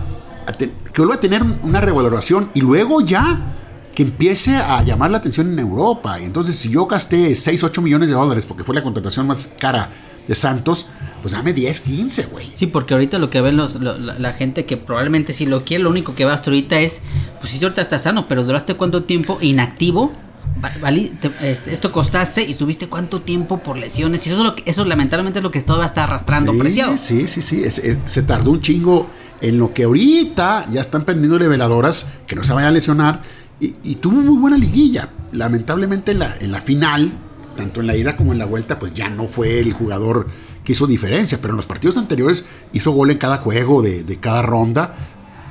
a, 0.47 0.53
te- 0.53 0.71
que 0.93 1.01
vuelva 1.01 1.15
a 1.17 1.21
tener 1.21 1.43
una 1.63 1.81
revaloración 1.81 2.51
y 2.55 2.61
luego 2.61 3.01
ya 3.01 3.55
que 3.95 4.03
empiece 4.05 4.57
a 4.57 4.83
llamar 4.85 5.11
la 5.11 5.19
atención 5.19 5.53
en 5.53 5.59
Europa. 5.59 6.21
Y 6.21 6.25
entonces, 6.25 6.55
si 6.57 6.71
yo 6.71 6.87
gasté 6.87 7.35
6, 7.35 7.65
8 7.65 7.83
millones 7.83 8.09
de 8.09 8.15
dólares 8.15 8.45
porque 8.47 8.63
fue 8.65 8.75
la 8.75 8.83
contratación 8.83 9.27
más 9.27 9.51
cara 9.59 9.91
de 10.27 10.35
Santos, 10.35 10.87
pues 11.23 11.33
dame 11.33 11.53
10, 11.53 11.81
15, 11.81 12.27
güey. 12.27 12.47
Sí, 12.55 12.67
porque 12.67 12.95
ahorita 12.95 13.19
lo 13.19 13.29
que 13.31 13.41
ven 13.41 13.57
los, 13.57 13.75
lo- 13.77 13.99
la, 13.99 14.19
la 14.19 14.33
gente 14.33 14.65
que 14.67 14.77
probablemente 14.77 15.33
si 15.33 15.47
lo 15.47 15.65
quiere, 15.65 15.85
lo 15.85 15.91
único 15.91 16.15
que 16.15 16.25
va 16.25 16.33
hasta 16.35 16.51
ahorita 16.51 16.79
es, 16.81 17.03
pues 17.41 17.53
sí, 17.53 17.63
ahorita 17.63 17.83
estás 17.83 18.03
sano, 18.03 18.27
pero 18.29 18.45
duraste 18.45 18.75
cuánto 18.75 19.05
tiempo 19.05 19.39
inactivo. 19.41 20.13
Va- 20.65 20.73
vali- 20.81 21.11
te- 21.21 21.31
este, 21.51 21.73
esto 21.73 21.93
costaste 21.93 22.43
y 22.43 22.55
subiste 22.55 22.89
cuánto 22.89 23.21
tiempo 23.23 23.63
por 23.63 23.77
lesiones. 23.77 24.27
Y 24.27 24.31
eso, 24.31 24.39
es 24.41 24.45
lo 24.47 24.57
que, 24.57 24.63
eso 24.71 24.85
lamentablemente 24.85 25.39
es 25.39 25.43
lo 25.43 25.51
que 25.51 25.61
todavía 25.61 25.87
está 25.87 26.05
arrastrando 26.05 26.53
Sí, 26.53 26.59
preciado. 26.59 26.99
Sí, 26.99 27.29
sí, 27.29 27.43
sí. 27.43 27.63
es- 27.65 27.79
es- 27.79 27.99
se 28.05 28.23
tardó 28.23 28.51
un 28.51 28.61
chingo 28.61 29.07
en 29.41 29.59
lo 29.59 29.73
que 29.75 29.85
ahorita 29.85 30.67
ya 30.71 30.81
están 30.81 31.05
prendiéndole 31.05 31.49
veladoras, 31.49 32.09
que 32.27 32.35
no 32.37 32.45
se 32.45 32.53
vaya 32.53 32.69
a 32.69 32.71
lesionar. 32.71 33.23
Y, 33.61 33.75
y 33.85 33.95
tuvo 33.97 34.17
muy 34.21 34.39
buena 34.39 34.57
liguilla. 34.57 35.11
Lamentablemente 35.33 36.13
en 36.13 36.19
la, 36.21 36.35
en 36.41 36.51
la 36.53 36.61
final, 36.61 37.13
tanto 37.55 37.81
en 37.81 37.87
la 37.87 37.97
ida 37.97 38.17
como 38.17 38.33
en 38.33 38.39
la 38.39 38.47
vuelta, 38.47 38.79
pues 38.79 38.95
ya 38.95 39.09
no 39.09 39.27
fue 39.29 39.61
el 39.61 39.73
jugador 39.73 40.27
que 40.65 40.73
hizo 40.73 40.87
diferencia. 40.87 41.39
Pero 41.41 41.53
en 41.53 41.57
los 41.57 41.67
partidos 41.67 41.97
anteriores 41.97 42.47
hizo 42.73 42.93
gol 42.93 43.11
en 43.11 43.19
cada 43.19 43.39
juego 43.39 43.83
de, 43.83 44.05
de 44.05 44.17
cada 44.17 44.43
ronda, 44.43 44.95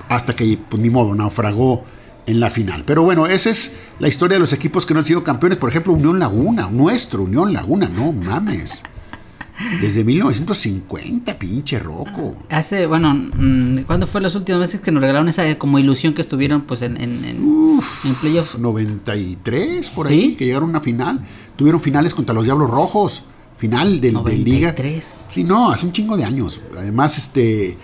hasta 0.10 0.36
que, 0.36 0.58
pues 0.70 0.82
ni 0.82 0.90
modo, 0.90 1.16
naufragó 1.16 1.84
en 2.26 2.40
la 2.40 2.50
final. 2.50 2.84
Pero 2.86 3.04
bueno, 3.04 3.26
esa 3.28 3.50
es 3.50 3.78
la 4.00 4.08
historia 4.08 4.36
de 4.36 4.40
los 4.40 4.54
equipos 4.54 4.86
que 4.86 4.94
no 4.94 5.00
han 5.00 5.06
sido 5.06 5.24
campeones. 5.24 5.58
Por 5.58 5.70
ejemplo, 5.70 5.94
Unión 5.94 6.20
Laguna, 6.20 6.70
nuestro 6.72 7.24
Unión 7.24 7.54
Laguna, 7.54 7.90
no 7.90 8.12
mames. 8.12 8.84
Desde 9.82 10.06
1950, 10.06 11.38
pinche 11.38 11.80
roco. 11.80 12.34
Hace, 12.50 12.86
bueno, 12.86 13.14
mm, 13.14 13.80
¿cuándo 13.80 14.08
fue 14.08 14.22
las 14.22 14.34
últimas 14.36 14.62
veces 14.62 14.80
que 14.80 14.90
nos 14.90 15.02
regalaron 15.02 15.28
esa 15.28 15.58
como 15.58 15.80
ilusión 15.80 16.14
que 16.14 16.22
estuvieron 16.22 16.62
pues 16.62 16.82
en, 16.82 16.96
en, 16.96 17.26
en, 17.26 17.80
en 18.06 18.16
playoff? 18.22 18.58
93 18.58 19.90
por 19.90 20.08
ahí, 20.08 20.30
¿Sí? 20.30 20.36
que 20.36 20.46
llegaron 20.46 20.70
a 20.70 20.72
una 20.72 20.80
final. 20.80 21.20
Tuvieron 21.60 21.82
finales 21.82 22.16
contra 22.16 22.34
los 22.34 22.46
Diablos 22.46 22.70
Rojos. 22.72 23.26
final 23.58 24.00
del, 24.00 24.24
de 24.24 24.38
liga. 24.38 24.70
93. 24.72 25.26
Sí, 25.30 25.44
no, 25.44 25.70
hace 25.70 25.86
un 25.86 25.92
chingo 25.92 26.16
de 26.16 26.24
años. 26.24 26.62
Además, 26.78 27.18
este 27.18 27.78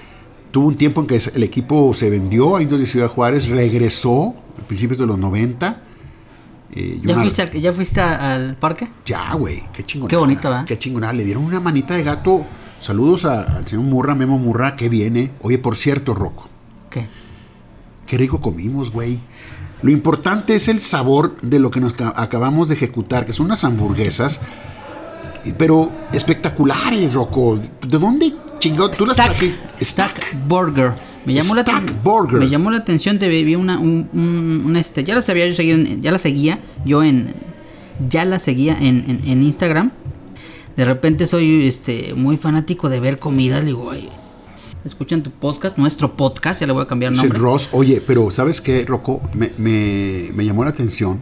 tuvo 0.50 0.68
un 0.70 0.76
tiempo 0.76 1.02
en 1.02 1.08
que 1.08 1.20
el 1.36 1.44
equipo 1.44 1.94
se 1.94 2.10
vendió 2.10 2.56
a 2.56 2.62
Indios 2.62 2.80
de 2.80 2.86
Ciudad 2.86 3.10
Juárez, 3.10 3.50
regresó 3.50 4.34
a 4.58 4.66
principios 4.66 4.98
de 4.98 5.06
los 5.06 5.20
90. 5.20 5.82
Eh, 6.72 7.00
¿Ya 7.04 7.14
una- 7.14 7.22
fuiste, 7.24 7.42
al, 7.42 7.52
¿Ya 7.52 7.74
fuiste 7.74 8.00
al 8.00 8.56
parque? 8.56 8.88
Ya, 9.06 9.34
güey, 9.34 9.64
qué 9.74 9.84
chingón. 9.84 10.08
Qué 10.08 10.16
bonito, 10.16 10.44
¿verdad? 10.50 10.64
Qué 10.66 10.80
chingona. 10.80 11.12
Le 11.12 11.26
dieron 11.26 11.44
una 11.44 11.60
manita 11.60 11.94
de 11.96 12.04
gato. 12.04 12.46
Saludos 12.80 13.26
a- 13.26 13.42
al 13.44 13.68
señor 13.68 13.84
Murra, 13.84 14.16
Memo 14.16 14.38
Murra, 14.40 14.78
que 14.78 14.88
viene. 14.88 15.32
Oye, 15.42 15.58
por 15.58 15.76
cierto, 15.76 16.14
Rocco, 16.14 16.48
¿Qué? 16.90 17.08
qué 18.08 18.18
rico 18.18 18.40
comimos, 18.40 18.92
güey. 18.92 19.20
Lo 19.86 19.92
importante 19.92 20.56
es 20.56 20.68
el 20.68 20.80
sabor 20.80 21.36
de 21.44 21.60
lo 21.60 21.70
que 21.70 21.80
nos 21.80 21.94
ca- 21.94 22.12
acabamos 22.16 22.70
de 22.70 22.74
ejecutar, 22.74 23.24
que 23.26 23.34
son 23.34 23.46
unas 23.46 23.64
hamburguesas, 23.64 24.42
pero 25.60 25.92
espectaculares, 26.12 27.14
Rocco. 27.14 27.60
¿De 27.88 28.00
dónde 28.00 28.34
chingado? 28.58 28.90
¿Tú 28.90 29.06
las 29.06 29.16
trajiste? 29.16 29.64
Stack 29.86 30.36
Burger. 30.48 30.94
Me 31.26 31.34
llamó, 31.36 31.54
la, 31.54 31.62
Stack 31.62 31.84
aten- 31.84 32.04
Burger. 32.04 32.40
me 32.40 32.50
llamó 32.50 32.72
la 32.72 32.80
atención, 32.80 33.20
te 33.20 33.28
vi 33.28 33.54
una, 33.54 33.78
un, 33.78 34.10
un- 34.14 34.64
un, 34.66 34.76
este, 34.76 35.04
ya 35.04 35.14
la 35.14 35.22
sabía 35.22 35.46
yo 35.48 35.54
seguir 35.54 35.76
en- 35.76 36.02
ya 36.02 36.12
la 36.12 36.18
seguía 36.18 36.60
yo 36.84 37.04
en, 37.04 37.36
ya 38.10 38.26
la 38.26 38.40
seguía 38.40 38.76
en, 38.80 39.06
en- 39.08 39.22
en 39.30 39.44
Instagram. 39.44 39.92
De 40.76 40.84
repente 40.86 41.28
soy, 41.28 41.68
este, 41.68 42.16
muy 42.16 42.38
fanático 42.38 42.90
de 42.90 43.00
ver 43.00 43.20
comida, 43.20 43.60
le 43.60 43.68
digo, 43.68 43.92
ay, 43.92 44.10
escuchan 44.86 45.24
tu 45.24 45.32
podcast, 45.32 45.78
nuestro 45.78 46.16
podcast, 46.16 46.62
ya 46.62 46.68
le 46.68 46.74
voy 46.74 46.84
a 46.84 46.88
cambiar 46.88 47.12
el 47.12 47.18
nombre. 47.18 47.38
Ross, 47.40 47.70
oye, 47.72 48.02
pero 48.06 48.30
¿sabes 48.32 48.62
qué, 48.62 48.86
Rocco? 48.86 49.22
Me, 49.34 49.52
me- 49.58 50.30
me 50.34 50.46
llamó 50.46 50.64
la 50.64 50.70
atención 50.70 51.20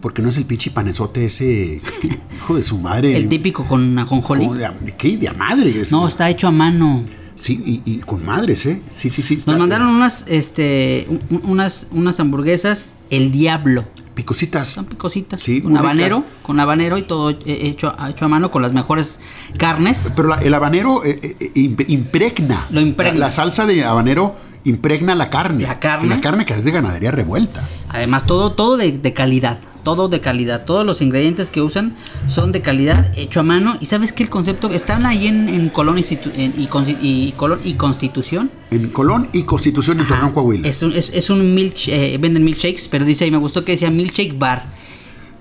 porque 0.00 0.22
no 0.22 0.28
es 0.30 0.36
el 0.38 0.44
pinche 0.44 0.70
panezote 0.70 1.24
ese 1.26 1.80
hijo 2.36 2.56
de 2.56 2.62
su 2.62 2.78
madre. 2.78 3.16
El 3.16 3.28
típico 3.28 3.64
con 3.66 3.98
ajonjolí. 3.98 4.48
De, 4.48 4.94
¿Qué? 4.96 5.16
De 5.16 5.28
a 5.28 5.32
madre. 5.32 5.80
es- 5.80 5.92
No, 5.92 6.06
está 6.08 6.28
hecho 6.30 6.48
a 6.48 6.50
mano. 6.52 7.04
Sí, 7.34 7.60
y, 7.84 7.90
y 7.90 7.98
con 8.00 8.24
madres, 8.24 8.66
¿eh? 8.66 8.80
Sí, 8.92 9.10
sí, 9.10 9.20
sí. 9.20 9.36
Nos 9.46 9.58
mandaron 9.58 9.88
unas, 9.88 10.24
este, 10.28 11.06
un- 11.30 11.42
unas, 11.44 11.88
unas 11.90 12.20
hamburguesas, 12.20 12.88
el 13.10 13.32
diablo. 13.32 13.84
Picositas. 14.14 14.68
Son 14.68 14.84
picositas. 14.84 15.40
Sí, 15.40 15.60
con 15.62 15.72
muy 15.72 15.78
habanero, 15.80 16.16
ricas. 16.18 16.32
con 16.42 16.60
habanero 16.60 16.98
y 16.98 17.02
todo 17.02 17.30
eh, 17.30 17.38
hecho, 17.46 17.94
a- 17.98 18.10
hecho 18.10 18.24
a 18.24 18.28
mano 18.28 18.50
con 18.50 18.62
las 18.62 18.72
mejores 18.72 19.18
carnes. 19.58 20.12
Pero 20.14 20.28
la- 20.28 20.36
el 20.42 20.52
habanero 20.54 21.04
eh, 21.04 21.18
eh, 21.22 21.50
imp- 21.54 21.84
impregna. 21.88 22.66
Lo 22.70 22.80
impregna. 22.80 23.18
La, 23.18 23.26
la 23.26 23.30
salsa 23.30 23.66
de 23.66 23.84
habanero 23.84 24.36
impregna 24.64 25.14
la 25.14 25.30
carne. 25.30 25.64
La 25.64 25.80
carne. 25.80 26.08
La 26.08 26.20
carne 26.20 26.44
que 26.44 26.54
es 26.54 26.64
de 26.64 26.70
ganadería 26.70 27.10
revuelta. 27.10 27.66
Además, 27.88 28.26
todo, 28.26 28.52
todo 28.52 28.76
de, 28.76 28.92
de 28.98 29.12
calidad. 29.12 29.58
Todo 29.82 30.08
de 30.08 30.20
calidad. 30.20 30.64
Todos 30.64 30.86
los 30.86 31.02
ingredientes 31.02 31.50
que 31.50 31.60
usan 31.60 31.94
son 32.28 32.52
de 32.52 32.60
calidad, 32.62 33.10
hecho 33.16 33.40
a 33.40 33.42
mano. 33.42 33.76
Y 33.80 33.86
sabes 33.86 34.12
que 34.12 34.22
el 34.22 34.30
concepto 34.30 34.70
están 34.70 35.06
ahí 35.06 35.26
en, 35.26 35.48
en 35.48 35.68
Colón, 35.70 35.98
en- 35.98 36.54
y, 36.56 37.32
Colón 37.36 37.60
y 37.64 37.74
Constitución. 37.74 38.50
En 38.70 38.88
Colón 38.90 39.28
y 39.32 39.42
Constitución 39.42 40.00
en 40.00 40.06
Torreón, 40.06 40.30
Coahuila. 40.32 40.68
Es 40.68 40.82
un, 40.82 40.92
es, 40.92 41.10
es 41.12 41.30
un 41.30 41.54
milk, 41.54 41.88
eh, 41.88 42.16
venden 42.20 42.44
milkshakes, 42.44 42.88
pero 42.90 43.04
dice, 43.04 43.26
y 43.26 43.30
me 43.30 43.38
gustó 43.38 43.64
que 43.64 43.72
decía 43.72 43.90
milkshake 43.90 44.38
bar. 44.38 44.66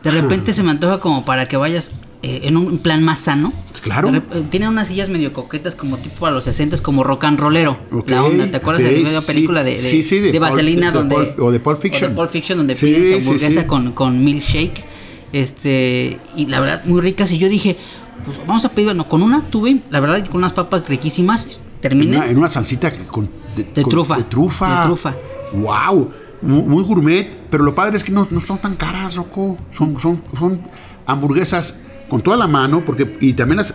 De 0.03 0.09
repente 0.09 0.53
se 0.53 0.63
me 0.63 0.71
antoja 0.71 0.99
como 0.99 1.23
para 1.23 1.47
que 1.47 1.57
vayas 1.57 1.91
eh, 2.23 2.41
en 2.43 2.57
un 2.57 2.77
plan 2.77 3.03
más 3.03 3.19
sano. 3.19 3.51
Claro. 3.81 4.11
De 4.11 4.21
Tienen 4.49 4.69
unas 4.69 4.87
sillas 4.89 5.09
medio 5.09 5.33
coquetas 5.33 5.75
como 5.75 5.97
tipo 5.97 6.27
a 6.27 6.31
los 6.31 6.43
60 6.43 6.77
como 6.83 7.03
rock 7.03 7.23
and 7.23 7.39
rollero. 7.39 7.79
La 8.07 8.23
onda, 8.23 8.49
¿te 8.49 8.57
acuerdas 8.57 8.83
de 8.83 9.01
la 9.01 9.21
sí. 9.21 9.27
película 9.27 9.63
de, 9.63 9.71
de, 9.71 9.77
Sí, 9.77 10.03
sí, 10.03 10.19
de 10.19 10.31
de 10.31 10.39
Vaselina 10.39 10.91
de 10.91 10.97
donde 10.99 11.35
o 11.39 11.51
de 11.51 11.59
Pulp 11.59 11.79
Fiction. 11.79 12.13
Pulp 12.13 12.29
Fiction 12.29 12.59
donde 12.59 12.75
piden 12.75 13.23
su 13.23 13.29
hamburguesa 13.31 13.65
con 13.67 13.91
con 13.93 14.23
milkshake. 14.23 14.85
Este, 15.33 16.19
y 16.35 16.45
la 16.47 16.59
verdad 16.59 16.83
muy 16.85 17.01
ricas 17.01 17.31
y 17.31 17.37
yo 17.37 17.47
dije, 17.47 17.77
pues 18.25 18.37
vamos 18.45 18.65
a 18.65 18.69
pedir, 18.69 18.87
bueno, 18.89 19.07
con 19.07 19.23
una 19.23 19.49
tuve, 19.49 19.81
la 19.89 19.99
verdad 19.99 20.25
con 20.27 20.37
unas 20.37 20.53
papas 20.53 20.87
riquísimas, 20.89 21.45
En 21.45 21.81
terminé 21.81 22.17
una, 22.17 22.27
en 22.27 22.37
una 22.37 22.49
salsita 22.49 22.91
con, 23.07 23.29
De 23.55 23.65
con- 23.81 23.89
trufa. 23.89 24.17
De 24.17 24.23
trufa. 24.23 24.81
De 24.81 24.85
trufa. 24.87 25.15
Wow. 25.53 26.11
Muy, 26.41 26.63
muy 26.63 26.83
gourmet. 26.83 27.27
Pero 27.49 27.63
lo 27.63 27.73
padre 27.73 27.97
es 27.97 28.03
que 28.03 28.11
no, 28.11 28.27
no 28.29 28.39
son 28.39 28.57
tan 28.59 28.75
caras, 28.75 29.15
Rocco. 29.15 29.57
Son, 29.69 29.99
son, 29.99 30.21
son 30.37 30.61
hamburguesas 31.05 31.81
con 32.11 32.21
toda 32.21 32.35
la 32.37 32.45
mano. 32.47 32.83
Porque, 32.85 33.17
y 33.21 33.33
también 33.33 33.57
las, 33.57 33.73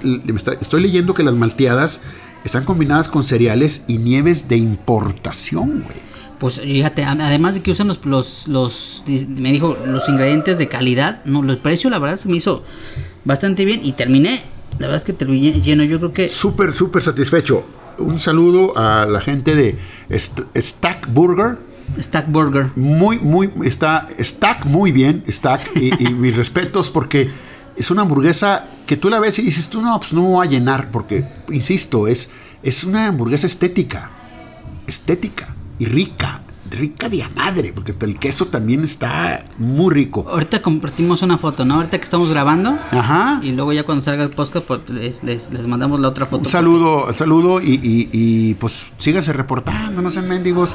estoy 0.61 0.83
leyendo 0.83 1.15
que 1.15 1.25
las 1.25 1.35
malteadas 1.35 2.03
están 2.45 2.65
combinadas 2.65 3.09
con 3.09 3.23
cereales 3.25 3.87
y 3.89 3.97
nieves 3.99 4.47
de 4.49 4.59
importación, 4.59 5.83
güey. 5.83 6.07
Pues 6.39 6.61
fíjate, 6.61 7.03
además 7.03 7.55
de 7.55 7.63
que 7.63 7.71
usan 7.71 7.89
los, 7.89 8.05
los, 8.05 8.47
los, 8.47 9.03
me 9.27 9.53
dijo, 9.53 9.75
los 9.87 10.07
ingredientes 10.07 10.59
de 10.59 10.69
calidad, 10.69 11.25
no, 11.25 11.43
el 11.43 11.57
precio 11.57 11.89
la 11.89 11.99
verdad 11.99 12.19
se 12.19 12.29
me 12.29 12.37
hizo 12.37 12.63
bastante 13.25 13.65
bien 13.65 13.81
y 13.83 13.93
terminé, 13.93 14.43
la 14.73 14.81
verdad 14.89 14.97
es 14.97 15.05
que 15.05 15.15
terminé 15.15 15.53
lleno, 15.63 15.83
yo 15.85 15.97
creo 15.99 16.13
que 16.13 16.29
Súper, 16.29 16.75
súper 16.75 17.01
satisfecho. 17.01 17.65
Un 17.97 18.19
saludo 18.19 18.77
a 18.77 19.07
la 19.07 19.23
gente 19.23 19.55
de 19.55 19.79
St- 20.11 20.45
Stack 20.61 21.11
Burger. 21.11 21.57
Stack 21.99 22.31
Burger, 22.31 22.67
Muy, 22.77 23.19
muy, 23.19 23.49
está, 23.65 24.07
Stack 24.21 24.67
muy 24.67 24.93
bien, 24.93 25.25
Stack, 25.31 25.71
y, 25.77 26.05
y 26.05 26.11
mis 26.19 26.37
respetos 26.37 26.91
porque 26.91 27.31
es 27.77 27.91
una 27.91 28.03
hamburguesa 28.03 28.67
que 28.87 28.97
tú 28.97 29.11
la 29.11 29.21
ves 29.21 29.39
y 29.39 29.43
dices, 29.43 29.69
tú 29.69 29.83
no, 29.83 29.99
pues 29.99 30.13
no 30.13 30.23
me 30.23 30.29
voy 30.29 30.47
a 30.47 30.51
llenar, 30.51 30.91
porque, 30.91 31.29
insisto, 31.51 32.09
es, 32.09 32.33
es 32.63 32.85
una 32.85 33.07
hamburguesa 33.07 33.47
estética, 33.47 34.11
estética 34.87 35.55
y 35.79 35.85
rica, 35.87 36.43
rica 36.71 37.09
de 37.09 37.25
madre, 37.35 37.73
porque 37.75 37.93
hasta 37.93 38.07
el 38.07 38.19
queso 38.19 38.47
también 38.47 38.83
está 38.85 39.45
muy 39.59 39.93
rico. 39.93 40.27
ahorita 40.29 40.63
compartimos 40.63 41.23
una 41.23 41.39
foto, 41.39 41.65
¿no? 41.65 41.75
Ahorita 41.75 41.99
que 41.99 42.05
estamos 42.05 42.31
grabando 42.31 42.79
Ajá. 42.91 43.41
y 43.43 43.53
luego 43.53 43.73
ya 43.73 43.85
cuando 43.85 44.03
salga 44.03 44.25
el 44.25 44.31
podcast 44.31 44.67
pues, 44.67 44.81
les, 44.89 45.23
les, 45.23 45.51
les 45.51 45.67
mandamos 45.67 46.01
la 46.01 46.09
otra 46.09 46.27
foto. 46.27 46.43
Un 46.45 46.51
saludo, 46.51 47.13
saludo 47.13 47.61
y, 47.61 47.75
y, 47.75 48.09
y, 48.13 48.55
pues 48.55 48.93
síganse 48.97 49.33
reportando, 49.33 50.03
no 50.03 50.11
sean 50.11 50.29
mendigos, 50.29 50.75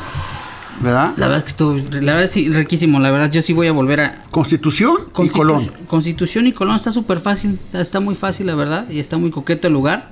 ¿verdad? 0.82 1.14
La 1.18 1.28
verdad 1.28 1.38
es 1.38 1.44
que 1.44 1.50
estuvo, 1.50 1.76
la 2.02 2.14
verdad 2.16 2.30
sí, 2.32 2.50
riquísimo, 2.50 3.00
la 3.00 3.12
verdad 3.12 3.32
yo 3.32 3.42
sí 3.42 3.54
voy 3.54 3.68
a 3.68 3.72
volver 3.72 4.00
a... 4.02 4.24
Constitución 4.32 4.98
y 5.24 5.30
Colón. 5.30 5.72
Constitución 5.88 6.48
y 6.48 6.52
Colón 6.54 6.76
está 6.76 6.92
súper 6.92 7.20
fácil, 7.20 7.60
está, 7.74 8.00
muy 8.00 8.16
fácil 8.16 8.48
la 8.48 8.56
verdad 8.56 8.86
y 8.90 9.00
está 9.00 9.18
muy 9.18 9.32
coqueto 9.32 9.68
el 9.68 9.74
lugar. 9.74 10.12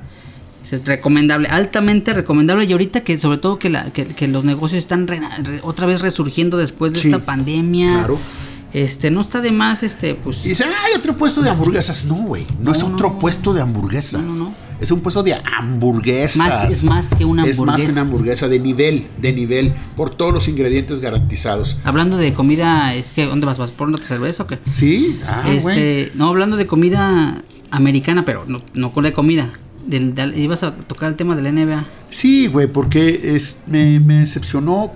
Es 0.62 0.86
recomendable, 0.86 1.48
altamente 1.48 2.14
recomendable 2.14 2.66
y 2.66 2.72
ahorita 2.74 3.02
que 3.02 3.18
sobre 3.18 3.38
todo 3.38 3.58
que, 3.58 3.70
la, 3.70 3.86
que, 3.92 4.06
que 4.08 4.28
los 4.28 4.44
negocios 4.44 4.80
están 4.80 5.08
re- 5.08 5.22
re- 5.44 5.62
otra 5.64 5.86
vez 5.88 6.02
resurgiendo 6.02 6.58
después 6.58 6.92
de 6.94 7.00
Sí, 7.00 7.08
esta 7.08 7.24
pandemia. 7.26 7.94
claro. 8.00 8.20
Este, 8.74 9.10
no 9.10 9.22
está 9.22 9.42
de 9.42 9.52
más, 9.52 9.82
este, 9.82 10.14
pues... 10.14 10.46
Y 10.46 10.50
dicen, 10.50 10.68
hay 10.68 10.96
otro 10.96 11.18
puesto 11.18 11.42
de 11.42 11.50
hamburguesas. 11.50 12.06
No, 12.06 12.16
güey. 12.16 12.46
No, 12.62 12.72
es 12.74 12.84
otro 12.84 13.10
no. 13.10 13.18
puesto 13.18 13.52
de 13.54 13.62
hamburguesas. 13.62 14.22
No, 14.22 14.36
no. 14.36 14.54
Es 14.80 14.92
un 14.92 15.02
puesto 15.02 15.24
de 15.24 15.34
hamburguesas. 15.34 16.38
Más- 16.38 16.72
es 16.72 16.84
más 16.84 17.13
que 17.15 17.26
una 17.26 17.46
Es 17.46 17.60
más 17.60 17.76
que 17.78 17.82
hamburguesa. 17.88 17.92
una 17.92 18.02
hamburguesa 18.02 18.48
de 18.48 18.60
nivel, 18.60 19.08
de 19.22 19.34
nivel, 19.34 19.74
por 19.96 20.10
todos 20.15 20.34
los 20.34 20.48
ingredientes 20.48 21.00
garantizados. 21.00 21.78
Hablando 21.84 22.18
de 22.18 22.34
comida, 22.34 22.94
es 22.94 23.08
que, 23.12 23.26
¿dónde 23.26 23.46
vas? 23.46 23.58
¿Vas 23.58 23.72
por 23.72 23.89
otra 23.89 24.06
cerveza 24.06 24.44
o 24.44 24.48
qué? 24.48 24.58
¿Sí? 24.72 25.20
Ah, 25.28 25.44
este, 25.52 26.12
no, 26.15 26.30
hablando 26.30 26.56
de 26.58 26.65
comida 26.68 27.44
americana, 27.72 28.24
pero 28.26 28.46
no, 28.48 28.58
no 28.74 28.92
con 28.94 29.04
de 29.04 29.13
comida. 29.13 29.52
Del, 29.86 30.13
del- 30.13 30.38
ibas 30.38 30.62
a 30.63 30.74
tocar 30.76 31.10
el 31.10 31.15
tema 31.15 31.36
de 31.36 31.42
la 31.42 31.50
NBA. 31.52 31.86
Sí, 32.10 32.48
güey, 32.48 32.68
porque 32.68 33.34
es, 33.36 33.62
me, 33.68 34.00
me 34.00 34.20
decepcionó. 34.20 34.92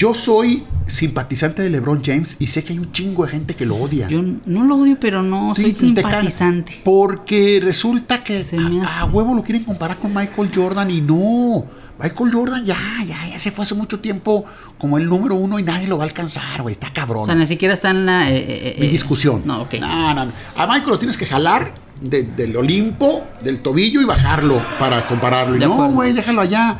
Yo 0.00 0.14
soy 0.14 0.64
simpatizante 0.86 1.60
de 1.60 1.68
LeBron 1.68 2.00
James 2.02 2.38
y 2.40 2.46
sé 2.46 2.64
que 2.64 2.72
hay 2.72 2.78
un 2.78 2.90
chingo 2.90 3.26
de 3.26 3.32
gente 3.32 3.54
que 3.54 3.66
lo 3.66 3.76
odia. 3.76 4.08
Yo 4.08 4.22
no 4.46 4.64
lo 4.64 4.76
odio, 4.76 4.96
pero 4.98 5.22
no 5.22 5.54
soy 5.54 5.74
simpatizante. 5.74 6.80
Porque 6.82 7.60
resulta 7.62 8.24
que 8.24 8.42
a, 8.86 9.00
a 9.00 9.04
huevo 9.04 9.34
lo 9.34 9.42
quieren 9.42 9.62
comparar 9.62 9.98
con 9.98 10.14
Michael 10.14 10.50
Jordan 10.54 10.90
y 10.90 11.02
no. 11.02 11.66
Michael 12.02 12.32
Jordan 12.32 12.64
ya, 12.64 12.78
ya, 13.06 13.28
ya 13.28 13.38
se 13.38 13.50
fue 13.50 13.64
hace 13.64 13.74
mucho 13.74 14.00
tiempo 14.00 14.46
como 14.78 14.96
el 14.96 15.04
número 15.06 15.34
uno 15.34 15.58
y 15.58 15.64
nadie 15.64 15.86
lo 15.86 15.98
va 15.98 16.04
a 16.04 16.06
alcanzar, 16.06 16.62
güey. 16.62 16.72
Está 16.72 16.90
cabrón. 16.94 17.24
O 17.24 17.26
sea, 17.26 17.34
ni 17.34 17.46
siquiera 17.46 17.74
está 17.74 17.90
en 17.90 18.06
la. 18.06 18.30
eh, 18.30 18.38
eh, 18.38 18.76
Mi 18.80 18.86
eh, 18.86 18.90
discusión. 18.90 19.42
No, 19.44 19.60
ok. 19.64 19.74
No, 19.82 20.14
no, 20.14 20.24
no. 20.24 20.32
A 20.56 20.66
Michael 20.66 20.92
lo 20.92 20.98
tienes 20.98 21.18
que 21.18 21.26
jalar 21.26 21.74
de- 22.00 22.22
del 22.22 22.56
Olimpo, 22.56 23.24
del 23.44 23.60
tobillo 23.60 24.00
y 24.00 24.06
bajarlo 24.06 24.64
para 24.78 25.06
compararlo. 25.06 25.56
Y 25.56 25.60
no, 25.60 25.90
güey, 25.90 26.14
déjalo 26.14 26.40
allá. 26.40 26.78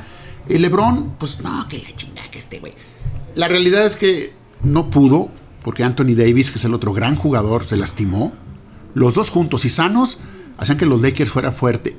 El 0.49 0.63
LeBron, 0.63 1.17
pues 1.19 1.41
no, 1.43 1.69
que 1.69 1.77
la 1.77 1.95
chingada 1.95 2.27
que 2.31 2.39
este, 2.39 2.61
güey. 2.61 2.73
La 3.35 3.49
realidad 3.49 3.85
es 3.85 3.97
que 3.97 4.33
no 4.63 4.91
pudo, 4.91 5.31
porque 5.63 5.85
Anthony 5.85 6.15
Davis, 6.17 6.51
que 6.51 6.59
es 6.59 6.65
el 6.65 6.75
otro 6.75 6.93
gran 6.93 7.17
jugador, 7.17 7.65
se 7.65 7.77
lastimó. 7.77 8.33
Los 8.95 9.15
dos 9.15 9.31
juntos 9.31 9.65
y 9.65 9.69
sanos 9.69 10.19
hacían 10.59 10.79
que 10.79 10.87
los 10.87 11.01
Lakers 11.01 11.31
fuera 11.31 11.53
fuerte. 11.53 11.97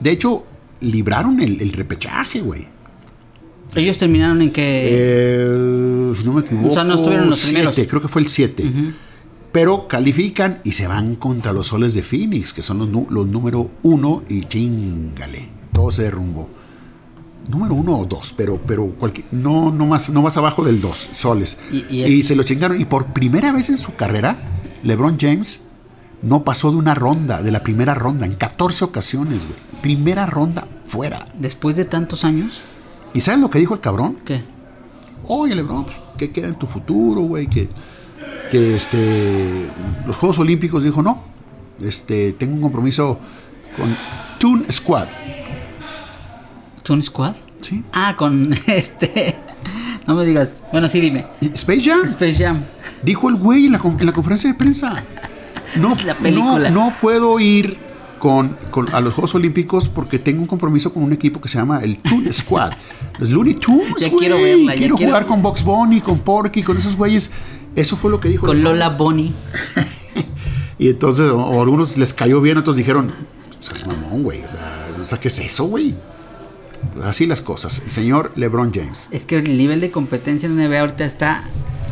De 0.00 0.10
hecho, 0.10 0.44
libraron 0.80 1.40
el, 1.40 1.60
el 1.60 1.72
repechaje, 1.72 2.40
güey. 2.40 2.66
Ellos 3.74 3.96
terminaron 3.96 4.42
en 4.42 4.50
que. 4.50 4.82
Eh, 4.84 6.12
si 6.16 6.24
no 6.24 6.34
me 6.34 6.42
equivoco, 6.42 6.68
O 6.68 6.72
sea, 6.72 6.84
no 6.84 6.94
estuvieron 6.94 7.30
los 7.30 7.38
siete, 7.38 7.62
primeros. 7.62 7.88
creo 7.88 8.02
que 8.02 8.08
fue 8.08 8.20
el 8.22 8.28
7. 8.28 8.70
Pero 9.50 9.86
califican 9.86 10.60
y 10.64 10.72
se 10.72 10.86
van 10.86 11.16
contra 11.16 11.52
los 11.52 11.68
soles 11.68 11.94
de 11.94 12.02
Phoenix, 12.02 12.52
que 12.52 12.62
son 12.62 12.78
los 12.78 13.26
número 13.28 13.70
uno 13.82 14.24
y 14.28 14.44
chingale. 14.44 15.48
Todo 15.72 15.90
se 15.90 16.02
derrumbó. 16.04 16.48
Número 17.48 17.74
uno 17.74 17.98
o 17.98 18.04
dos, 18.06 18.32
pero, 18.36 18.58
pero 18.66 18.86
cualquier, 18.90 19.26
no, 19.32 19.70
no, 19.72 19.86
más, 19.86 20.08
no 20.08 20.22
más 20.22 20.36
abajo 20.36 20.62
del 20.64 20.80
dos, 20.80 20.96
soles. 21.12 21.60
Y- 21.72 21.84
Y, 21.90 22.04
y 22.06 22.20
es- 22.20 22.26
se 22.28 22.36
lo 22.36 22.42
chingaron. 22.44 22.80
Y 22.80 22.84
por 22.84 23.06
primera 23.06 23.52
vez 23.52 23.68
en 23.70 23.78
su 23.78 23.94
carrera, 23.96 24.60
LeBron 24.84 25.16
James 25.20 25.64
no 26.22 26.44
pasó 26.44 26.70
de 26.70 26.76
una 26.76 26.94
ronda, 26.94 27.42
de 27.42 27.50
la 27.50 27.62
primera 27.62 27.94
ronda, 27.94 28.26
en 28.26 28.34
14 28.34 28.84
ocasiones, 28.84 29.46
güey. 29.46 29.58
Primera 29.82 30.26
ronda 30.26 30.68
fuera. 30.84 31.24
Después 31.38 31.74
de 31.76 31.84
tantos 31.84 32.24
años, 32.24 32.60
¿Y 33.14 33.20
sabes 33.20 33.40
lo 33.40 33.50
que 33.50 33.58
dijo 33.58 33.74
el 33.74 33.80
cabrón? 33.80 34.18
¿qué? 34.24 34.42
Oye, 35.26 35.54
Lebron, 35.54 35.84
pues, 35.84 35.96
¿qué 36.16 36.30
queda 36.32 36.48
en 36.48 36.54
tu 36.54 36.66
futuro, 36.66 37.20
güey? 37.22 37.46
Que, 37.46 37.68
que 38.50 38.74
este, 38.74 39.66
los 40.06 40.16
Juegos 40.16 40.38
Olímpicos 40.38 40.82
dijo, 40.82 41.02
no, 41.02 41.22
este, 41.80 42.32
tengo 42.32 42.54
un 42.54 42.62
compromiso 42.62 43.18
con 43.76 43.96
Toon 44.38 44.64
Squad. 44.70 45.08
¿Toon 46.82 47.02
Squad? 47.02 47.34
¿Sí? 47.60 47.82
Ah, 47.92 48.14
con 48.16 48.52
este. 48.66 49.34
No 50.06 50.14
me 50.14 50.24
digas. 50.24 50.48
Bueno, 50.72 50.88
sí, 50.88 51.00
dime. 51.00 51.26
¿Y 51.40 51.46
Space 51.46 51.82
Jam. 51.82 52.04
Space 52.04 52.42
Jam. 52.44 52.62
Dijo 53.02 53.28
el 53.28 53.36
güey 53.36 53.66
en 53.66 53.72
la, 53.72 53.80
en 53.98 54.06
la 54.06 54.12
conferencia 54.12 54.50
de 54.50 54.58
prensa. 54.58 55.02
No, 55.74 55.90
Es 55.90 56.04
la 56.04 56.14
película. 56.18 56.68
no, 56.68 56.90
no 56.90 56.96
puedo 57.00 57.40
ir 57.40 57.78
con, 58.18 58.58
con- 58.70 58.94
a 58.94 59.00
los 59.00 59.14
Juegos 59.14 59.34
Olímpicos 59.34 59.88
porque 59.88 60.18
tengo 60.18 60.42
un 60.42 60.46
compromiso 60.46 60.92
con 60.92 61.02
un 61.02 61.14
equipo 61.14 61.40
que 61.40 61.48
se 61.48 61.56
llama 61.56 61.78
el 61.82 61.96
Toon 61.96 62.30
Squad. 62.30 62.72
Los 63.18 63.30
Looney 63.30 63.54
Tunes, 63.54 63.94
Ya 63.98 64.08
güey. 64.08 64.18
quiero 64.18 64.36
verla, 64.36 64.72
ya 64.74 64.78
Quiero 64.78 64.96
quiero- 64.96 65.10
jugar 65.12 65.24
con 65.26 65.40
Box 65.40 65.64
Bunny, 65.64 66.02
con 66.02 66.18
Porky, 66.18 66.62
con 66.62 66.76
esos 66.76 66.94
güeyes. 66.94 67.32
Eso 67.74 67.96
fue 67.96 68.10
lo 68.10 68.20
que 68.20 68.28
dijo. 68.28 68.44
Con 68.46 68.58
el- 68.58 68.64
Lola 68.64 68.90
Bonnie. 68.90 69.32
Y 70.78 70.88
entonces, 70.88 71.30
o, 71.30 71.38
o 71.38 71.62
algunos 71.62 71.96
les 71.96 72.12
cayó 72.12 72.42
bien, 72.42 72.58
otros 72.58 72.76
dijeron, 72.76 73.10
es 73.60 73.86
mamón, 73.86 74.24
güey. 74.24 74.40
O 75.00 75.04
sea, 75.06 75.18
¿qué 75.20 75.28
es 75.28 75.38
eso, 75.38 75.64
güey? 75.64 75.94
Así 77.02 77.26
las 77.26 77.40
cosas. 77.42 77.82
El 77.84 77.90
señor 77.90 78.32
LeBron 78.36 78.72
James. 78.74 79.08
Es 79.10 79.24
que 79.24 79.36
el 79.36 79.56
nivel 79.56 79.80
de 79.80 79.90
competencia 79.90 80.46
en 80.46 80.56
la 80.56 80.64
NBA 80.68 80.80
ahorita 80.80 81.04
está 81.04 81.44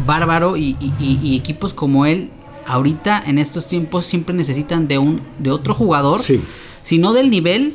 bárbaro 0.07 0.57
y, 0.57 0.76
y- 0.80 0.93
y- 1.01 1.18
y 1.22 1.36
equipos 1.36 1.74
como 1.74 2.07
él 2.07 2.30
ahorita 2.66 3.22
en 3.26 3.38
estos 3.38 3.66
tiempos 3.66 4.07
siempre 4.07 4.34
necesitan 4.34 4.86
de 4.88 4.99
un 4.99 5.20
de 5.38 5.51
otro 5.51 5.74
jugador, 5.74 6.22
Sí. 6.22 6.41
si 6.82 6.99
no 6.99 7.12
del 7.12 7.30
nivel 7.30 7.74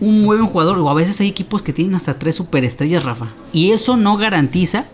un 0.00 0.24
buen 0.24 0.44
jugador 0.46 0.78
o 0.78 0.88
a 0.90 0.94
veces 0.94 1.20
hay 1.20 1.28
equipos 1.28 1.62
que 1.62 1.72
tienen 1.72 1.94
hasta 1.94 2.18
tres 2.18 2.36
superestrellas, 2.36 3.04
Rafa, 3.04 3.28
y 3.52 3.70
eso 3.72 3.96
no 3.96 4.16
garantiza 4.16 4.86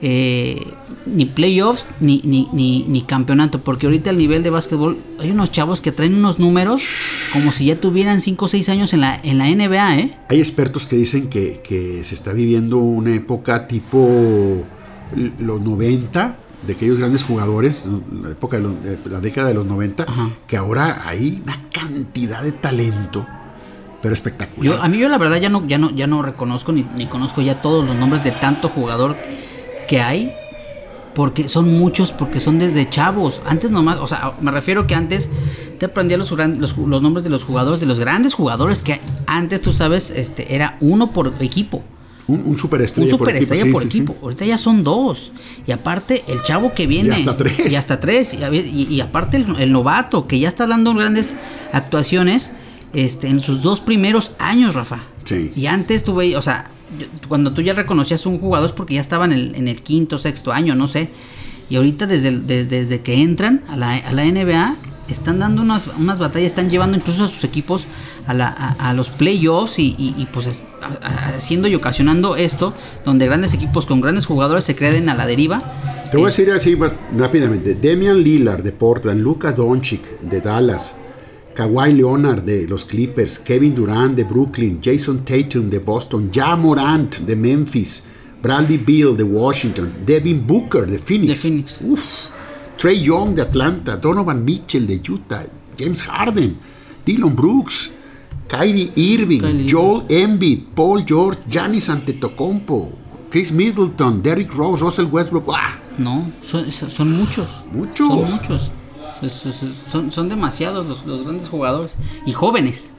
eh, 0.00 0.62
ni 1.06 1.24
playoffs 1.26 1.86
ni, 2.00 2.20
ni, 2.24 2.48
ni, 2.52 2.84
ni 2.88 3.02
campeonato, 3.02 3.60
porque 3.62 3.86
ahorita 3.86 4.10
el 4.10 4.18
nivel 4.18 4.42
de 4.42 4.50
básquetbol 4.50 4.98
hay 5.18 5.30
unos 5.30 5.50
chavos 5.50 5.80
que 5.82 5.90
traen 5.92 6.14
unos 6.14 6.38
números 6.38 6.84
como 7.32 7.50
si 7.52 7.66
ya 7.66 7.80
tuvieran 7.80 8.20
5 8.20 8.44
o 8.44 8.48
6 8.48 8.68
años 8.68 8.92
en 8.94 9.00
la, 9.00 9.18
en 9.22 9.38
la 9.38 9.46
NBA, 9.46 9.98
¿eh? 9.98 10.16
Hay 10.28 10.38
expertos 10.38 10.86
que 10.86 10.96
dicen 10.96 11.28
que, 11.28 11.60
que 11.64 12.04
se 12.04 12.14
está 12.14 12.32
viviendo 12.32 12.78
una 12.78 13.14
época 13.14 13.66
tipo 13.68 14.64
los 15.40 15.60
90, 15.60 16.36
de 16.66 16.72
aquellos 16.72 16.98
grandes 16.98 17.22
jugadores, 17.24 17.86
la 18.22 18.30
época 18.30 18.56
de, 18.58 18.62
los- 18.64 18.82
de 18.82 18.98
la 19.10 19.20
década 19.20 19.48
de 19.48 19.54
los 19.54 19.64
90, 19.66 20.02
Ajá. 20.04 20.30
que 20.46 20.56
ahora 20.56 21.02
hay 21.08 21.40
una 21.42 21.56
cantidad 21.72 22.42
de 22.42 22.52
talento, 22.52 23.24
pero 24.02 24.12
espectacular. 24.12 24.64
Yo, 24.76 24.82
a 24.82 24.88
mí 24.88 24.98
yo 24.98 25.08
la 25.08 25.18
verdad 25.18 25.40
ya 25.40 25.48
no, 25.48 25.66
ya 25.66 25.78
no, 25.78 25.90
ya 25.94 26.06
no 26.06 26.20
reconozco 26.22 26.72
ni, 26.72 26.82
ni 26.96 27.06
conozco 27.06 27.40
ya 27.42 27.62
todos 27.62 27.86
los 27.86 27.96
nombres 27.96 28.24
de 28.24 28.32
tanto 28.32 28.68
jugador 28.68 29.16
que 29.88 30.00
hay. 30.00 30.32
Porque 31.14 31.48
son 31.48 31.72
muchos, 31.76 32.12
porque 32.12 32.38
son 32.38 32.60
desde 32.60 32.88
chavos. 32.88 33.40
Antes 33.44 33.72
nomás, 33.72 33.98
o 33.98 34.06
sea, 34.06 34.34
me 34.40 34.52
refiero 34.52 34.86
que 34.86 34.94
antes 34.94 35.28
te 35.78 35.86
aprendía 35.86 36.16
los, 36.16 36.30
los, 36.30 36.78
los 36.78 37.02
nombres 37.02 37.24
de 37.24 37.30
los 37.30 37.42
jugadores, 37.42 37.80
de 37.80 37.86
los 37.86 37.98
grandes 37.98 38.34
jugadores 38.34 38.82
que 38.82 39.00
antes 39.26 39.60
tú 39.60 39.72
sabes, 39.72 40.10
este, 40.10 40.54
era 40.54 40.76
uno 40.80 41.12
por 41.12 41.34
equipo. 41.40 41.82
un, 42.28 42.42
un 42.46 42.56
superestrella 42.56 43.12
Un 43.14 43.18
por 43.18 43.30
equipo. 43.30 43.40
superestrella 43.40 43.64
sí, 43.64 43.70
por 43.72 43.82
sí, 43.82 43.88
sí. 43.90 43.98
equipo. 43.98 44.16
Ahorita 44.22 44.44
ya 44.44 44.58
son 44.58 44.84
dos. 44.84 45.32
Y 45.66 45.72
aparte, 45.72 46.22
el 46.28 46.40
chavo 46.44 46.72
que 46.72 46.86
viene. 46.86 47.08
Y 47.08 47.12
hasta 47.12 47.36
tres. 47.36 47.72
Y 47.72 47.74
hasta 47.74 47.98
tres. 47.98 48.34
Y, 48.34 49.00
aparte, 49.00 49.38
el, 49.38 49.56
el 49.58 49.72
novato 49.72 50.28
que 50.28 50.38
ya 50.38 50.46
está 50.46 50.68
dando 50.68 50.94
grandes 50.94 51.34
actuaciones 51.72 52.52
este, 52.92 53.28
en 53.28 53.40
sus 53.40 53.62
dos 53.62 53.80
primeros 53.80 54.32
años, 54.38 54.74
Rafa. 54.74 55.00
Sí. 55.24 55.52
Y 55.54 55.66
antes 55.66 56.04
veías, 56.14 56.38
o 56.38 56.42
sea, 56.42 56.70
yo- 56.98 57.06
cuando 57.28 57.52
tú 57.52 57.60
ya 57.62 57.74
reconocías 57.74 58.24
un 58.26 58.38
jugador 58.38 58.68
es 58.70 58.72
porque 58.74 58.94
ya 58.94 59.00
estaba 59.00 59.24
en 59.26 59.32
el, 59.32 59.54
en 59.54 59.68
el 59.68 59.82
quinto, 59.82 60.18
sexto 60.18 60.52
año, 60.52 60.74
no 60.74 60.86
sé. 60.86 61.10
Y 61.70 61.76
ahorita 61.76 62.06
desde, 62.06 62.28
el- 62.28 62.46
de- 62.46 62.64
desde 62.64 63.00
que 63.02 63.20
entran 63.22 63.62
a 63.68 63.76
la, 63.76 63.94
a 63.96 64.12
la 64.12 64.24
NBA, 64.24 64.76
están 65.08 65.38
dando 65.38 65.62
unas, 65.62 65.86
unas 65.98 66.18
batallas, 66.18 66.46
están 66.48 66.68
llevando 66.70 66.96
incluso 66.98 67.24
a 67.24 67.28
sus 67.28 67.42
equipos 67.44 67.86
a, 68.26 68.34
la, 68.34 68.48
a, 68.48 68.90
a 68.90 68.92
los 68.94 69.10
playoffs 69.10 69.78
y, 69.78 69.94
y- 69.98 70.14
y, 70.18 70.26
pues 70.26 70.46
es- 70.46 70.62
a- 70.82 71.06
a- 71.06 71.36
haciendo 71.36 71.68
y 71.68 71.74
ocasionando 71.74 72.36
esto, 72.36 72.74
donde 73.04 73.26
grandes 73.26 73.52
equipos 73.54 73.84
con 73.86 74.00
grandes 74.00 74.24
jugadores 74.26 74.64
se 74.64 74.74
creen 74.76 75.08
a 75.08 75.14
la 75.14 75.26
deriva. 75.26 75.62
Te 76.10 76.16
voy 76.16 76.24
a 76.24 76.28
Eh, 76.28 76.30
decir 76.30 76.50
así 76.52 76.76
rápidamente. 77.16 77.74
Damian 77.74 78.22
Lillard 78.22 78.62
de 78.62 78.72
Portland, 78.72 79.20
Luka 79.20 79.52
Doncic 79.52 80.20
de 80.20 80.40
Dallas, 80.40 80.96
Kawhi 81.58 81.92
Leonard 81.92 82.44
de 82.44 82.68
los 82.68 82.84
Clippers, 82.84 83.40
Kevin 83.40 83.74
Durant 83.74 84.14
de 84.14 84.22
Brooklyn, 84.22 84.78
Jason 84.80 85.24
Tatum 85.24 85.68
de 85.68 85.80
Boston, 85.80 86.30
Ja 86.32 86.54
Morant 86.54 87.18
de 87.26 87.34
Memphis, 87.34 88.06
Bradley 88.40 88.78
Beal 88.78 89.16
de 89.16 89.24
Washington, 89.24 89.92
Devin 90.06 90.40
Booker 90.46 90.86
de 90.86 90.98
Phoenix, 91.00 91.28
De 91.30 91.34
Phoenix. 91.48 91.80
Uf. 91.82 92.30
Trey 92.76 93.02
Young 93.02 93.34
de 93.34 93.42
Atlanta, 93.42 93.96
Donovan 93.96 94.44
Mitchell 94.44 94.86
de 94.86 95.00
Utah, 95.08 95.42
James 95.76 96.00
Harden, 96.02 96.56
Dylan 97.04 97.34
Brooks, 97.34 97.90
Kyrie 98.46 98.92
Irving. 98.94 99.66
Joel 99.68 100.04
Embiid, 100.08 100.62
Paul 100.76 101.04
George, 101.04 101.40
Giannis 101.50 101.88
Antetokounmpo, 101.88 102.92
Chris 103.30 103.50
Middleton, 103.50 104.22
Derrick 104.22 104.54
Rose, 104.54 104.80
Russell 104.84 105.06
Westbrook, 105.10 105.48
¡ah! 105.52 105.76
No, 105.98 106.30
son, 106.40 106.70
son- 106.70 106.88
son 106.90 107.10
muchos. 107.16 107.48
Muchos. 107.72 108.06
Son 108.08 108.20
muchos. 108.30 108.70
Son, 109.90 110.12
son- 110.12 110.28
demasiados 110.28 110.86
los, 110.86 111.04
los 111.06 111.24
grandes 111.24 111.48
jugadores. 111.48 111.94
Y 112.26 112.32
jóvenes. 112.32 112.92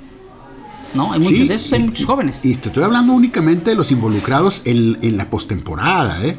No, 0.93 1.11
hay 1.13 1.19
muchos 1.19 1.37
Sí, 1.37 1.47
de 1.47 1.55
esos, 1.55 1.73
hay 1.73 1.81
y- 1.81 1.85
muchos 1.85 2.05
jóvenes. 2.05 2.43
Y 2.45 2.55
te 2.55 2.69
estoy 2.69 2.83
hablando 2.83 3.13
únicamente 3.13 3.69
de 3.71 3.75
los 3.75 3.91
involucrados 3.91 4.63
en, 4.65 4.97
en 5.01 5.17
la 5.17 5.29
postemporada, 5.29 6.23
¿eh? 6.25 6.37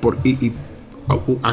Por, 0.00 0.18
y, 0.24 0.46
y, 0.46 0.52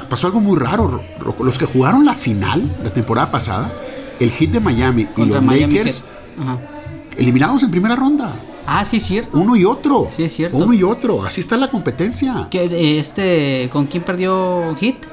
pasó 0.10 0.28
algo 0.28 0.40
muy 0.42 0.58
raro. 0.58 1.02
Ro- 1.20 1.36
Los 1.44 1.58
que 1.58 1.66
jugaron 1.66 2.06
la 2.06 2.16
final 2.16 2.78
la 2.84 2.92
temporada 2.94 3.30
pasada, 3.32 3.74
el 4.20 4.32
Heat 4.32 4.52
de 4.52 4.60
Miami 4.60 5.08
y 5.18 5.26
los 5.26 5.44
Miami 5.44 5.74
Lakers, 5.74 6.10
eliminados 7.18 7.64
en 7.64 7.72
primera 7.72 7.96
ronda. 7.96 8.34
Ah, 8.68 8.84
sí, 8.84 8.98
es 8.98 9.04
cierto. 9.06 9.38
Uno 9.38 9.56
y 9.56 9.64
otro. 9.66 10.08
Sí, 10.12 10.24
es 10.24 10.34
cierto. 10.34 10.58
Uno 10.58 10.74
y 10.74 10.82
otro. 10.82 11.24
Así 11.24 11.42
está 11.42 11.56
la 11.58 11.70
competencia. 11.70 12.48
Eh, 12.52 12.98
este, 13.00 13.70
¿Con 13.72 13.86
quién 13.88 14.04
perdió 14.04 14.76
Hit? 14.80 15.06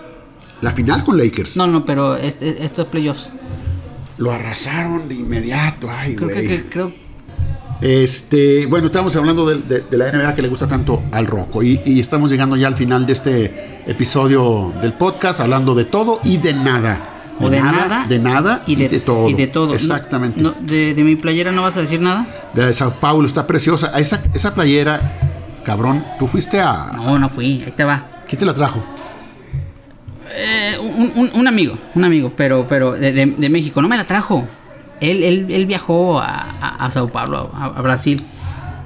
La 0.62 0.70
final 0.72 1.04
con 1.04 1.18
Lakers. 1.18 1.56
No, 1.58 1.66
no, 1.66 1.84
pero 1.84 2.16
este, 2.16 2.64
estos 2.64 2.86
playoffs. 2.86 3.28
Lo 4.18 4.32
arrasaron 4.32 5.08
de 5.08 5.16
inmediato. 5.16 5.90
Ay, 5.90 6.14
Creo 6.14 6.28
que, 6.28 6.64
creo 6.70 6.92
Este, 7.80 8.66
bueno, 8.66 8.86
estamos 8.86 9.14
hablando 9.16 9.44
de, 9.46 9.56
de- 9.62 9.80
de 9.82 9.96
la 9.98 10.12
NBA 10.12 10.34
que 10.34 10.42
le 10.42 10.48
gusta 10.48 10.68
tanto 10.68 11.02
al 11.10 11.26
Rocco 11.26 11.62
y, 11.64 11.80
y 11.84 11.98
estamos 11.98 12.30
llegando 12.30 12.54
ya 12.54 12.68
al 12.68 12.76
final 12.76 13.04
de 13.06 13.12
este 13.12 13.80
episodio 13.88 14.72
del 14.80 14.92
podcast 14.94 15.40
hablando 15.40 15.74
de 15.74 15.86
todo 15.86 16.20
y 16.22 16.36
de 16.36 16.54
nada. 16.54 17.08
o 17.40 17.50
de 17.50 17.60
nada, 17.60 18.06
de 18.08 18.18
nada 18.20 18.62
y 18.68 18.76
de, 18.76 19.00
todo. 19.00 19.28
y 19.28 19.34
de 19.34 19.48
todo. 19.48 19.74
Exactamente. 19.74 20.40
No, 20.40 20.54
de, 20.60 20.94
de 20.94 21.02
mi 21.02 21.16
playera 21.16 21.50
no 21.50 21.62
vas 21.62 21.76
a 21.76 21.80
decir 21.80 22.00
nada. 22.00 22.24
De 22.54 22.72
Sao 22.72 22.94
Paulo 23.00 23.26
está 23.26 23.48
preciosa. 23.48 23.98
Esa, 23.98 24.22
esa 24.32 24.54
playera, 24.54 25.58
cabrón, 25.64 26.04
tú 26.20 26.28
fuiste 26.28 26.60
a. 26.60 26.92
No, 26.94 27.18
no 27.18 27.28
fui. 27.28 27.64
Ahí 27.66 27.72
te 27.72 27.82
va. 27.82 28.22
¿Quién 28.28 28.38
te 28.38 28.46
la 28.46 28.54
trajo? 28.54 28.80
Eh, 30.34 30.78
un, 30.80 31.12
un- 31.14 31.30
un 31.34 31.48
amigo, 31.48 31.78
un 31.94 32.04
amigo, 32.04 32.32
pero, 32.36 32.66
pero 32.68 32.92
de, 32.92 33.12
de- 33.12 33.26
de 33.26 33.48
México. 33.50 33.82
No 33.82 33.88
me 33.88 33.96
la 33.96 34.04
trajo. 34.04 34.46
Él, 35.00 35.22
él, 35.24 35.46
él 35.50 35.66
viajó 35.66 36.20
a, 36.20 36.26
a- 36.60 36.86
a 36.86 36.90
Sao 36.90 37.10
Paulo, 37.10 37.50
a, 37.54 37.64
a 37.66 37.82
Brasil, 37.82 38.22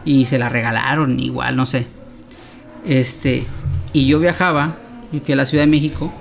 y 0.05 0.25
se 0.27 0.39
la 0.39 0.49
regalaron 0.49 1.21
igual, 1.21 1.57
no 1.57 1.67
sé. 1.67 1.87
Este, 2.85 3.45
y 3.93 4.07
yo 4.07 4.19
viajaba 4.19 4.77
y 5.13 5.21
fui 5.21 5.35
a 5.35 5.37
la 5.37 5.45
Ciudad 5.45 5.65
de 5.65 5.71
México 5.71 6.13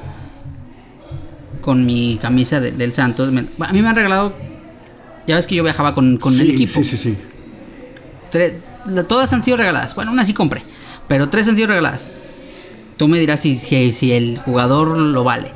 con 1.62 1.86
mi 1.86 2.18
camisa 2.22 2.60
de- 2.60 2.72
del 2.72 2.94
Santos. 2.94 3.32
Me- 3.32 3.48
a 3.60 3.74
mí 3.74 3.82
me 3.82 3.88
han 3.90 3.96
regalado, 3.96 4.34
ya 5.28 5.36
ves 5.36 5.48
que 5.48 5.56
yo 5.56 5.64
viajaba 5.64 5.96
con, 5.96 6.18
con 6.18 6.34
el 6.40 6.52
equipo. 6.52 6.74
Sí, 6.74 6.84
sí, 6.84 6.98
sí. 6.98 7.18
Tres- 8.30 8.56
la- 8.86 9.04
todas 9.04 9.32
han 9.34 9.44
sido 9.44 9.58
regaladas. 9.58 9.96
Bueno, 9.96 10.12
una 10.12 10.24
sí 10.26 10.34
compré, 10.34 10.62
pero 11.08 11.30
tres 11.30 11.48
han 11.48 11.56
sido 11.56 11.68
regaladas. 11.70 12.14
Tú 12.98 13.08
me 13.08 13.20
dirás 13.20 13.42
si, 13.42 13.58
si, 13.58 13.92
si 13.92 14.12
el 14.14 14.38
jugador 14.40 14.98
lo 14.98 15.24
vale. 15.24 15.52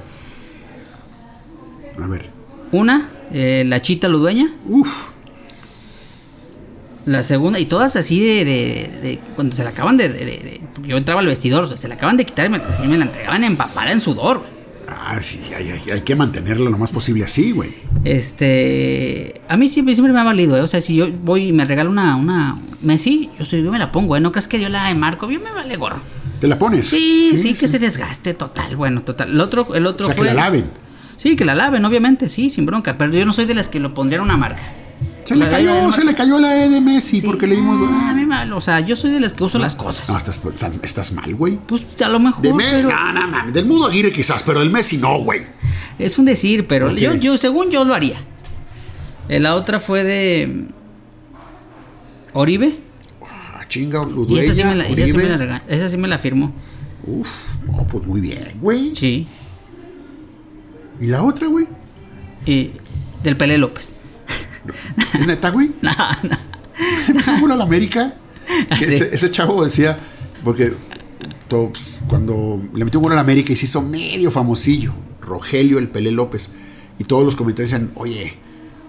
A 2.01 2.07
ver. 2.07 2.29
Una, 2.71 3.09
eh, 3.31 3.63
la 3.65 3.81
Chita 3.81 4.07
Ludueña. 4.07 4.51
Uf. 4.67 5.09
La 7.05 7.23
segunda, 7.23 7.59
y 7.59 7.65
todas 7.65 7.95
así 7.95 8.19
de, 8.19 8.45
de- 8.45 8.99
de- 9.01 9.19
cuando 9.35 9.55
se 9.55 9.63
la 9.63 9.69
acaban 9.71 9.97
de, 9.97 10.61
yo 10.83 10.97
entraba 10.97 11.21
al 11.21 11.27
vestidor, 11.27 11.63
o 11.63 11.67
sea, 11.67 11.77
se 11.77 11.87
la 11.87 11.95
acaban 11.95 12.17
de 12.17 12.25
quitar 12.25 12.45
y 12.45 12.49
me, 12.49 12.57
así 12.57 12.87
me 12.87 12.97
la 12.97 13.05
entregaban 13.05 13.43
empapada 13.43 13.91
en 13.91 13.99
sudor. 13.99 14.43
Ah, 14.87 15.17
sí, 15.21 15.39
hay, 15.55 15.69
hay- 15.69 15.91
hay 15.91 16.01
que 16.01 16.15
mantenerla 16.15 16.69
lo 16.69 16.77
más 16.77 16.91
posible 16.91 17.23
así, 17.23 17.51
güey. 17.51 17.71
Este, 18.03 19.41
a 19.47 19.57
mí 19.57 19.69
siempre, 19.69 19.95
siempre 19.95 20.13
me 20.13 20.19
ha 20.19 20.23
valido, 20.23 20.55
¿eh? 20.57 20.61
o 20.61 20.67
sea, 20.67 20.81
si 20.81 20.95
yo 20.95 21.07
voy 21.23 21.47
y 21.47 21.51
me 21.53 21.65
regalo 21.65 21.89
una, 21.89 22.15
una 22.15 22.55
Messi, 22.81 23.29
yo, 23.39 23.45
soy- 23.45 23.63
yo 23.63 23.71
me 23.71 23.79
la 23.79 23.91
pongo, 23.91 24.15
¿eh? 24.15 24.19
No 24.19 24.31
crees 24.31 24.47
que 24.47 24.59
yo 24.59 24.69
la 24.69 24.91
enmarco, 24.91 25.29
yo 25.31 25.39
me 25.39 25.51
vale 25.51 25.75
gorro. 25.77 25.99
¿Te 26.39 26.47
la 26.47 26.57
pones? 26.57 26.87
Sí, 26.87 27.37
sí, 27.37 27.53
que 27.53 27.67
se 27.67 27.79
desgaste, 27.79 28.33
total, 28.33 28.75
bueno, 28.75 29.01
total. 29.01 29.31
El 29.31 29.41
otro, 29.41 29.73
el 29.75 29.85
O 29.85 29.89
otro 29.89 30.05
sea, 30.07 30.15
que 30.15 30.23
la 30.23 30.33
laven. 30.33 30.69
Sí, 31.17 31.35
que 31.35 31.43
la 31.45 31.53
laven, 31.55 31.83
obviamente, 31.83 32.29
sí, 32.29 32.49
sin 32.49 32.65
bronca. 32.65 32.97
Pero 32.97 33.11
yo 33.13 33.25
no 33.25 33.33
soy 33.33 33.45
de 33.45 33.53
las 33.55 33.67
que 33.67 33.79
lo 33.79 33.93
pondrían 33.93 34.21
una 34.23 34.37
marca. 34.37 34.61
Se 35.25 35.35
le 35.35 35.47
cayó, 35.47 35.91
se 35.91 36.03
le 36.03 36.15
cayó 36.15 36.39
la 36.39 36.63
E 36.63 36.69
de 36.69 36.81
Messi 36.81 37.21
Sí, 37.21 37.27
porque 37.27 37.45
le 37.45 37.55
dimos. 37.55 37.77
no, 37.79 38.09
a 38.09 38.13
mí 38.13 38.25
mal, 38.25 38.51
o 38.53 38.61
sea, 38.61 38.79
yo 38.79 38.95
soy 38.95 39.11
de 39.11 39.19
las 39.19 39.33
que 39.33 39.43
uso 39.43 39.59
las 39.59 39.75
cosas. 39.75 40.09
No, 40.09 40.17
estás, 40.17 40.41
estás- 40.81 41.11
mal, 41.11 41.35
güey. 41.35 41.57
Pues 41.67 41.83
a 42.03 42.07
lo 42.09 42.19
mejor, 42.19 42.41
De 42.41 42.51
Messi, 42.53 42.71
pero 42.71 42.89
no, 42.89 43.13
no, 43.13 43.27
no, 43.45 43.51
del 43.51 43.65
Mudo 43.65 43.85
Aguirre 43.87 44.11
quizás, 44.11 44.41
pero 44.43 44.59
del 44.61 44.71
Messi 44.71 44.97
no, 44.97 45.19
güey. 45.23 45.41
es 45.99 46.17
un 46.17 46.25
decir, 46.25 46.65
pero 46.67 46.89
yo, 46.95 47.13
yo, 47.13 47.37
según 47.37 47.69
yo 47.69 47.85
lo 47.85 47.93
haría. 47.93 48.17
Eh, 49.27 49.39
La 49.39 49.53
otra 49.55 49.79
fue 49.79 50.03
de 50.03 50.65
Oribe. 52.33 52.79
Chinga, 53.70 54.01
Y 54.28 54.39
esa 54.39 54.53
sí 54.53 54.63
me 54.65 54.76
la, 54.76 54.86
esa 54.86 55.05
sí 55.07 55.13
me 55.13 55.24
la, 55.30 55.63
esa 55.67 55.89
sí 55.89 55.95
me 55.97 56.07
la 56.09 56.17
firmó. 56.17 56.53
Uf, 57.05 57.30
no, 57.65 57.88
pues 57.88 58.05
muy 58.05 58.20
bien, 58.20 58.57
güey. 58.59 58.93
Sí. 58.95 59.26
¿Y 60.99 61.05
la 61.05 61.24
otra, 61.24 61.47
güey? 61.47 61.65
Y 62.45 62.72
del 63.24 63.38
Pelé 63.38 63.57
López. 63.57 63.93
¿Es 65.17 65.26
neta, 65.26 65.49
güey? 65.51 65.72
No, 65.82 65.91
no. 66.24 67.13
¿De 67.13 67.22
fútbol 67.24 67.51
a 67.51 67.55
la 67.55 67.63
América? 67.63 68.13
Ese, 68.72 69.13
ese 69.13 69.32
chavo 69.32 69.63
decía, 69.63 69.97
porque 70.43 70.74
to- 71.47 71.70
pues, 71.72 72.01
cuando 72.07 72.61
le 72.74 72.84
metió 72.86 72.99
un 72.99 73.03
gol 73.03 73.11
a 73.11 73.15
la 73.15 73.22
América 73.22 73.53
y 73.53 73.55
se 73.55 73.65
hizo 73.65 73.82
medio 73.82 74.32
famosillo, 74.32 74.93
Rogelio 75.22 75.78
el 75.78 75.89
Pelé 75.89 76.11
López, 76.11 76.53
y 76.97 77.03
todos 77.03 77.24
los 77.24 77.36
comentarios 77.36 77.70
decían, 77.72 77.91
oye, 77.95 78.34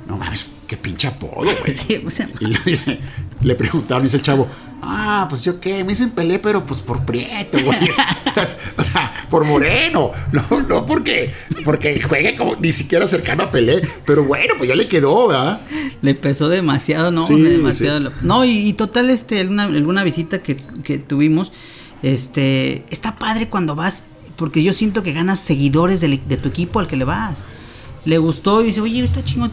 no 0.08 0.16
mames, 0.16 0.46
qué 0.70 0.76
pinche 0.76 1.08
apodo, 1.08 1.50
güey. 1.60 1.74
Sí, 1.74 2.00
o 2.06 2.10
sea, 2.10 2.28
Y 2.38 2.46
le 2.46 2.58
dice, 2.64 3.00
le 3.40 3.56
preguntaron, 3.56 4.04
dice 4.04 4.18
el 4.18 4.22
chavo, 4.22 4.46
ah, 4.80 5.26
pues 5.28 5.44
yo 5.44 5.58
qué, 5.58 5.82
me 5.82 5.90
dicen 5.90 6.10
Pelé, 6.10 6.38
pero 6.38 6.64
pues 6.64 6.80
por 6.80 7.04
prieto, 7.04 7.58
güey. 7.60 7.90
o 8.76 8.82
sea, 8.84 9.12
por 9.28 9.44
moreno. 9.44 10.12
No, 10.30 10.60
no 10.68 10.86
porque, 10.86 11.32
porque 11.64 12.00
juegue 12.00 12.36
como 12.36 12.54
ni 12.54 12.72
siquiera 12.72 13.08
cercano 13.08 13.42
a 13.42 13.50
Pelé. 13.50 13.82
Pero 14.06 14.22
bueno, 14.22 14.54
pues 14.58 14.68
ya 14.68 14.76
le 14.76 14.86
quedó, 14.86 15.26
¿verdad? 15.26 15.60
le 16.02 16.14
pesó 16.14 16.48
demasiado, 16.48 17.10
no, 17.10 17.22
Sí, 17.22 17.40
demasiado. 17.40 18.10
sí. 18.10 18.16
No, 18.22 18.44
y, 18.44 18.68
y 18.68 18.72
total, 18.74 19.10
este, 19.10 19.40
alguna, 19.40 19.64
alguna 19.64 20.04
visita 20.04 20.40
que, 20.40 20.56
que 20.84 20.98
tuvimos, 20.98 21.50
este, 22.04 22.84
está 22.90 23.18
padre 23.18 23.48
cuando 23.48 23.74
vas, 23.74 24.04
porque 24.36 24.62
yo 24.62 24.72
siento 24.72 25.02
que 25.02 25.12
ganas 25.12 25.40
seguidores 25.40 26.00
de, 26.00 26.16
tu 26.36 26.48
equipo 26.48 26.78
al 26.78 26.86
que 26.86 26.94
le 26.96 27.04
vas. 27.04 27.44
Le 28.04 28.18
gustó 28.18 28.62
y 28.62 28.66
dice, 28.66 28.80
oye, 28.80 29.02
está 29.02 29.22
chingón. 29.24 29.50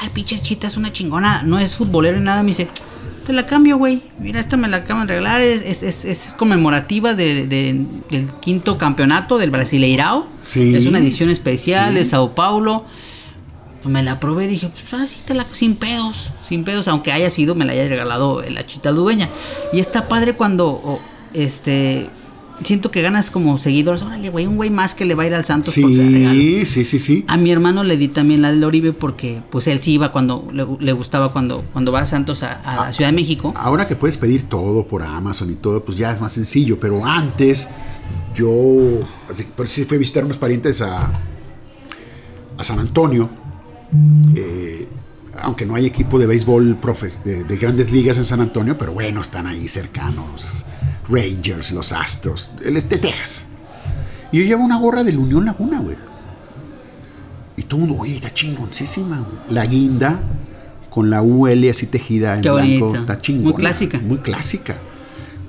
Ay, 0.00 0.10
pinche 0.12 0.40
chita, 0.40 0.66
es 0.68 0.76
una 0.76 0.92
chingona, 0.92 1.42
no 1.42 1.58
es 1.58 1.74
futbolero 1.76 2.16
ni 2.18 2.24
nada. 2.24 2.42
Me 2.42 2.50
dice, 2.50 2.68
te 3.26 3.32
la 3.32 3.44
cambio, 3.46 3.76
güey. 3.76 4.02
Mira, 4.20 4.38
esta 4.40 4.56
me 4.56 4.68
la 4.68 4.78
acaban 4.78 5.06
de 5.06 5.14
regalar, 5.14 5.40
es, 5.40 5.62
es, 5.64 5.82
es- 5.82 6.04
es 6.04 6.34
conmemorativa 6.34 7.14
de- 7.14 7.46
de- 7.46 7.84
del 8.10 8.32
quinto 8.40 8.78
campeonato 8.78 9.36
del 9.36 9.50
Brasileirao. 9.50 10.26
Sí. 10.44 10.74
Es 10.76 10.86
una 10.86 10.98
edición 11.00 11.28
especial 11.28 11.90
Sí. 11.90 11.94
de 11.96 12.04
Sao 12.04 12.34
Paulo. 12.34 12.84
Pues 13.82 13.92
me 13.92 14.02
la 14.02 14.18
probé 14.18 14.46
y 14.46 14.48
dije, 14.48 14.68
pues 14.68 14.84
ah, 14.92 15.06
sí, 15.06 15.16
te 15.24 15.34
la, 15.34 15.46
sin 15.52 15.76
pedos, 15.76 16.32
sin 16.42 16.64
pedos, 16.64 16.88
aunque 16.88 17.12
haya 17.12 17.30
sido, 17.30 17.54
me 17.54 17.64
la 17.64 17.72
haya 17.72 17.86
regalado 17.88 18.42
la 18.42 18.66
chita 18.66 18.90
dueña. 18.92 19.28
Y 19.72 19.78
está 19.80 20.08
padre 20.08 20.34
cuando, 20.34 20.98
este, 21.32 22.10
siento 22.64 22.90
que 22.90 23.02
ganas 23.02 23.30
como 23.30 23.58
seguidores. 23.58 24.02
Órale, 24.02 24.30
güey, 24.30 24.46
un 24.46 24.56
güey 24.56 24.70
más 24.70 24.94
que 24.94 25.04
le 25.04 25.14
va 25.14 25.22
a 25.22 25.26
ir 25.26 25.34
al 25.34 25.44
Santos 25.44 25.74
por 25.78 25.90
ese 25.90 26.10
regalo. 26.10 26.34
Sí, 26.34 26.66
sí, 26.66 26.84
sí, 26.84 26.98
sí. 26.98 27.24
A 27.28 27.36
mi 27.36 27.50
hermano 27.50 27.84
le 27.84 27.96
di 27.96 28.08
también 28.08 28.42
la 28.42 28.50
del 28.50 28.62
Oribe 28.64 28.92
porque, 28.92 29.42
pues 29.50 29.66
él 29.66 29.78
sí 29.78 29.92
iba 29.92 30.12
cuando, 30.12 30.48
le, 30.52 30.66
le 30.80 30.92
gustaba 30.92 31.32
cuando, 31.32 31.64
cuando 31.72 31.92
va 31.92 32.00
a 32.00 32.06
Santos 32.06 32.42
a, 32.42 32.52
a 32.62 32.86
la 32.86 32.92
Ciudad 32.92 33.10
de 33.10 33.16
México. 33.16 33.52
Ahora 33.56 33.86
que 33.86 33.96
puedes 33.96 34.16
pedir 34.16 34.44
todo 34.44 34.86
por 34.86 35.02
Amazon 35.02 35.50
y 35.50 35.54
todo, 35.54 35.84
pues 35.84 35.98
ya 35.98 36.12
es 36.12 36.20
más 36.20 36.32
sencillo. 36.32 36.78
Pero 36.80 37.04
antes, 37.04 37.68
yo, 38.34 38.50
por 39.56 39.68
si 39.68 39.84
fui 39.84 39.96
a 39.96 39.98
visitar 39.98 40.24
unos 40.24 40.38
parientes 40.38 40.82
a, 40.82 41.12
a 42.56 42.64
San 42.64 42.78
Antonio. 42.78 43.30
eh, 44.36 44.88
aunque 45.40 45.64
no 45.64 45.76
hay 45.76 45.86
equipo 45.86 46.18
de 46.18 46.26
béisbol 46.26 46.78
profes, 46.80 47.22
de, 47.24 47.44
de 47.44 47.56
grandes 47.56 47.92
ligas 47.92 48.18
en 48.18 48.24
San 48.24 48.40
Antonio, 48.40 48.76
pero 48.76 48.92
bueno, 48.92 49.20
están 49.20 49.46
ahí 49.46 49.68
cercanos. 49.68 50.66
Rangers, 51.08 51.72
los 51.72 51.92
Astros, 51.92 52.50
de 52.58 52.80
Texas. 52.82 53.44
Y 54.32 54.38
yo 54.38 54.44
llevo 54.44 54.64
una 54.64 54.78
gorra 54.78 55.04
del 55.04 55.18
Unión 55.18 55.44
Laguna, 55.44 55.80
güey. 55.80 55.96
Y 57.56 57.62
todo 57.62 57.80
el 57.80 57.86
mundo, 57.86 58.02
oye, 58.02 58.14
está 58.16 58.32
chingoncísima. 58.32 59.18
güey. 59.18 59.54
La 59.54 59.66
guinda 59.66 60.20
con 60.90 61.10
la 61.10 61.22
UL 61.22 61.68
así 61.70 61.86
tejida 61.86 62.36
en 62.36 62.42
Qué 62.42 62.50
blanco. 62.50 62.94
Está 62.94 63.20
chingona. 63.20 63.50
Muy 63.50 63.58
clásica. 63.58 63.98
Muy 63.98 64.18
clásica. 64.18 64.76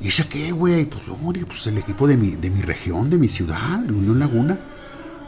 ¿Y 0.01 0.07
esa 0.07 0.23
qué, 0.29 0.51
güey? 0.51 0.85
Pues, 0.85 1.03
no, 1.07 1.31
digo, 1.33 1.47
pues 1.47 1.67
el 1.67 1.77
equipo 1.77 2.07
de 2.07 2.15
mi, 2.15 2.31
de 2.31 2.49
mi 2.49 2.61
región, 2.61 3.09
de 3.09 3.17
mi 3.17 3.27
ciudad, 3.27 3.83
el 3.83 3.91
Unión 3.91 4.19
Laguna. 4.19 4.59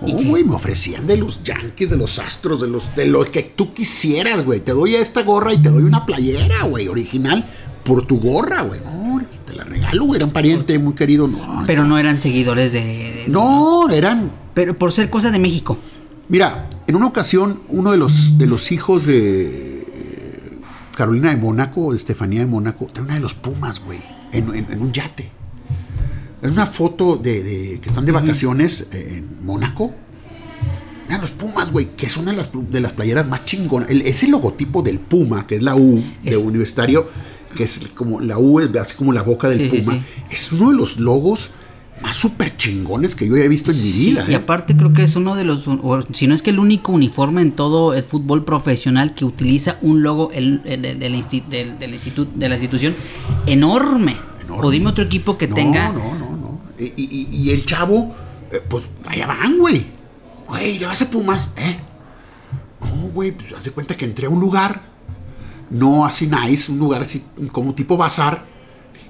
¿Y 0.05 0.13
Oh, 0.13 0.29
güey, 0.29 0.43
me 0.43 0.55
ofrecían 0.55 1.05
de 1.05 1.17
los 1.17 1.43
Yankees, 1.43 1.91
de 1.91 1.97
los 1.97 2.17
Astros, 2.17 2.61
de 2.61 2.67
los 2.67 2.95
de 2.95 3.05
lo 3.05 3.23
que 3.23 3.43
tú 3.43 3.73
quisieras, 3.73 4.43
güey. 4.43 4.59
Te 4.61 4.71
doy 4.71 4.95
esta 4.95 5.21
gorra 5.21 5.53
y 5.53 5.61
te 5.61 5.69
doy 5.69 5.83
una 5.83 6.05
playera, 6.05 6.63
güey, 6.63 6.87
original 6.87 7.45
por 7.83 8.07
tu 8.07 8.19
gorra, 8.19 8.61
güey. 8.63 8.79
No, 8.81 9.00
la 9.63 9.69
regalo, 9.69 10.05
güey. 10.05 10.17
Era 10.17 10.25
un 10.25 10.31
pariente 10.33 10.77
muy 10.79 10.93
querido. 10.93 11.27
No, 11.27 11.63
Pero 11.67 11.85
no 11.85 11.97
eran 11.97 12.19
seguidores 12.19 12.73
de... 12.73 12.79
de- 12.81 13.25
no, 13.27 13.89
eran 13.89 14.31
Pero 14.53 14.75
por 14.75 14.91
ser 14.91 15.09
cosa 15.09 15.31
de 15.31 15.39
México. 15.39 15.77
Mira, 16.29 16.69
en 16.87 16.95
una 16.95 17.07
ocasión, 17.07 17.61
uno 17.69 17.91
de 17.91 17.97
los, 17.97 18.37
de 18.37 18.47
los 18.47 18.71
hijos 18.71 19.05
de 19.05 19.81
eh, 19.81 20.59
Carolina 20.95 21.29
de 21.29 21.35
Mónaco, 21.37 21.91
de 21.91 21.97
Estefanía 21.97 22.39
de 22.41 22.45
Mónaco, 22.45 22.87
trae 22.91 23.05
una 23.05 23.15
de 23.15 23.19
los 23.19 23.33
Pumas, 23.33 23.83
güey, 23.83 23.99
en, 24.31 24.53
en- 24.55 24.67
en 24.71 24.81
un 24.81 24.91
yate. 24.91 25.29
Es 26.41 26.49
una 26.51 26.65
foto 26.65 27.17
de, 27.17 27.43
de- 27.43 27.79
que 27.81 27.89
están 27.89 28.05
de 28.05 28.11
vacaciones 28.11 28.89
eh, 28.93 29.17
en 29.17 29.45
Mónaco. 29.45 29.93
Mira 31.07 31.21
los 31.21 31.31
Pumas, 31.31 31.71
güey, 31.71 31.91
que 31.95 32.05
es 32.05 32.15
una 32.17 32.31
de 32.31 32.37
las, 32.37 32.49
de 32.53 32.79
las 32.79 32.93
playeras 32.93 33.27
más 33.27 33.43
chingonas. 33.45 33.89
El- 33.89 34.01
ese 34.03 34.27
logotipo 34.29 34.81
del 34.81 34.99
Puma, 34.99 35.45
que 35.45 35.57
es 35.57 35.61
la 35.61 35.75
U 35.75 36.01
de 36.23 36.31
Es- 36.31 36.37
universitario, 36.37 37.09
que 37.55 37.63
es 37.63 37.79
como 37.95 38.19
la 38.21 38.37
U, 38.37 38.59
así 38.79 38.95
como 38.97 39.13
la 39.13 39.23
boca 39.23 39.49
del 39.49 39.69
Sí, 39.69 39.77
Puma, 39.79 39.93
sí. 39.93 40.03
es 40.31 40.51
uno 40.53 40.69
de 40.71 40.75
los 40.77 40.99
logos 40.99 41.51
más 42.01 42.15
súper 42.15 42.57
chingones 42.57 43.15
que 43.15 43.27
yo 43.27 43.35
he 43.35 43.47
visto 43.47 43.69
en 43.71 43.79
mi 43.81 43.91
vida. 43.91 44.25
y 44.27 44.31
¿eh? 44.31 44.35
aparte 44.35 44.75
creo 44.75 44.91
que 44.91 45.03
es 45.03 45.15
uno 45.15 45.35
de 45.35 45.43
los, 45.43 45.65
si 46.13 46.25
no 46.25 46.33
es 46.33 46.41
que 46.41 46.49
el 46.49 46.57
único 46.57 46.91
uniforme 46.91 47.41
en 47.43 47.51
todo 47.51 47.93
el 47.93 48.03
fútbol 48.03 48.43
profesional 48.43 49.13
que 49.13 49.23
utiliza 49.23 49.77
un 49.83 50.01
logo 50.01 50.31
el- 50.33 50.61
el- 50.65 50.83
el- 50.83 50.99
del, 50.99 51.13
insti- 51.15 51.45
del- 51.47 51.77
del 51.77 51.93
institu- 51.93 52.31
de 52.33 52.49
la 52.49 52.55
institución 52.55 52.95
enorme. 53.45 54.17
Enorme. 54.43 54.67
O 54.67 54.71
dime 54.71 54.89
otro 54.89 55.03
equipo 55.03 55.37
que 55.37 55.47
no, 55.47 55.55
tenga... 55.55 55.89
No, 55.91 56.15
no, 56.15 56.37
no. 56.37 56.61
Y- 56.79 57.27
y 57.31 57.51
el 57.51 57.63
chavo, 57.65 58.13
eh, 58.51 58.61
pues 58.67 58.85
allá 59.05 59.27
van, 59.27 59.59
güey. 59.59 59.85
Güey, 60.47 60.79
le 60.79 60.87
vas 60.87 61.01
a 61.03 61.09
Pumas, 61.09 61.49
¿eh? 61.55 61.77
No, 62.81 63.09
güey, 63.09 63.31
pues 63.31 63.53
haz 63.53 63.63
de 63.63 63.71
cuenta 63.71 63.95
que 63.95 64.05
entré 64.05 64.25
a 64.25 64.29
un 64.29 64.39
lugar, 64.39 64.81
no 65.71 66.05
así 66.05 66.27
nice, 66.27 66.71
un 66.71 66.77
lugar 66.79 67.01
así 67.01 67.23
como 67.51 67.73
tipo 67.73 67.97
bazar. 67.97 68.45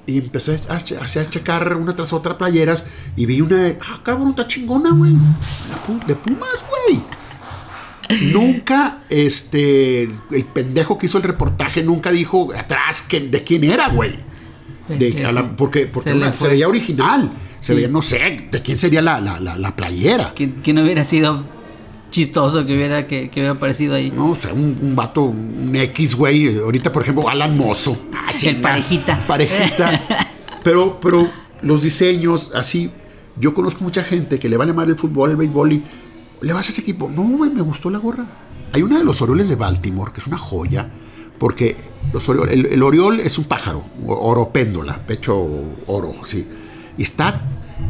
Y 0.07 0.17
empecé 0.17 0.59
a, 0.69 0.73
a- 0.73 0.77
a 0.77 1.29
checar 1.29 1.77
una 1.77 1.93
tras 1.95 2.11
otra 2.13 2.37
playeras 2.37 2.87
y 3.15 3.25
vi 3.27 3.39
una 3.41 3.75
ah, 3.81 3.99
cabrón, 4.03 4.29
está 4.31 4.47
chingona, 4.47 4.89
güey. 4.91 5.13
De 6.07 6.15
Pumas, 6.15 6.65
güey. 6.87 7.01
Nunca, 8.33 9.03
este, 9.09 10.03
el 10.03 10.45
pendejo 10.53 10.97
que 10.97 11.05
hizo 11.05 11.17
el 11.17 11.23
reportaje 11.23 11.81
nunca 11.83 12.11
dijo 12.11 12.49
atrás 12.57 13.03
que, 13.03 13.19
de 13.21 13.43
quién 13.43 13.63
era, 13.63 13.89
güey. 13.89 14.11
De- 14.89 15.23
a 15.25 15.31
la- 15.31 15.55
porque 15.55 15.85
porque 15.85 16.09
Se 16.09 16.15
una- 16.15 16.31
veía 16.31 16.67
original. 16.67 17.31
Se 17.59 17.67
Sí. 17.67 17.75
veía, 17.75 17.87
no 17.87 18.01
sé, 18.01 18.49
de 18.51 18.61
quién 18.63 18.77
sería 18.77 19.01
la, 19.03 19.21
la, 19.21 19.39
la, 19.39 19.55
la 19.55 19.75
playera. 19.75 20.33
Que, 20.33 20.55
que 20.55 20.73
no 20.73 20.81
hubiera 20.81 21.03
sido 21.05 21.45
chistoso 22.11 22.65
que 22.65 22.75
hubiera, 22.75 23.07
que, 23.07 23.29
que 23.29 23.39
hubiera 23.39 23.55
aparecido 23.55 23.95
ahí. 23.95 24.11
No, 24.15 24.31
o 24.31 24.35
sea, 24.35 24.53
un, 24.53 24.77
un 24.81 24.95
vato, 24.95 25.23
un 25.23 25.75
X, 25.75 26.15
güey. 26.15 26.57
Ahorita, 26.59 26.91
por 26.91 27.01
ejemplo, 27.01 27.27
Alan 27.27 27.57
Mozo. 27.57 27.97
Ah, 28.13 28.29
El 28.31 28.37
chinga, 28.37 28.61
parejita. 28.61 29.25
Parejita. 29.25 29.99
pero, 30.63 30.99
pero 31.01 31.29
los 31.63 31.81
diseños, 31.81 32.51
así. 32.53 32.91
Yo 33.39 33.53
conozco 33.53 33.83
mucha 33.83 34.03
gente 34.03 34.37
que 34.37 34.49
le 34.49 34.57
vale 34.57 34.73
mal 34.73 34.89
el 34.89 34.97
fútbol, 34.97 35.31
el 35.31 35.37
béisbol 35.37 35.71
y 35.73 35.83
le 36.41 36.53
vas 36.53 36.67
a 36.67 36.71
ese 36.71 36.81
equipo. 36.81 37.09
No, 37.09 37.23
güey, 37.23 37.49
me 37.49 37.61
gustó 37.61 37.89
la 37.89 37.97
gorra. 37.97 38.25
Hay 38.73 38.83
una 38.83 38.97
de 38.97 39.03
los 39.05 39.21
Orioles 39.21 39.47
de 39.49 39.55
Baltimore, 39.55 40.11
que 40.13 40.19
es 40.21 40.27
una 40.27 40.37
joya, 40.37 40.89
porque 41.39 41.75
los 42.13 42.27
Oriol- 42.29 42.49
el, 42.51 42.65
el 42.67 42.83
Oriol 42.83 43.19
es 43.21 43.37
un 43.37 43.45
pájaro, 43.45 43.83
o- 44.05 44.13
oropéndola, 44.29 45.05
pecho 45.07 45.37
oro, 45.87 46.13
sí. 46.25 46.45
Y 46.97 47.03
está 47.03 47.41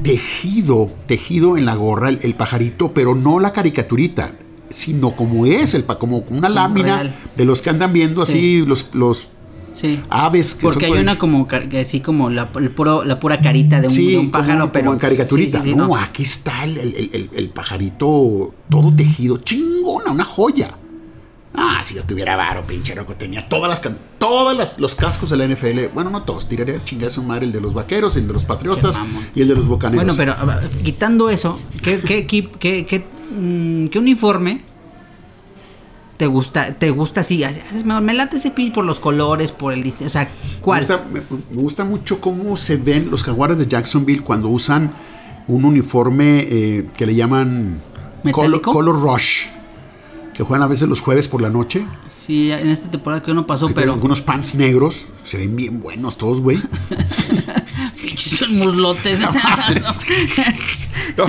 tejido, 0.04 0.92
tejido 1.08 1.58
en 1.58 1.66
la 1.66 1.76
gorra 1.76 2.10
el, 2.10 2.20
el 2.24 2.36
pajarito, 2.36 2.94
pero 2.94 3.16
no 3.16 3.40
la 3.40 3.54
caricaturita, 3.54 4.34
sino 4.70 5.16
como 5.16 5.46
es, 5.46 5.74
el, 5.74 5.86
como 5.86 6.24
una 6.30 6.50
lámina 6.50 6.96
real. 7.04 7.16
de 7.38 7.46
los 7.46 7.62
que 7.62 7.70
andan 7.70 7.94
viendo 7.94 8.22
así, 8.22 8.34
Sí. 8.62 8.66
los, 8.66 8.88
los 8.94 9.28
Sí. 9.74 10.02
aves 10.10 10.56
que 10.56 10.64
Porque 10.64 10.88
son 10.88 10.98
hay 10.98 11.02
una 11.04 11.18
como, 11.18 11.48
así 11.80 12.02
como 12.02 12.30
la, 12.30 12.50
el 12.60 12.72
puro, 12.72 13.06
la 13.06 13.20
pura 13.20 13.40
carita 13.40 13.80
de 13.80 13.88
un, 13.88 13.94
Sí, 13.94 14.12
de 14.12 14.18
un 14.18 14.30
como- 14.30 14.32
pájaro, 14.44 14.60
como, 14.62 14.72
pero... 14.74 14.92
en 14.94 15.00
caricaturita. 15.00 15.64
Sí, 15.64 15.76
no. 15.76 15.96
aquí 15.96 16.24
está 16.24 16.66
el, 16.66 16.78
el- 16.78 17.10
el- 17.14 17.30
el 17.34 17.50
pajarito 17.50 18.54
todo 18.70 18.94
tejido, 18.94 19.38
chingona, 19.38 20.12
una 20.12 20.26
joya. 20.26 20.72
Ah, 21.54 21.82
si 21.84 21.96
yo 21.96 22.04
tuviera 22.04 22.38
varo, 22.38 22.64
pinche 22.66 22.96
loco, 22.96 23.14
tenía 23.16 23.48
todas 23.50 23.70
las 23.70 23.82
todas 24.18 24.56
las- 24.58 24.80
los 24.80 24.96
cascos 24.96 25.30
de 25.32 25.38
la 25.38 25.44
NFL. 25.46 25.90
Bueno, 25.94 26.10
no 26.10 26.24
todos, 26.24 26.48
tiraría 26.48 26.82
chingada 26.86 27.10
su 27.10 27.24
madre 27.24 27.46
el 27.46 27.52
de 27.52 27.60
los 27.60 27.74
vaqueros, 27.74 28.16
el 28.16 28.26
de 28.28 28.34
los 28.34 28.46
patriotas 28.46 29.00
y 29.36 29.42
el 29.42 29.50
de 29.50 29.56
los 29.56 29.68
bocaneros. 29.68 30.06
Bueno, 30.18 30.36
pero 30.38 30.46
ver, 30.46 30.70
quitando 30.84 31.30
eso, 31.30 31.60
¿qué, 31.84 32.00
qué, 32.00 32.26
qué, 32.26 32.86
qué 32.86 33.06
mm, 33.38 33.88
¿qué 33.88 34.00
uniforme 34.00 34.62
te 36.18 36.28
gusta, 36.28 36.74
te 36.74 36.90
gusta 36.92 37.22
así? 37.22 37.44
Me, 37.84 38.00
me 38.00 38.14
late 38.14 38.38
ese 38.38 38.52
pin 38.52 38.72
por 38.72 38.86
los 38.86 39.00
colores, 39.00 39.52
por 39.52 39.74
el 39.74 39.82
diseño, 39.84 40.08
o 40.08 40.10
sea, 40.12 40.30
¿cuál? 40.62 40.82
Me 40.88 40.88
gusta, 40.96 41.06
me- 41.12 41.22
me 41.56 41.62
gusta 41.62 41.84
mucho 41.84 42.22
cómo 42.22 42.56
se 42.58 42.78
ven 42.78 43.10
los 43.12 43.24
jaguares 43.24 43.58
de 43.58 43.68
Jacksonville 43.68 44.22
cuando 44.24 44.48
usan 44.50 44.94
un 45.48 45.66
uniforme 45.66 46.46
eh, 46.50 46.88
que 46.96 47.06
le 47.08 47.16
llaman 47.16 47.82
color 48.72 49.02
Rush, 49.02 49.48
que 50.34 50.44
juegan 50.44 50.64
a 50.64 50.68
veces 50.68 50.88
los 50.88 51.02
jueves 51.02 51.28
por 51.28 51.42
la 51.42 51.50
noche. 51.50 51.86
Sí, 52.26 52.52
en 52.52 52.70
esta 52.70 52.90
temporada 52.90 53.24
que 53.24 53.34
no 53.34 53.46
pasó, 53.46 53.68
que 53.68 53.74
pero 53.74 53.94
tienen 53.94 54.06
unos 54.06 54.22
pants 54.22 54.56
negros, 54.56 55.06
se 55.24 55.38
ven 55.38 55.56
bien 55.56 55.82
buenos 55.82 56.18
todos, 56.18 56.42
güey. 56.42 56.58
pinches 58.02 58.50
muslotes. 58.50 59.20
No, 61.18 61.26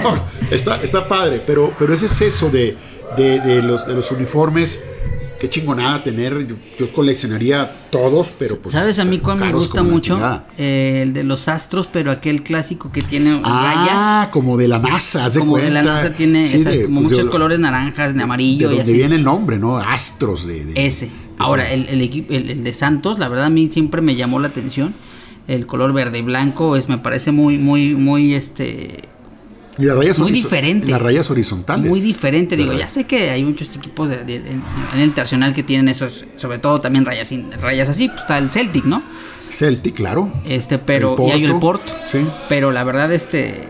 está, 0.50 0.80
está 0.82 1.08
padre, 1.08 1.42
pero, 1.44 1.74
pero 1.78 1.94
ese 1.94 2.06
exceso 2.06 2.50
de, 2.50 2.76
de, 3.16 3.40
de 3.40 3.62
los, 3.62 3.86
de 3.86 3.94
los 3.94 4.10
uniformes, 4.12 4.84
qué 5.42 5.50
chingonada 5.50 6.04
tener. 6.04 6.46
Yo, 6.46 6.54
yo 6.78 6.92
coleccionaría 6.92 7.88
todos, 7.90 8.28
pero 8.38 8.58
pues. 8.58 8.72
¿Sabes 8.74 9.00
a 9.00 9.04
mí 9.04 9.18
cuál 9.18 9.40
me 9.40 9.52
gusta 9.52 9.82
mucho? 9.82 10.16
Eh, 10.56 11.00
el 11.02 11.12
de 11.12 11.24
los 11.24 11.48
astros, 11.48 11.88
pero 11.92 12.12
aquel 12.12 12.44
clásico 12.44 12.92
que 12.92 13.02
tiene 13.02 13.40
Ah, 13.42 13.74
rayas. 13.74 14.28
como 14.28 14.56
de 14.56 14.68
la 14.68 14.78
NASA, 14.78 15.24
haz 15.24 15.34
de 15.34 15.40
Como 15.40 15.58
de 15.58 15.70
la. 15.70 15.82
NASA 15.82 16.14
tiene 16.14 16.46
Sí, 16.46 16.58
esa- 16.58 16.70
de- 16.70 16.84
como 16.84 17.00
pues, 17.00 17.10
muchos 17.12 17.24
de- 17.26 17.30
colores 17.32 17.58
naranjas, 17.58 18.14
de 18.14 18.22
amarillo 18.22 18.68
De 18.68 18.74
y 18.74 18.78
donde 18.78 18.92
así. 18.92 18.98
viene 18.98 19.16
el 19.16 19.24
nombre, 19.24 19.58
¿no? 19.58 19.76
Astros 19.78 20.46
de. 20.46 20.72
Ese. 20.76 21.10
Ahora, 21.38 21.68
el, 21.72 21.86
el- 21.88 22.26
el 22.50 22.62
de 22.62 22.72
Santos, 22.72 23.18
la 23.18 23.28
verdad 23.28 23.46
a 23.46 23.50
mí 23.50 23.66
siempre 23.66 24.00
me 24.00 24.14
llamó 24.14 24.38
la 24.38 24.46
atención. 24.48 24.94
El 25.48 25.66
color 25.66 25.92
verde 25.92 26.18
y 26.18 26.22
blanco 26.22 26.76
es, 26.76 26.88
me 26.88 26.98
parece 26.98 27.32
muy, 27.32 27.58
muy, 27.58 27.96
muy, 27.96 28.32
este, 28.34 28.98
Y 29.82 29.86
las 29.86 29.96
rayas 29.96 30.18
muy 30.18 30.30
diferente. 30.32 30.86
Las 30.86 31.02
rayas 31.02 31.30
horizontales. 31.30 31.90
muy 31.90 32.00
diferente. 32.00 32.56
Digo, 32.56 32.72
ya 32.72 32.88
sé 32.88 33.04
que 33.04 33.30
hay 33.30 33.44
muchos 33.44 33.74
equipos 33.74 34.08
de, 34.08 34.18
de- 34.18 34.40
de- 34.40 34.50
en 34.52 34.62
el 34.94 35.00
internacional 35.04 35.52
que 35.54 35.62
tienen 35.62 35.88
esos, 35.88 36.24
sobre 36.36 36.58
todo 36.58 36.80
también 36.80 37.04
rayas, 37.04 37.30
rayas 37.60 37.88
así. 37.88 38.08
Pues 38.08 38.20
está 38.20 38.38
el 38.38 38.50
Celtic, 38.50 38.84
¿no? 38.84 39.02
Celtic, 39.50 39.94
claro. 39.96 40.32
Este, 40.44 40.78
pero 40.78 41.16
y 41.26 41.30
hay 41.30 41.44
el 41.44 41.58
Porto, 41.58 41.92
Porto. 41.92 42.06
sí. 42.10 42.26
Pero 42.48 42.70
la 42.70 42.84
verdad, 42.84 43.12
este, 43.12 43.60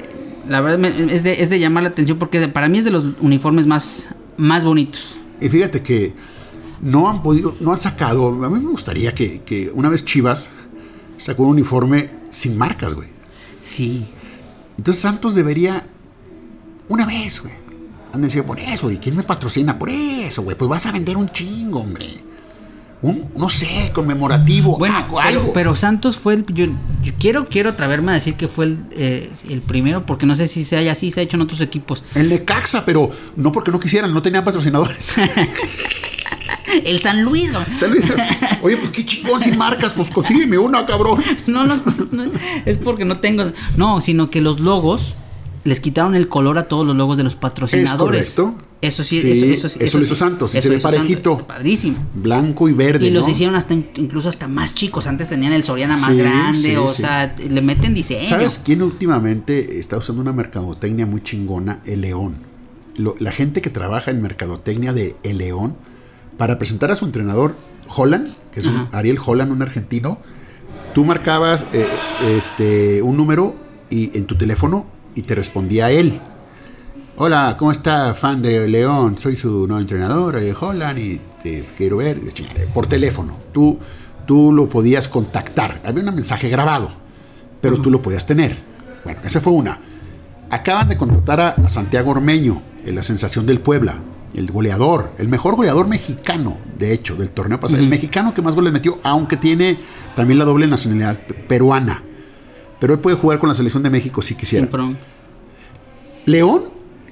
la 0.49 0.61
verdad 0.61 0.79
me- 0.79 1.13
es 1.15 1.23
de, 1.25 1.43
es 1.43 1.51
de 1.51 1.59
llamar 1.59 1.83
la 1.85 1.89
atención 1.89 2.19
porque 2.19 2.47
para 2.49 2.69
mí 2.69 2.79
es 2.79 2.85
de 2.85 2.91
los 2.91 3.05
uniformes 3.21 3.67
más, 3.67 4.11
más 4.37 4.65
bonitos. 4.65 5.17
Y 5.41 5.49
fíjate 5.49 5.83
que 5.83 6.13
no 6.83 7.09
han 7.09 7.23
podido, 7.23 7.57
no 7.61 7.73
han 7.73 7.81
sacado. 7.81 8.29
A 8.45 8.51
mí 8.51 8.61
me 8.61 8.71
gustaría 8.71 9.13
que, 9.13 9.41
que 9.47 9.71
una 9.75 9.89
vez 9.89 10.05
Chivas 10.05 10.51
sacó 11.17 11.45
un 11.45 11.51
uniforme 11.51 12.11
sin 12.29 12.59
marcas, 12.59 12.95
güey. 12.95 13.09
Sí. 13.61 14.09
Entonces 14.79 15.03
Santos 15.03 15.35
debería, 15.35 15.87
una 16.93 17.07
vez, 17.07 17.43
güey. 17.43 17.55
Han 18.13 18.21
decidido 18.21 18.47
por 18.47 18.61
eso, 18.61 18.91
¿y 18.91 18.99
quién 18.99 19.17
me 19.17 19.23
patrocina? 19.23 19.79
Por 19.79 19.89
eso, 19.89 20.43
güey. 20.43 20.57
Pues 20.57 20.69
vas 20.69 20.87
a 20.87 20.93
vender 20.93 21.17
un 21.17 21.31
chingo, 21.31 21.81
hombre. 21.81 22.19
Un, 23.01 23.31
no 23.35 23.49
sé, 23.49 23.91
conmemorativo. 23.93 24.77
Bueno, 24.79 24.99
algo, 24.99 25.17
pero, 25.17 25.41
algo. 25.41 25.53
pero 25.53 25.75
Santos 25.75 26.19
fue 26.19 26.35
el. 26.35 26.47
Yo, 26.47 26.67
yo 27.03 27.13
quiero, 27.19 27.49
quiero 27.49 27.71
atreverme 27.71 28.13
a 28.13 28.15
decir 28.15 28.35
que 28.35 28.47
fue 28.47 28.67
el, 28.67 28.79
eh, 28.93 29.33
el 29.49 29.63
primero, 29.63 30.05
porque 30.07 30.27
no 30.27 30.35
sé 30.35 30.47
si 30.47 30.63
se 30.63 30.77
haya 30.77 30.93
así, 30.93 31.11
se 31.11 31.21
ha 31.21 31.23
hecho 31.23 31.37
en 31.37 31.41
otros 31.43 31.61
equipos. 31.63 32.05
El 32.15 32.29
Necaxa, 32.29 32.85
pero 32.85 33.11
no 33.35 33.51
porque 33.51 33.71
no 33.71 33.81
quisieran, 33.81 34.13
no 34.13 34.23
tenían 34.23 34.45
patrocinadores. 34.45 35.15
El 36.85 37.01
San 37.01 37.23
Luis, 37.23 37.53
güey. 37.53 37.65
San 37.77 37.91
Luis, 37.91 38.05
Oye, 38.63 38.77
pues 38.77 38.93
qué 38.93 39.05
chingón 39.05 39.41
sin 39.41 39.59
marcas, 39.59 39.93
pues 39.93 40.11
consígueme 40.11 40.59
una, 40.59 40.87
cabrón. 40.87 41.23
No, 41.47 41.65
no, 41.65 41.83
no, 42.13 42.25
es 42.65 42.79
porque 42.79 43.05
no 43.05 43.19
tengo. 43.21 43.53
No, 43.77 44.01
sino 44.01 44.31
que 44.31 44.41
los 44.41 44.61
logos 44.61 45.17
les 45.65 45.81
quitaron 45.81 46.15
el 46.15 46.29
color 46.29 46.59
a 46.59 46.69
todos 46.69 46.87
los 46.87 46.97
logos 46.97 47.17
de 47.17 47.23
los 47.25 47.35
patrocinadores. 47.37 48.21
Es 48.31 48.35
correcto. 48.35 48.63
Eso 48.81 49.05
sí, 49.05 49.21
Sí, 49.21 49.31
eso, 49.31 49.45
eso, 49.47 49.69
sí, 49.69 49.79
eso 49.81 49.99
lo 49.99 50.05
hizo 50.05 50.15
sí, 50.15 50.19
Santos, 50.19 50.55
eso 50.57 50.63
se 50.63 50.69
ve 50.75 50.81
Santos, 50.81 50.99
parejito. 51.01 51.47
padrísimo. 51.47 51.99
Blanco 52.15 52.69
y 52.69 52.73
verde. 52.73 53.07
Y 53.07 53.11
los 53.11 53.29
hicieron 53.29 53.55
hasta 53.55 53.75
incluso 53.75 54.29
hasta 54.29 54.49
más 54.49 54.75
chicos. 54.75 55.07
Antes 55.07 55.29
tenían 55.29 55.53
el 55.53 55.63
Soriana 55.63 55.97
más 55.97 56.11
Sí, 56.11 56.19
grande. 56.19 56.59
sí, 56.59 56.75
o 56.77 56.89
sí. 56.89 57.03
sea, 57.03 57.33
le 57.37 57.63
meten 57.63 57.95
diseño. 57.95 58.29
¿Sabes 58.29 58.61
quién 58.65 58.83
últimamente 58.83 59.79
está 59.79 59.97
usando 59.99 60.21
una 60.21 60.33
mercadotecnia 60.33 61.07
muy 61.07 61.23
chingona? 61.23 61.81
El 61.85 62.01
León. 62.01 62.39
Lo- 62.97 63.15
la 63.21 63.31
gente 63.31 63.63
que 63.63 63.71
trabaja 63.71 64.11
en 64.11 64.21
mercadotecnia 64.21 64.93
de 64.93 65.15
El 65.23 65.39
León, 65.39 65.77
para 66.37 66.59
presentar 66.59 66.91
a 66.91 66.97
su 66.97 67.05
entrenador 67.05 67.55
Holland, 67.95 68.27
que 68.53 68.59
es 68.61 68.67
un. 68.67 68.89
Ariel 68.91 69.19
Holland, 69.25 69.53
un 69.53 69.63
argentino, 69.63 70.19
tú 70.93 71.05
marcabas 71.05 71.67
eh, 71.73 71.87
este, 72.37 73.01
un 73.03 73.17
número 73.17 73.55
y, 73.91 74.17
en 74.19 74.25
tu 74.27 74.35
teléfono 74.37 74.87
y 75.15 75.23
te 75.23 75.35
respondía 75.35 75.91
él. 75.91 76.21
Hola, 77.17 77.57
¿cómo 77.59 77.73
está, 77.73 78.15
fan 78.15 78.41
de 78.43 78.67
León? 78.69 79.17
Soy 79.19 79.37
su 79.37 79.67
nuevo 79.67 79.81
entrenador, 79.81 80.37
Holland, 80.61 80.99
y 80.99 81.21
te 81.43 81.69
quiero 81.77 81.99
ver. 81.99 82.19
Por 82.73 82.87
teléfono. 82.87 83.37
Tú, 83.53 83.79
tú 84.27 84.53
lo 84.53 84.69
podías 84.69 85.09
contactar. 85.09 85.81
Había 85.85 86.03
un 86.09 86.15
mensaje 86.15 86.49
grabado 86.49 87.01
pero 87.61 87.81
tú 87.81 87.93
lo 87.93 88.03
podías 88.03 88.27
tener. 88.27 88.59
Bueno, 89.05 89.21
esa 89.23 89.41
fue 89.41 89.53
una. 89.53 89.79
Acaban 90.51 90.89
de 90.89 90.97
contratar 90.97 91.41
a, 91.41 91.49
a 91.51 91.69
Santiago 91.69 92.11
Ormeño, 92.11 92.61
en 92.85 92.97
la 92.97 93.05
sensación 93.05 93.47
del 93.47 93.61
Puebla, 93.61 93.99
el 94.35 94.51
goleador, 94.51 95.13
el 95.19 95.29
mejor 95.29 95.55
goleador 95.55 95.87
mexicano, 95.87 96.57
de 96.77 96.93
hecho, 96.93 97.15
del 97.15 97.31
torneo 97.31 97.61
pasado. 97.61 97.81
El 97.81 97.89
mexicano 97.89 98.35
que 98.35 98.43
más 98.43 98.57
goles 98.57 98.73
metió, 98.73 98.99
aunque 99.05 99.37
tiene 99.37 99.79
también 100.17 100.41
la 100.41 100.45
doble 100.45 100.67
nacionalidad 100.67 101.21
pe- 101.25 101.35
peruana. 101.35 102.03
Pero 102.83 102.95
él 102.95 102.99
puede 102.99 103.17
jugar 103.17 103.39
con 103.39 103.49
la 103.49 103.55
selección 103.55 103.85
de 103.85 103.91
México 103.91 104.23
si 104.23 104.35
quisiera. 104.35 104.69
León 106.27 106.65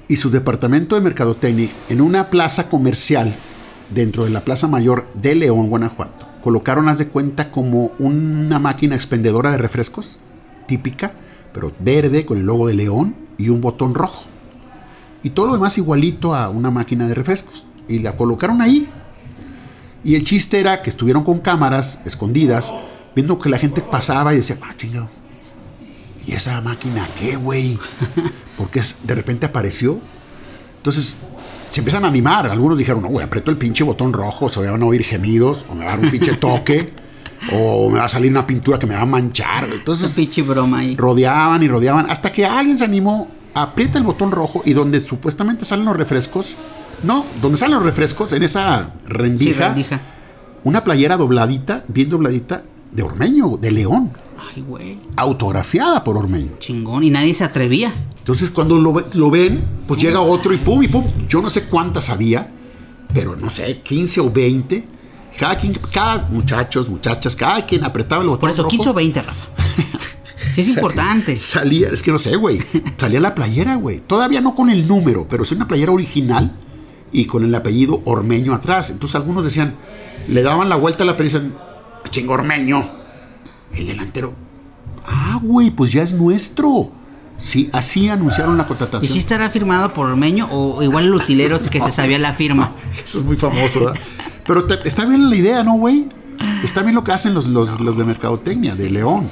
y 0.09 0.17
su 0.17 0.29
departamento 0.29 0.95
de 0.95 1.01
mercadotecnia 1.01 1.69
en 1.87 2.01
una 2.01 2.29
plaza 2.29 2.69
comercial 2.69 3.33
dentro 3.89 4.25
de 4.25 4.31
la 4.31 4.43
Plaza 4.43 4.67
Mayor 4.67 5.07
de 5.13 5.33
León, 5.33 5.69
Guanajuato. 5.69 6.27
Colocaron, 6.41 6.89
haz 6.89 6.97
de 6.97 7.07
cuenta, 7.07 7.51
como 7.51 7.93
una 7.99 8.59
máquina 8.59 8.95
expendedora 8.95 9.49
de 9.51 9.59
refrescos, 9.59 10.19
típica, 10.67 11.13
pero 11.53 11.71
verde, 11.79 12.25
con 12.25 12.37
el 12.37 12.47
logo 12.47 12.67
de 12.67 12.73
León 12.73 13.15
y 13.37 13.47
un 13.47 13.61
botón 13.61 13.95
rojo. 13.95 14.23
Y 15.23 15.29
todo 15.29 15.47
lo 15.47 15.53
demás 15.53 15.77
igualito 15.77 16.35
a 16.35 16.49
una 16.49 16.69
máquina 16.69 17.07
de 17.07 17.13
refrescos. 17.13 17.65
Y 17.87 17.99
la 17.99 18.17
colocaron 18.17 18.61
ahí. 18.61 18.89
Y 20.03 20.15
el 20.15 20.25
chiste 20.25 20.59
era 20.59 20.81
que 20.81 20.89
estuvieron 20.89 21.23
con 21.23 21.39
cámaras 21.39 22.01
escondidas, 22.05 22.73
viendo 23.15 23.39
que 23.39 23.47
la 23.47 23.57
gente 23.57 23.79
pasaba 23.79 24.33
y 24.33 24.37
decía, 24.37 24.57
ah, 24.63 24.73
chingado. 24.75 25.20
¿Y 26.27 26.33
esa 26.33 26.61
máquina 26.61 27.07
qué, 27.19 27.35
güey? 27.35 27.77
Porque 28.57 28.81
de 29.03 29.15
repente 29.15 29.45
apareció. 29.47 29.99
Entonces 30.77 31.15
se 31.69 31.79
empiezan 31.81 32.05
a 32.05 32.07
animar. 32.07 32.47
Algunos 32.47 32.77
dijeron, 32.77 33.01
no, 33.01 33.09
güey, 33.09 33.25
aprieto 33.25 33.51
el 33.51 33.57
pinche 33.57 33.83
botón 33.83 34.13
rojo, 34.13 34.49
se 34.49 34.59
van 34.69 34.81
a 34.81 34.85
oír 34.85 35.03
gemidos, 35.03 35.65
o 35.69 35.75
me 35.75 35.85
va 35.85 35.93
a 35.93 35.95
dar 35.95 36.05
un 36.05 36.11
pinche 36.11 36.33
toque, 36.35 36.87
o 37.53 37.89
me 37.89 37.99
va 37.99 38.05
a 38.05 38.09
salir 38.09 38.29
una 38.31 38.45
pintura 38.45 38.77
que 38.77 38.87
me 38.87 38.95
va 38.95 39.01
a 39.01 39.05
manchar. 39.05 39.67
Entonces 39.71 40.11
pinche 40.15 40.41
broma 40.41 40.79
ahí. 40.79 40.95
rodeaban 40.95 41.63
y 41.63 41.67
rodeaban 41.67 42.09
hasta 42.09 42.31
que 42.31 42.45
alguien 42.45 42.77
se 42.77 42.85
animó, 42.85 43.27
aprieta 43.53 43.97
el 43.97 44.03
botón 44.03 44.31
rojo 44.31 44.61
y 44.65 44.73
donde 44.73 45.01
supuestamente 45.01 45.65
salen 45.65 45.85
los 45.85 45.95
refrescos, 45.97 46.55
no, 47.03 47.25
donde 47.41 47.57
salen 47.57 47.75
los 47.75 47.83
refrescos, 47.83 48.31
en 48.33 48.43
esa 48.43 48.91
Sí, 49.03 49.07
rendija, 49.07 49.67
rendija. 49.69 50.01
una 50.63 50.83
playera 50.83 51.17
dobladita, 51.17 51.83
bien 51.87 52.09
dobladita, 52.09 52.63
de 52.91 53.03
Ormeño, 53.03 53.57
de 53.57 53.71
León, 53.71 54.11
Ay, 54.53 54.61
güey. 54.61 54.99
autografiada 55.17 56.03
por 56.03 56.17
Ormeño. 56.17 56.51
Chingón. 56.59 57.03
Y 57.03 57.09
nadie 57.09 57.33
se 57.33 57.43
atrevía. 57.43 57.93
Entonces 58.17 58.49
cuando 58.49 58.77
lo, 58.77 59.03
lo 59.13 59.31
ven, 59.31 59.63
pues 59.87 60.01
llega 60.01 60.21
otro 60.21 60.53
y 60.53 60.57
pum 60.57 60.83
y 60.83 60.87
pum. 60.87 61.05
Yo 61.27 61.41
no 61.41 61.49
sé 61.49 61.65
cuántas 61.65 62.09
había, 62.09 62.51
pero 63.13 63.35
no 63.35 63.49
sé, 63.49 63.81
15 63.81 64.21
o 64.21 64.31
20. 64.31 64.85
Cada 65.39 65.57
quien, 65.57 65.77
cada 65.91 66.27
muchachos, 66.29 66.89
muchachas, 66.89 67.35
cada 67.35 67.65
quien 67.65 67.83
apretaba 67.85 68.21
el 68.21 68.27
botón 68.27 68.41
Por 68.41 68.49
eso, 68.49 68.63
rojo, 68.63 68.69
15 68.71 68.89
o 68.89 68.93
20, 68.93 69.21
Rafa. 69.21 69.45
Sí, 70.53 70.61
es 70.61 70.67
importante. 70.75 71.37
Salía, 71.37 71.87
es 71.89 72.01
que 72.01 72.11
no 72.11 72.17
sé, 72.17 72.35
güey. 72.35 72.59
Salía 72.97 73.21
la 73.21 73.33
playera, 73.33 73.75
güey. 73.75 73.99
Todavía 74.01 74.41
no 74.41 74.53
con 74.55 74.69
el 74.69 74.85
número, 74.87 75.25
pero 75.29 75.45
sí 75.45 75.55
una 75.55 75.67
playera 75.67 75.93
original 75.93 76.51
y 77.13 77.25
con 77.25 77.45
el 77.45 77.55
apellido 77.55 78.01
Ormeño 78.05 78.53
atrás. 78.53 78.89
Entonces 78.89 79.15
algunos 79.15 79.45
decían, 79.45 79.75
le 80.27 80.43
daban 80.43 80.67
la 80.67 80.75
vuelta 80.75 81.03
a 81.03 81.07
la 81.07 81.15
película 81.15 81.43
y 81.43 81.47
decían, 81.47 81.70
chingo 82.11 82.33
Ormeño. 82.33 82.91
El 83.73 83.87
delantero, 83.87 84.33
ah, 85.07 85.39
güey, 85.41 85.71
pues 85.71 85.91
ya 85.91 86.03
es 86.03 86.13
nuestro. 86.13 86.91
Sí, 87.37 87.69
así 87.73 88.07
anunciaron 88.09 88.55
la 88.57 88.63
¿Y 88.63 88.67
contratación. 88.67 89.11
si 89.11 89.17
estará 89.17 89.49
firmado 89.49 89.93
por 89.93 90.05
Ormeño 90.07 90.47
o 90.51 90.83
igual 90.83 91.05
el 91.05 91.13
utilero 91.15 91.59
que 91.59 91.81
se 91.81 91.89
sabía 91.91 92.19
la 92.19 92.33
firma? 92.33 92.73
Eso 93.03 93.19
es 93.19 93.25
muy 93.25 93.35
famoso, 93.35 93.85
¿verdad? 93.85 93.99
Pero 94.45 94.65
te- 94.65 94.87
está 94.87 95.05
bien 95.05 95.29
la 95.29 95.35
idea, 95.35 95.63
¿no, 95.63 95.73
güey? 95.77 96.07
Está 96.63 96.81
bien 96.83 96.93
lo 96.95 97.03
que 97.03 97.11
hacen 97.13 97.33
los, 97.33 97.47
los, 97.47 97.79
los 97.79 97.97
de 97.97 98.03
Mercadotecnia, 98.03 98.75
de 98.75 98.89
León. 98.91 99.25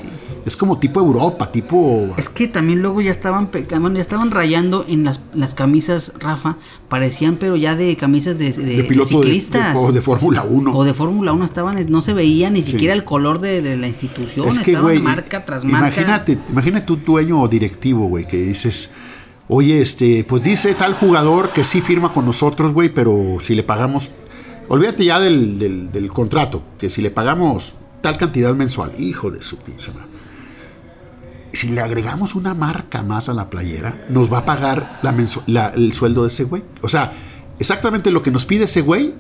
Es 0.49 0.57
como 0.57 0.79
tipo 0.79 0.99
Europa, 0.99 1.51
tipo... 1.51 2.11
Es 2.17 2.27
que 2.27 2.47
también 2.47 2.81
luego 2.81 3.01
ya 3.01 3.11
estaban 3.11 3.49
bueno, 3.51 3.95
ya 3.97 4.01
estaban 4.01 4.31
rayando 4.31 4.83
en 4.89 5.03
las, 5.03 5.21
las 5.35 5.53
camisas, 5.53 6.11
Rafa, 6.19 6.57
parecían 6.89 7.35
pero 7.37 7.55
ya 7.55 7.75
de 7.75 7.95
camisas 7.95 8.39
de, 8.39 8.51
de- 8.51 9.05
ciclistas. 9.05 9.75
de- 9.75 9.79
o 9.79 9.91
de 9.91 10.01
Fórmula 10.01 10.43
1. 10.43 10.75
o 10.75 10.83
de 10.83 10.93
Fórmula 10.95 11.31
1 11.33 11.45
estaban, 11.45 11.77
no 11.91 12.01
se 12.01 12.13
veía 12.13 12.49
ni 12.49 12.63
Sí. 12.63 12.71
siquiera 12.71 12.95
el 12.95 13.03
color 13.03 13.39
de, 13.39 13.77
la 13.77 13.87
institución, 13.87 14.47
es 14.47 14.55
que, 14.59 14.71
estaban 14.71 14.81
güey, 14.91 14.99
marca 14.99 15.45
tras 15.45 15.63
marca. 15.63 15.87
imagínate, 15.87 16.39
imagínate 16.49 16.85
tu 16.87 16.95
dueño 16.97 17.41
o 17.41 17.47
directivo, 17.47 18.07
güey, 18.07 18.25
que 18.27 18.37
dices, 18.41 18.93
Oye, 19.51 19.81
este, 19.81 20.23
pues 20.25 20.43
dice 20.43 20.73
tal 20.75 20.93
jugador 20.93 21.53
que 21.53 21.63
sí 21.63 21.81
firma 21.81 22.11
con 22.13 22.25
nosotros, 22.25 22.71
güey, 22.73 22.89
pero 22.93 23.37
si 23.39 23.55
le 23.55 23.63
pagamos. 23.63 24.11
Olvídate 24.67 25.05
ya 25.05 25.19
del, 25.19 25.57
del- 25.57 25.91
del 25.91 26.09
contrato, 26.09 26.61
que 26.77 26.89
si 26.89 27.01
le 27.01 27.09
pagamos 27.11 27.73
tal 28.01 28.15
cantidad 28.17 28.53
mensual, 28.53 28.91
hijo 28.99 29.31
de 29.31 29.41
su 29.41 29.57
pinche 29.57 29.91
madre. 29.91 30.08
Si 31.51 31.69
le 31.69 31.81
agregamos 31.81 32.35
una 32.35 32.53
marca 32.53 33.01
más 33.01 33.27
a 33.29 33.33
la 33.33 33.49
playera, 33.49 34.05
nos 34.09 34.31
va 34.31 34.39
a 34.39 34.45
pagar 34.45 34.99
la 35.01 35.13
mensu- 35.13 35.43
la- 35.47 35.69
el 35.69 35.93
sueldo 35.93 36.21
de 36.23 36.27
ese 36.27 36.43
güey. 36.43 36.63
O 36.81 36.89
sea, 36.89 37.11
exactamente 37.57 38.11
lo 38.11 38.21
que 38.21 38.31
nos 38.31 38.45
pide 38.45 38.65
ese 38.65 38.81
güey, 38.81 39.13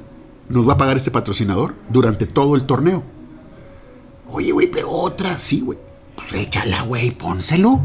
nos 0.47 0.67
va 0.67 0.73
a 0.73 0.77
pagar 0.77 0.97
este 0.97 1.11
patrocinador 1.11 1.75
durante 1.89 2.25
todo 2.27 2.55
el 2.55 2.63
torneo. 2.63 3.03
Oye, 4.27 4.51
güey, 4.51 4.67
pero 4.69 4.89
otra, 4.91 5.37
sí, 5.39 5.61
güey. 5.61 5.79
Pues 6.15 6.33
échala, 6.33 6.83
güey, 6.83 7.11
pónselo. 7.11 7.81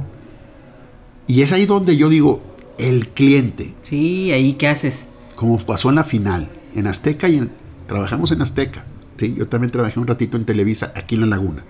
Y 1.26 1.40
es 1.42 1.52
ahí 1.52 1.64
donde 1.64 1.96
yo 1.96 2.08
digo, 2.10 2.42
el 2.78 3.08
cliente, 3.08 3.74
Sí, 3.82 4.30
ahí 4.32 4.54
qué 4.54 4.68
haces. 4.68 5.06
como 5.36 5.58
pasó 5.58 5.88
en 5.88 5.94
la 5.94 6.04
final, 6.04 6.50
en 6.74 6.86
Azteca 6.86 7.28
y 7.28 7.38
en, 7.38 7.52
trabajamos 7.86 8.30
en 8.32 8.42
Azteca. 8.42 8.84
Sí, 9.16 9.34
yo 9.38 9.48
también 9.48 9.70
trabajé 9.70 9.98
un 10.00 10.06
ratito 10.06 10.36
en 10.36 10.44
Televisa, 10.44 10.92
aquí 10.96 11.14
en 11.14 11.22
La 11.22 11.26
Laguna. 11.28 11.64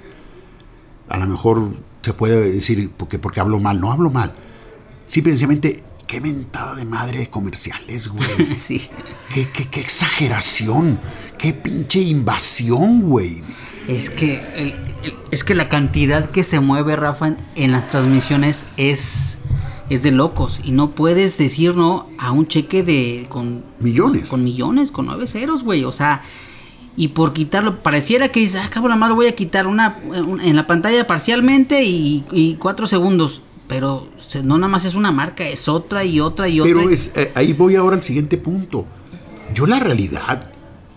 A 1.08 1.18
lo 1.18 1.26
mejor 1.26 1.68
se 2.04 2.12
puede 2.12 2.50
decir 2.52 2.90
porque, 2.96 3.18
porque 3.18 3.40
hablo 3.40 3.58
mal, 3.58 3.80
no 3.80 3.90
hablo 3.90 4.10
mal. 4.10 4.34
Sí, 5.06 5.22
precisamente, 5.22 5.82
qué 6.06 6.20
mentada 6.20 6.74
de 6.74 6.84
madre 6.84 7.18
de 7.20 7.26
comerciales, 7.28 8.08
güey. 8.08 8.28
Sí. 8.58 8.82
qué, 9.32 9.48
qué- 9.50 9.68
qué 9.68 9.80
exageración, 9.80 11.00
qué 11.38 11.52
pinche 11.52 12.00
invasión, 12.00 13.02
güey. 13.02 13.42
Es 13.88 14.08
que, 14.10 14.36
el- 14.54 14.74
el- 15.02 15.14
es 15.30 15.44
que 15.44 15.54
la 15.54 15.68
cantidad 15.68 16.30
que 16.30 16.44
se 16.44 16.60
mueve, 16.60 16.96
Rafa, 16.96 17.28
en, 17.28 17.36
en 17.54 17.72
las 17.72 17.88
transmisiones 17.90 18.64
es, 18.78 19.38
es 19.90 20.02
de 20.02 20.10
locos. 20.10 20.60
Y 20.64 20.72
no 20.72 20.92
puedes 20.92 21.36
decir 21.36 21.76
no 21.76 22.08
a 22.18 22.32
un 22.32 22.46
cheque 22.48 22.82
de 22.82 23.26
con, 23.28 23.64
Millones. 23.80 24.30
con 24.30 24.42
millones, 24.44 24.90
con 24.90 25.06
nueve 25.06 25.26
ceros, 25.26 25.62
güey. 25.64 25.84
O 25.84 25.92
sea, 25.92 26.22
y 26.96 27.08
por 27.08 27.32
quitarlo, 27.32 27.82
pareciera 27.82 28.28
que 28.30 28.40
dices, 28.40 28.60
ah, 28.64 28.68
cabrón, 28.70 28.98
más 28.98 29.08
lo 29.08 29.14
voy 29.16 29.26
a 29.26 29.34
quitar 29.34 29.66
una, 29.66 29.98
un- 30.26 30.40
en 30.40 30.54
la 30.56 30.66
pantalla 30.66 31.06
parcialmente 31.06 31.82
y, 31.84 32.24
y 32.30 32.54
cuatro 32.54 32.86
segundos. 32.86 33.42
Pero 33.66 34.08
se- 34.18 34.42
no 34.42 34.58
nada 34.58 34.68
más 34.68 34.84
es 34.84 34.94
una 34.94 35.10
marca, 35.10 35.48
es 35.48 35.68
otra 35.68 36.04
y 36.04 36.20
otra 36.20 36.48
y 36.48 36.60
otra. 36.60 36.72
Pero 36.74 36.90
es, 36.90 37.12
eh, 37.16 37.32
ahí 37.34 37.52
voy 37.52 37.76
ahora 37.76 37.96
al 37.96 38.02
siguiente 38.02 38.36
punto. 38.36 38.84
Yo 39.54 39.66
la 39.66 39.78
realidad, 39.80 40.50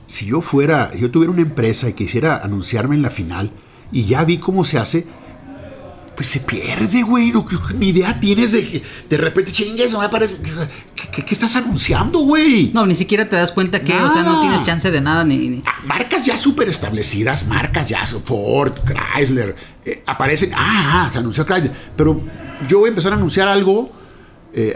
si 0.06 0.26
yo 0.28 0.42
fuera, 0.42 0.94
yo 0.96 1.10
tuviera 1.10 1.32
una 1.32 1.42
empresa 1.42 1.90
y 1.90 1.94
quisiera 1.94 2.38
anunciarme 2.44 2.96
en 2.96 3.02
la 3.02 3.10
final 3.10 3.52
y 3.92 4.04
ya 4.04 4.24
vi 4.26 4.38
cómo 4.38 4.66
se 4.66 4.78
hace, 4.80 5.08
pues 6.18 6.28
se 6.30 6.40
pierde, 6.42 7.04
güey. 7.04 7.32
No, 7.32 7.46
¿qué- 7.46 7.56
qué- 7.56 7.76
ni 7.76 7.90
idea 7.90 8.20
tienes 8.20 8.52
de 8.52 8.68
que 8.68 8.82
de 9.10 9.18
repente 9.18 9.52
chingues, 9.52 9.94
no 9.94 10.00
me 10.00 10.10
parece. 10.10 10.36
¿Qué, 10.96 11.10
qué- 11.12 11.24
qué 11.24 11.34
estás 11.34 11.56
anunciando, 11.56 12.20
güey? 12.20 12.72
No, 12.74 12.86
ni 12.88 12.96
siquiera 12.96 13.30
te 13.30 13.36
das 13.36 13.52
cuenta 13.52 13.82
que, 13.82 13.94
o 13.94 14.10
sea, 14.12 14.24
no 14.24 14.32
Nada. 14.32 14.42
tienes 14.42 14.64
chance 14.64 14.90
de 14.92 15.00
nada 15.00 15.24
ni- 15.24 15.38
ni... 15.50 15.64
Ah, 15.66 15.76
Marcas 15.86 16.26
ya 16.26 16.36
súper 16.38 16.68
establecidas, 16.70 17.48
marcas 17.48 17.88
ya, 17.88 18.04
Ford, 18.06 18.74
Chrysler, 18.84 19.56
eh, 19.86 20.02
aparecen, 20.08 20.52
ah, 20.56 21.06
ah, 21.06 21.10
se 21.12 21.20
anunció 21.20 21.46
Chrysler, 21.46 21.72
pero 21.96 22.20
yo 22.68 22.80
voy 22.80 22.88
a 22.88 22.90
empezar 22.90 23.14
a 23.14 23.16
anunciar 23.16 23.48
algo, 23.48 23.92
eh, 24.54 24.74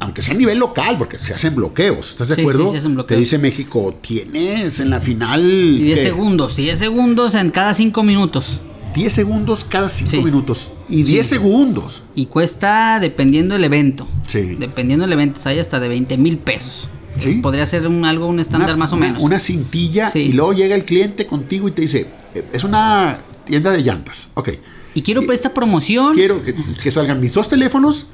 aunque 0.00 0.20
sea 0.20 0.34
a 0.34 0.36
nivel 0.36 0.58
local, 0.58 0.98
porque 0.98 1.16
se 1.16 1.32
hacen 1.32 1.54
bloqueos, 1.54 2.10
¿estás 2.10 2.28
de 2.28 2.34
Sí, 2.34 2.40
acuerdo? 2.42 2.66
sí, 2.66 2.70
se 2.72 2.78
hacen 2.78 2.90
Te 2.90 2.94
bloqueos. 2.96 3.18
dice 3.20 3.38
México, 3.38 3.98
tienes 4.02 4.80
en 4.80 4.90
la 4.90 5.00
final... 5.00 5.42
Y 5.42 5.84
10 5.84 5.98
¿qué? 6.00 6.04
segundos, 6.04 6.54
10 6.56 6.78
segundos 6.78 7.34
en 7.34 7.50
cada 7.50 7.72
5 7.72 8.02
minutos. 8.02 8.60
10 8.96 9.12
segundos 9.12 9.64
cada 9.64 9.88
5 9.88 10.10
Sí. 10.10 10.22
minutos. 10.22 10.72
Y 10.88 11.02
10 11.04 11.26
segundos. 11.26 12.02
Y 12.14 12.26
cuesta 12.26 12.98
dependiendo 12.98 13.54
del 13.54 13.62
evento. 13.64 14.08
Sí. 14.26 14.56
Dependiendo 14.58 15.04
del 15.04 15.12
evento, 15.12 15.38
hay 15.44 15.58
hasta 15.60 15.78
de 15.78 15.88
20 15.88 16.16
mil 16.18 16.38
pesos. 16.38 16.88
Sí. 17.18 17.34
Podría 17.42 17.64
ser 17.66 17.86
un, 17.86 18.04
algo, 18.04 18.26
un 18.26 18.40
estándar 18.40 18.76
más 18.76 18.92
o 18.92 18.96
una- 18.96 19.06
menos. 19.06 19.22
Una 19.22 19.38
cintilla 19.38 20.10
Sí. 20.10 20.18
y 20.20 20.32
luego 20.32 20.52
llega 20.52 20.74
el 20.74 20.84
cliente 20.84 21.26
contigo 21.26 21.68
y 21.68 21.72
te 21.72 21.82
dice, 21.82 22.08
eh, 22.34 22.44
es 22.52 22.64
una 22.64 23.20
tienda 23.44 23.70
de 23.70 23.82
llantas. 23.82 24.30
Ok. 24.34 24.50
y 24.94 25.02
quiero 25.02 25.20
para 25.22 25.34
esta 25.34 25.52
promoción. 25.52 26.14
Quiero 26.14 26.42
que, 26.42 26.54
que 26.54 26.90
salgan 26.90 27.20
mis 27.20 27.34
dos 27.34 27.48
teléfonos, 27.48 28.06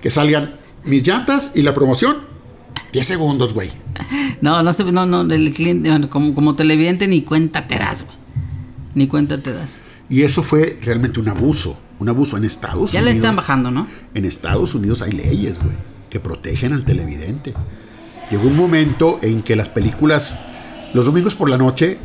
que 0.00 0.08
salgan 0.08 0.54
mis 0.84 1.06
llantas 1.06 1.52
y 1.54 1.60
la 1.62 1.74
promoción. 1.74 2.16
10 2.94 3.06
segundos, 3.06 3.52
güey. 3.52 3.70
No, 4.40 4.62
no, 4.62 4.72
se- 4.72 4.84
no, 4.84 5.04
no, 5.04 5.20
el 5.20 5.52
cliente, 5.52 5.90
bueno, 5.90 6.08
como, 6.08 6.34
como 6.34 6.56
televidente, 6.56 7.06
ni 7.08 7.20
cuenta 7.20 7.68
te 7.68 7.76
das, 7.76 8.06
güey. 8.06 8.16
Ni 8.94 9.06
cuenta 9.06 9.42
te 9.42 9.52
das. 9.52 9.82
Y 10.10 10.22
eso 10.22 10.42
fue 10.42 10.78
realmente 10.82 11.20
un 11.20 11.28
abuso. 11.28 11.78
Un 12.00 12.08
abuso 12.08 12.36
en 12.36 12.44
Estados 12.44 12.92
Ya 12.92 13.00
Unidos. 13.00 13.04
le 13.04 13.10
están 13.20 13.36
bajando, 13.36 13.70
¿no? 13.70 13.86
En 14.14 14.24
Estados 14.24 14.74
Unidos 14.74 15.02
hay 15.02 15.12
leyes, 15.12 15.58
güey, 15.62 15.76
que 16.10 16.18
protegen 16.20 16.72
al 16.72 16.84
televidente. 16.84 17.54
Llegó 18.30 18.44
un 18.48 18.56
momento 18.56 19.18
en 19.22 19.42
que 19.42 19.54
las 19.56 19.68
películas, 19.68 20.36
los 20.94 21.06
domingos 21.06 21.34
por 21.34 21.48
la 21.50 21.56
noche, 21.58 21.98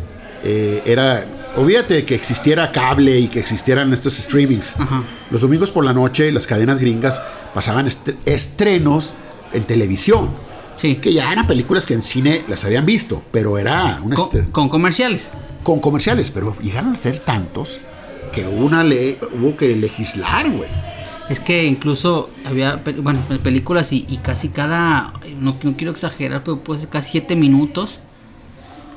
eh, 0.44 0.82
era. 0.86 1.32
Olvídate 1.56 1.94
de 1.94 2.06
que 2.06 2.16
existiera 2.16 2.72
cable 2.74 3.18
y 3.18 3.28
que 3.30 3.40
existieran 3.40 3.94
estos 3.94 4.14
streamings. 4.18 4.78
Ajá. 4.78 5.04
Los 5.32 5.40
domingos 5.40 5.72
por 5.72 5.86
la 5.86 5.94
noche, 5.94 6.30
las 6.34 6.46
cadenas 6.48 6.80
gringas 6.82 7.24
pasaban 7.54 7.88
est- 7.88 8.10
estrenos 8.26 9.14
en 9.54 9.64
televisión. 9.64 10.30
Sí. 10.76 10.98
Que 10.98 11.14
ya 11.14 11.32
eran 11.32 11.48
películas 11.48 11.86
que 11.86 11.94
en 11.94 12.02
cine 12.02 12.44
las 12.50 12.66
habían 12.66 12.86
visto, 12.86 13.24
pero 13.32 13.58
era 13.58 14.02
un 14.04 14.12
Con, 14.12 14.30
con 14.52 14.68
comerciales. 14.68 15.32
con 15.64 15.80
comerciales, 15.80 16.30
pero 16.32 16.54
llegaron 16.62 16.92
a 16.92 16.96
ser 16.98 17.20
tantos 17.20 17.80
que 18.36 18.46
hubo 18.48 18.66
una 18.66 18.84
ley, 18.84 19.18
hubo 19.40 19.56
que 19.58 19.76
legislar, 19.76 20.52
güey. 20.52 20.70
Es 21.30 21.40
que 21.40 21.66
incluso 21.66 22.30
había, 22.46 22.76
bueno, 23.02 23.20
pe- 23.28 23.40
películas 23.40 23.92
y, 23.94 24.06
y 24.08 24.18
casi 24.18 24.50
cada, 24.50 25.14
no, 25.40 25.58
no 25.64 25.76
quiero 25.76 25.92
exagerar, 25.92 26.44
pero 26.44 26.60
pues 26.64 26.86
casi 26.92 27.12
7 27.14 27.36
minutos 27.36 28.00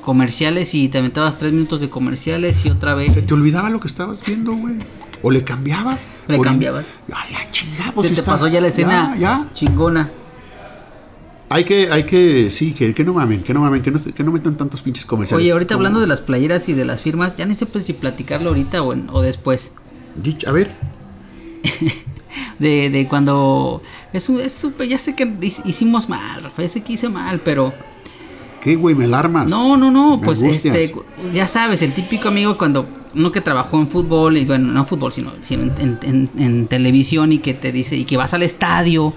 comerciales 0.02 0.74
y 0.74 0.88
te 0.88 0.98
aventabas 0.98 1.38
3 1.38 1.52
minutos 1.52 1.80
de 1.80 1.88
comerciales 1.88 2.64
y 2.66 2.70
otra 2.70 2.94
vez. 2.94 3.14
Se 3.14 3.22
te 3.22 3.32
olvidaba 3.34 3.70
lo 3.70 3.80
que 3.80 3.88
estabas 3.88 4.22
viendo, 4.24 4.52
güey. 4.52 4.74
O 5.22 5.30
le 5.30 5.42
cambiabas. 5.42 6.08
Le 6.28 6.38
O 6.38 6.42
cambiabas. 6.42 6.84
A 7.12 7.24
la 7.30 7.50
chingada, 7.50 7.92
pues 7.92 8.08
Se 8.08 8.14
te 8.14 8.22
pasó 8.22 8.46
ya 8.46 8.60
la 8.60 8.68
escena 8.68 9.14
Ya, 9.14 9.20
ya. 9.20 9.48
chingona. 9.52 10.10
Hay 11.50 11.64
que, 11.64 11.90
hay 11.90 12.04
que, 12.04 12.50
sí, 12.50 12.72
que, 12.72 12.92
que 12.92 13.04
no 13.04 13.14
mamen, 13.14 13.42
que 13.42 13.54
no 13.54 13.60
mamen, 13.60 13.80
que 13.80 13.90
no, 13.90 13.98
que 14.02 14.22
no 14.22 14.32
metan 14.32 14.56
tantos 14.58 14.82
pinches 14.82 15.06
comerciales. 15.06 15.42
Oye, 15.42 15.52
ahorita 15.52 15.74
Como- 15.74 15.78
hablando 15.80 16.00
de 16.00 16.06
las 16.06 16.20
playeras 16.20 16.68
y 16.68 16.74
de 16.74 16.84
las 16.84 17.00
firmas, 17.00 17.36
ya 17.36 17.46
ni 17.46 17.54
sé 17.54 17.64
pues, 17.66 17.84
si 17.84 17.94
platicarlo 17.94 18.50
ahorita 18.50 18.82
o, 18.82 18.92
en- 18.92 19.08
o 19.12 19.22
después. 19.22 19.72
A 20.46 20.52
ver, 20.52 20.74
De, 22.58 22.90
de 22.90 23.08
cuando. 23.08 23.82
Es, 24.12 24.28
es 24.28 24.52
súper- 24.52 24.88
ya 24.88 24.98
sé 24.98 25.14
que 25.14 25.24
hic- 25.26 25.62
hicimos 25.64 26.08
mal, 26.08 26.42
Rafa, 26.42 26.62
ya 26.62 26.68
sé 26.68 26.82
que 26.82 26.92
hice 26.94 27.08
mal, 27.08 27.40
pero. 27.44 27.72
¿qué, 28.60 28.74
güey? 28.76 28.94
Me 28.94 29.04
alarmas. 29.04 29.48
No, 29.50 29.76
no, 29.76 29.90
no, 29.90 30.18
Me 30.18 30.24
pues 30.26 30.40
angustias. 30.40 30.76
este, 30.76 31.00
ya 31.32 31.46
sabes, 31.46 31.80
el 31.82 31.94
típico 31.94 32.28
amigo 32.28 32.58
cuando 32.58 32.88
uno 33.14 33.32
que 33.32 33.40
trabajó 33.40 33.78
en 33.78 33.86
fútbol, 33.88 34.36
y 34.36 34.44
bueno, 34.44 34.70
no 34.72 34.84
fútbol, 34.84 35.12
sino, 35.12 35.32
sino 35.42 35.62
en, 35.62 35.72
en- 35.78 35.98
en- 36.02 36.30
en 36.38 36.66
televisión 36.66 37.32
y 37.32 37.38
que 37.38 37.54
te 37.54 37.72
dice, 37.72 37.96
y 37.96 38.04
que 38.04 38.16
vas 38.16 38.34
al 38.34 38.42
estadio 38.42 39.14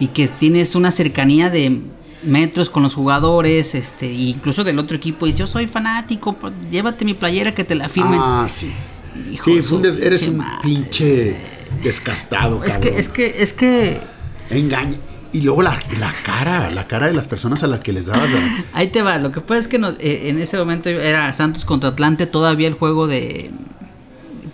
y 0.00 0.08
que 0.08 0.28
tienes 0.28 0.74
una 0.74 0.90
cercanía 0.90 1.50
de 1.50 1.80
metros 2.22 2.70
con 2.70 2.82
los 2.82 2.94
jugadores, 2.94 3.74
este, 3.74 4.06
e 4.06 4.12
incluso 4.14 4.64
del 4.64 4.78
otro 4.78 4.96
equipo, 4.96 5.26
y 5.26 5.30
dices, 5.30 5.40
yo 5.40 5.46
soy 5.46 5.66
fanático, 5.66 6.32
pues, 6.34 6.52
llévate 6.70 7.04
mi 7.04 7.14
playera 7.14 7.54
que 7.54 7.64
te 7.64 7.74
la 7.74 7.88
firmen. 7.88 8.18
Ah, 8.22 8.46
sí. 8.48 8.72
Hijo 9.32 9.44
Sí, 9.44 9.74
un 9.74 9.82
des- 9.82 9.96
eres 10.00 10.26
un 10.28 10.38
madre. 10.38 10.58
pinche 10.62 11.36
descastado, 11.82 12.62
Es 12.64 12.78
que, 12.78 12.88
es 12.98 13.08
que, 13.08 13.34
es 13.38 13.52
que, 13.52 14.00
Engaña. 14.50 14.96
Y 15.32 15.40
luego 15.42 15.60
la, 15.62 15.78
la 15.98 16.12
cara, 16.24 16.70
la 16.70 16.86
cara 16.86 17.08
de 17.08 17.12
las 17.12 17.26
personas 17.28 17.62
a 17.62 17.66
las 17.66 17.80
que 17.80 17.92
les 17.92 18.06
dabas 18.06 18.30
la- 18.30 18.64
ahí 18.72 18.86
te 18.88 19.02
va, 19.02 19.18
lo 19.18 19.32
que 19.32 19.40
pasa 19.40 19.58
es 19.60 19.68
que 19.68 19.78
nos- 19.78 19.96
eh, 19.98 20.28
en 20.28 20.40
ese 20.40 20.56
momento 20.56 20.88
era 20.88 21.32
Santos 21.32 21.64
contra 21.64 21.90
Atlante, 21.90 22.26
todavía 22.26 22.68
el 22.68 22.74
juego 22.74 23.06
de, 23.06 23.50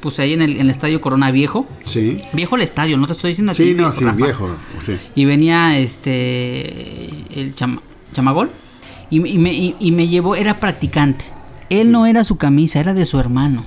pues 0.03 0.19
ahí 0.19 0.33
en 0.35 0.43
el, 0.43 0.57
en 0.57 0.63
el 0.63 0.71
estadio 0.71 1.01
Corona 1.01 1.31
Viejo. 1.31 1.67
Sí. 1.85 2.21
Viejo 2.35 2.57
el 2.57 2.63
estadio, 2.63 2.97
no 2.99 3.07
te 3.07 3.15
estoy 3.15 3.31
diciendo 3.31 3.55
Sí, 3.55 3.63
aquí, 3.63 3.75
no, 3.75 3.91
sí, 3.93 4.05
Rafa. 4.05 4.17
viejo. 4.25 4.57
Sí. 4.85 4.97
Y 5.15 5.25
venía 5.25 5.79
este 5.79 7.09
el 7.41 7.55
chama- 7.55 7.81
chamagol 8.13 8.51
y, 9.11 9.27
y 9.27 9.39
me, 9.39 9.53
y- 9.55 9.77
y 9.81 9.93
me 9.93 10.09
llevó, 10.09 10.37
era 10.37 10.61
practicante. 10.61 11.25
Él 11.71 11.91
no 11.91 12.05
era 12.07 12.25
su 12.25 12.37
camisa, 12.37 12.81
era 12.81 12.93
de 12.95 13.07
su 13.07 13.19
hermano. 13.19 13.65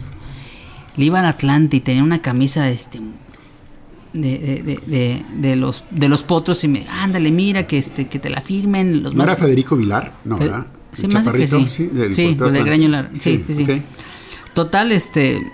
Le 0.97 1.05
iba 1.05 1.19
al 1.19 1.25
Atlante 1.25 1.77
y 1.77 1.79
tenía 1.79 2.03
una 2.03 2.21
camisa 2.21 2.69
este 2.69 2.99
de, 4.13 4.37
de, 4.39 4.63
de- 4.63 4.79
de- 4.85 5.25
de 5.35 5.55
los 5.57 5.83
de 5.91 6.07
los 6.07 6.23
potros 6.23 6.63
y 6.63 6.67
me 6.69 6.85
ándale 6.89 7.31
mira 7.31 7.67
que 7.67 7.77
este 7.77 8.07
que 8.07 8.17
te 8.19 8.29
la 8.29 8.39
firmen 8.41 9.03
los 9.03 9.13
¿No 9.13 9.19
más- 9.25 9.27
era 9.27 9.35
Federico 9.35 9.75
Vilar? 9.75 10.13
No, 10.23 10.37
Fe- 10.37 10.45
¿verdad? 10.45 10.59
me 10.67 10.93
hace 10.93 11.07
que 11.07 11.13
chaparrito, 11.13 11.67
sí. 11.67 11.87
del 11.87 12.13
Sí, 12.13 12.33
de. 12.35 12.63
Greño 12.63 12.87
Lar- 12.87 13.09
sí, 13.13 13.43
sí, 13.45 13.65
sí. 13.65 13.81
Total, 14.53 14.93
este. 14.93 15.51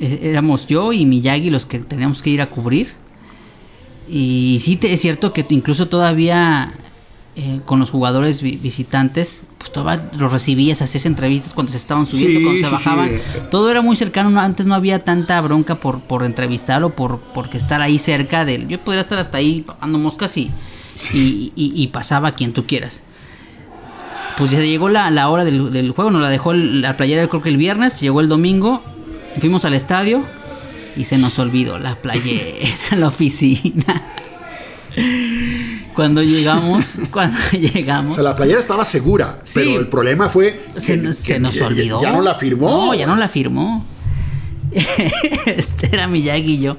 Eh, 0.00 0.20
Éramos 0.22 0.66
yo 0.66 0.92
y 0.92 1.06
Miyagi 1.06 1.50
los 1.50 1.66
que 1.66 1.78
teníamos 1.80 2.22
que 2.22 2.30
ir 2.30 2.40
a 2.42 2.50
cubrir. 2.50 2.88
Y 4.08 4.58
sí, 4.60 4.76
te- 4.76 4.92
es 4.92 5.00
cierto 5.00 5.32
que 5.32 5.44
incluso 5.50 5.88
todavía 5.88 6.72
eh, 7.34 7.60
con 7.64 7.80
los 7.80 7.90
jugadores 7.90 8.40
vi- 8.40 8.56
visitantes, 8.56 9.42
pues 9.58 9.72
todavía 9.72 10.10
los 10.16 10.32
recibías, 10.32 10.80
hacías 10.80 11.04
entrevistas 11.06 11.52
cuando 11.54 11.72
se 11.72 11.78
estaban 11.78 12.06
subiendo, 12.06 12.38
Sí, 12.38 12.44
cuando 12.44 12.60
se 12.60 12.66
sí, 12.66 12.72
bajaban. 12.72 13.08
sí. 13.10 13.40
Todo 13.50 13.70
era 13.70 13.82
muy 13.82 13.96
cercano, 13.96 14.30
no- 14.30 14.40
antes 14.40 14.66
no 14.66 14.74
había 14.74 15.04
tanta 15.04 15.40
bronca 15.40 15.80
por, 15.80 16.00
por 16.02 16.24
entrevistar 16.24 16.82
o 16.84 16.94
por 16.94 17.20
porque 17.34 17.58
estar 17.58 17.82
ahí 17.82 17.98
cerca 17.98 18.44
del... 18.44 18.68
Yo 18.68 18.80
podría 18.80 19.02
estar 19.02 19.18
hasta 19.18 19.38
ahí 19.38 19.62
papando 19.62 19.98
moscas 19.98 20.36
y, 20.38 20.50
y, 21.12 21.52
y- 21.56 21.72
y 21.74 21.86
pasaba 21.88 22.32
quien 22.36 22.52
tú 22.54 22.64
quieras. 22.66 23.02
Pues 24.38 24.50
ya 24.52 24.60
llegó 24.60 24.88
la, 24.88 25.10
la 25.10 25.28
hora 25.28 25.44
del, 25.44 25.70
del 25.72 25.90
juego, 25.92 26.10
nos 26.10 26.22
la 26.22 26.28
dejó 26.30 26.52
el- 26.52 26.80
la 26.82 26.96
playera 26.96 27.26
creo 27.28 27.42
que 27.42 27.48
el 27.48 27.56
viernes, 27.56 28.00
llegó 28.00 28.20
el 28.20 28.28
domingo, 28.28 28.82
fuimos 29.40 29.64
al 29.64 29.74
estadio 29.74 30.24
y 30.96 31.04
se 31.04 31.18
nos 31.18 31.38
olvidó 31.38 31.78
la 31.78 31.96
playera 31.96 32.68
la 32.96 33.08
oficina. 33.08 34.12
Cuando 35.94 36.22
llegamos, 36.22 36.84
cuando 37.10 37.36
O 37.52 37.56
llegamos, 37.56 38.14
sea, 38.14 38.24
la 38.24 38.36
playera 38.36 38.58
estaba 38.60 38.84
segura, 38.84 39.38
Sí. 39.44 39.60
pero 39.60 39.80
el 39.80 39.88
problema 39.88 40.28
fue 40.28 40.60
que, 40.74 40.80
se, 40.80 40.96
nos- 40.96 41.16
que 41.18 41.34
se 41.34 41.40
nos 41.40 41.60
olvidó. 41.60 42.00
Ya 42.00 42.12
no 42.12 42.22
la 42.22 42.34
firmó. 42.34 42.68
No, 42.68 42.94
ya 42.94 43.06
no 43.06 43.16
la 43.16 43.28
firmó. 43.28 43.84
este 45.46 45.88
era 45.92 46.06
Miyagi 46.08 46.54
y 46.54 46.58
yo. 46.60 46.76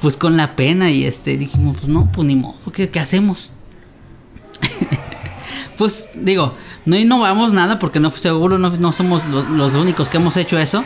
Pues 0.00 0.16
con 0.16 0.36
la 0.36 0.56
pena 0.56 0.90
y 0.90 1.04
este 1.04 1.36
dijimos, 1.36 1.76
pues 1.78 1.88
no, 1.88 2.10
pues 2.12 2.26
ni 2.26 2.34
modo, 2.36 2.56
¿qué, 2.72 2.88
qué 2.90 3.00
hacemos? 3.00 3.50
pues 5.76 6.10
digo, 6.14 6.54
no 6.84 6.96
innovamos 6.96 7.52
nada 7.52 7.78
porque 7.78 8.00
no 8.00 8.10
seguro 8.10 8.58
no, 8.58 8.70
no 8.70 8.92
somos 8.92 9.24
los, 9.26 9.48
los 9.48 9.74
únicos 9.74 10.08
que 10.08 10.18
hemos 10.18 10.36
hecho 10.36 10.58
eso. 10.58 10.84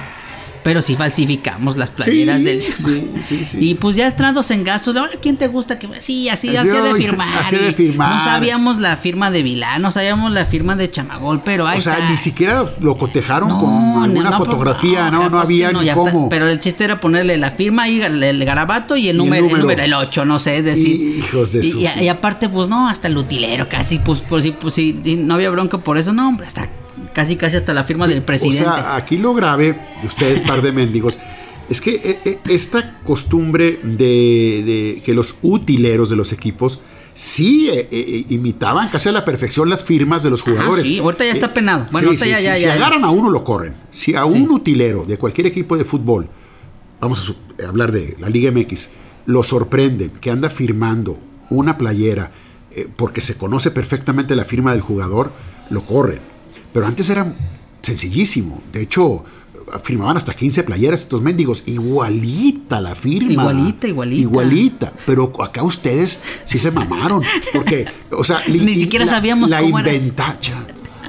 Pero 0.65 0.81
sí 0.83 0.97
falsificamos 0.97 1.77
las 1.77 1.91
playeras 1.91 2.39
Sí, 2.39 2.43
del 2.45 2.63
sí, 2.63 3.11
sí, 3.23 3.45
sí. 3.45 3.59
Y 3.61 3.75
pues 3.75 3.95
ya 3.97 4.07
entrados 4.09 4.51
en 4.51 4.65
gastos, 4.65 4.97
ahora 4.97 5.13
quién 5.23 5.37
te 5.37 5.47
gusta 5.47 5.79
que 5.79 5.87
sí, 6.01 6.29
así, 6.29 6.57
así 6.57 6.71
de 6.71 6.95
firmar. 6.97 7.39
así 7.41 7.57
de 7.57 7.73
firmar. 7.73 8.15
No 8.17 8.25
sabíamos 8.25 8.81
la 8.81 8.97
firma 8.97 9.31
de 9.31 9.43
Vilá, 9.43 9.79
no 9.79 9.91
sabíamos 9.91 10.33
la 10.33 10.47
firma 10.47 10.75
de 10.75 10.91
Chamagol, 10.91 11.43
pero 11.45 11.67
ahí 11.69 11.79
O 11.79 11.83
sea, 11.83 11.95
está. 11.99 12.11
ni 12.11 12.17
siquiera 12.17 12.65
lo 12.81 12.97
cotejaron 12.99 13.51
No, 13.51 13.59
con 13.59 14.03
alguna 14.03 14.31
no, 14.31 14.39
fotografía, 14.39 15.11
no, 15.11 15.29
no, 15.31 15.39
había 15.39 15.71
ni 15.73 15.81
está. 15.89 15.95
cómo. 15.95 16.29
Pero 16.31 16.49
el 16.49 16.59
chiste 16.61 16.85
era 16.85 16.99
ponerle 16.99 17.37
la 17.37 17.51
firma 17.51 17.87
y 17.89 18.01
el, 18.01 18.23
el 18.23 18.45
garabato 18.45 18.97
y 18.97 19.01
el 19.01 19.05
Y 19.05 19.09
el 19.11 19.17
número, 19.19 19.37
el 19.37 19.43
número. 19.53 19.63
número, 19.65 19.83
el 19.85 19.93
8, 19.95 20.25
no 20.25 20.39
sé, 20.39 20.57
es 20.57 20.65
decir. 20.65 21.19
Hijos 21.19 21.53
de 21.53 21.61
y, 21.67 21.71
su- 21.71 21.81
y- 21.81 21.89
y 22.05 22.09
aparte, 22.09 22.49
pues 22.49 22.69
no, 22.69 22.89
hasta 22.89 23.09
el 23.09 23.17
utilero 23.19 23.69
casi, 23.69 23.99
pues, 23.99 24.23
pues, 24.27 24.43
sí, 24.45 24.55
pues 24.59 24.73
sí, 24.73 24.99
sí, 25.05 25.17
no 25.17 25.35
había 25.35 25.51
bronca 25.51 25.77
por 25.77 25.99
eso, 25.99 26.15
no, 26.15 26.27
hombre, 26.27 26.47
hasta 26.47 26.69
casi, 27.13 27.37
casi 27.37 27.57
hasta 27.57 27.73
la 27.75 27.85
firma 27.85 28.07
del 28.09 28.23
presidente. 28.23 28.63
O 28.63 28.65
sea, 28.75 28.97
aquí 28.97 29.17
lo 29.19 29.35
grave 29.35 29.79
de 30.01 30.07
ustedes, 30.07 30.43
par 30.43 30.63
de 30.63 30.73
mendigos, 30.73 31.19
es 31.69 31.81
que 31.81 31.95
eh, 31.95 32.21
eh, 32.25 32.39
esta 32.49 32.99
costumbre 33.05 33.81
de, 33.83 34.63
de 34.97 35.03
que 35.05 35.15
los 35.15 35.37
utileros 35.43 36.11
de 36.11 36.17
los 36.17 36.33
equipos 36.33 36.81
sí 37.15 37.69
eh, 37.71 37.89
eh, 37.91 38.25
imitaban 38.31 38.89
casi 38.91 39.09
a 39.09 39.13
la 39.13 39.25
perfección 39.25 39.71
las 39.71 39.85
firmas 39.85 40.23
de 40.23 40.31
los 40.31 40.43
jugadores. 40.43 40.87
sí, 40.87 40.99
ahorita 40.99 41.25
ya 41.25 41.33
está 41.33 41.55
penado. 41.55 41.87
Bueno, 41.91 42.09
ahorita 42.09 42.27
ya- 42.27 42.41
ya- 42.41 42.57
Si 42.57 42.63
ya- 42.63 42.75
agarran 42.75 43.05
a 43.05 43.11
uno, 43.11 43.31
lo 43.31 43.45
corren. 43.45 43.75
Si 43.91 44.15
a 44.15 44.25
un 44.25 44.51
utilero 44.51 45.05
de 45.05 45.17
cualquier 45.17 45.47
equipo 45.47 45.77
de 45.77 45.85
fútbol, 45.85 46.29
vamos 47.01 47.35
a 47.63 47.69
hablar 47.69 47.93
de 47.93 48.17
la 48.21 48.29
Liga 48.29 48.51
MX, 48.51 48.91
lo 49.27 49.43
sorprenden 49.45 50.11
que 50.21 50.31
anda 50.31 50.51
firmando 50.51 51.19
una 51.51 51.79
playera 51.79 52.33
eh, 52.73 52.89
porque 52.97 53.21
se 53.21 53.39
conoce 53.39 53.71
perfectamente 53.71 54.35
la 54.35 54.45
firma 54.45 54.73
del 54.73 54.81
jugador, 54.81 55.31
lo 55.71 55.85
corren. 55.87 56.21
Pero 56.75 56.87
antes 56.87 57.09
era 57.09 57.35
sencillísimo. 57.81 58.61
De 58.73 58.83
hecho, 58.83 59.25
firmaban 59.83 60.17
hasta 60.19 60.35
15 60.35 60.65
playeras 60.65 61.01
estos 61.01 61.23
mendigos. 61.23 61.63
Igualita 61.67 62.81
la 62.83 62.95
firma. 62.95 63.33
Igualita, 63.33 63.89
igualita. 63.89 64.21
Igualita. 64.23 64.93
Pero 65.07 65.33
acá 65.43 65.63
ustedes 65.63 66.21
sí 66.45 66.59
se 66.59 66.71
mamaron. 66.71 67.23
Porque, 67.53 67.87
o 68.11 68.25
sea, 68.25 68.41
li- 68.49 68.61
Ni 68.61 68.75
siquiera 68.75 69.05
la- 69.07 69.11
sabíamos 69.13 69.49
la 69.49 69.61
cómo 69.61 69.79
era. 69.79 69.93
inventa- 69.95 70.39
cha- 70.41 70.67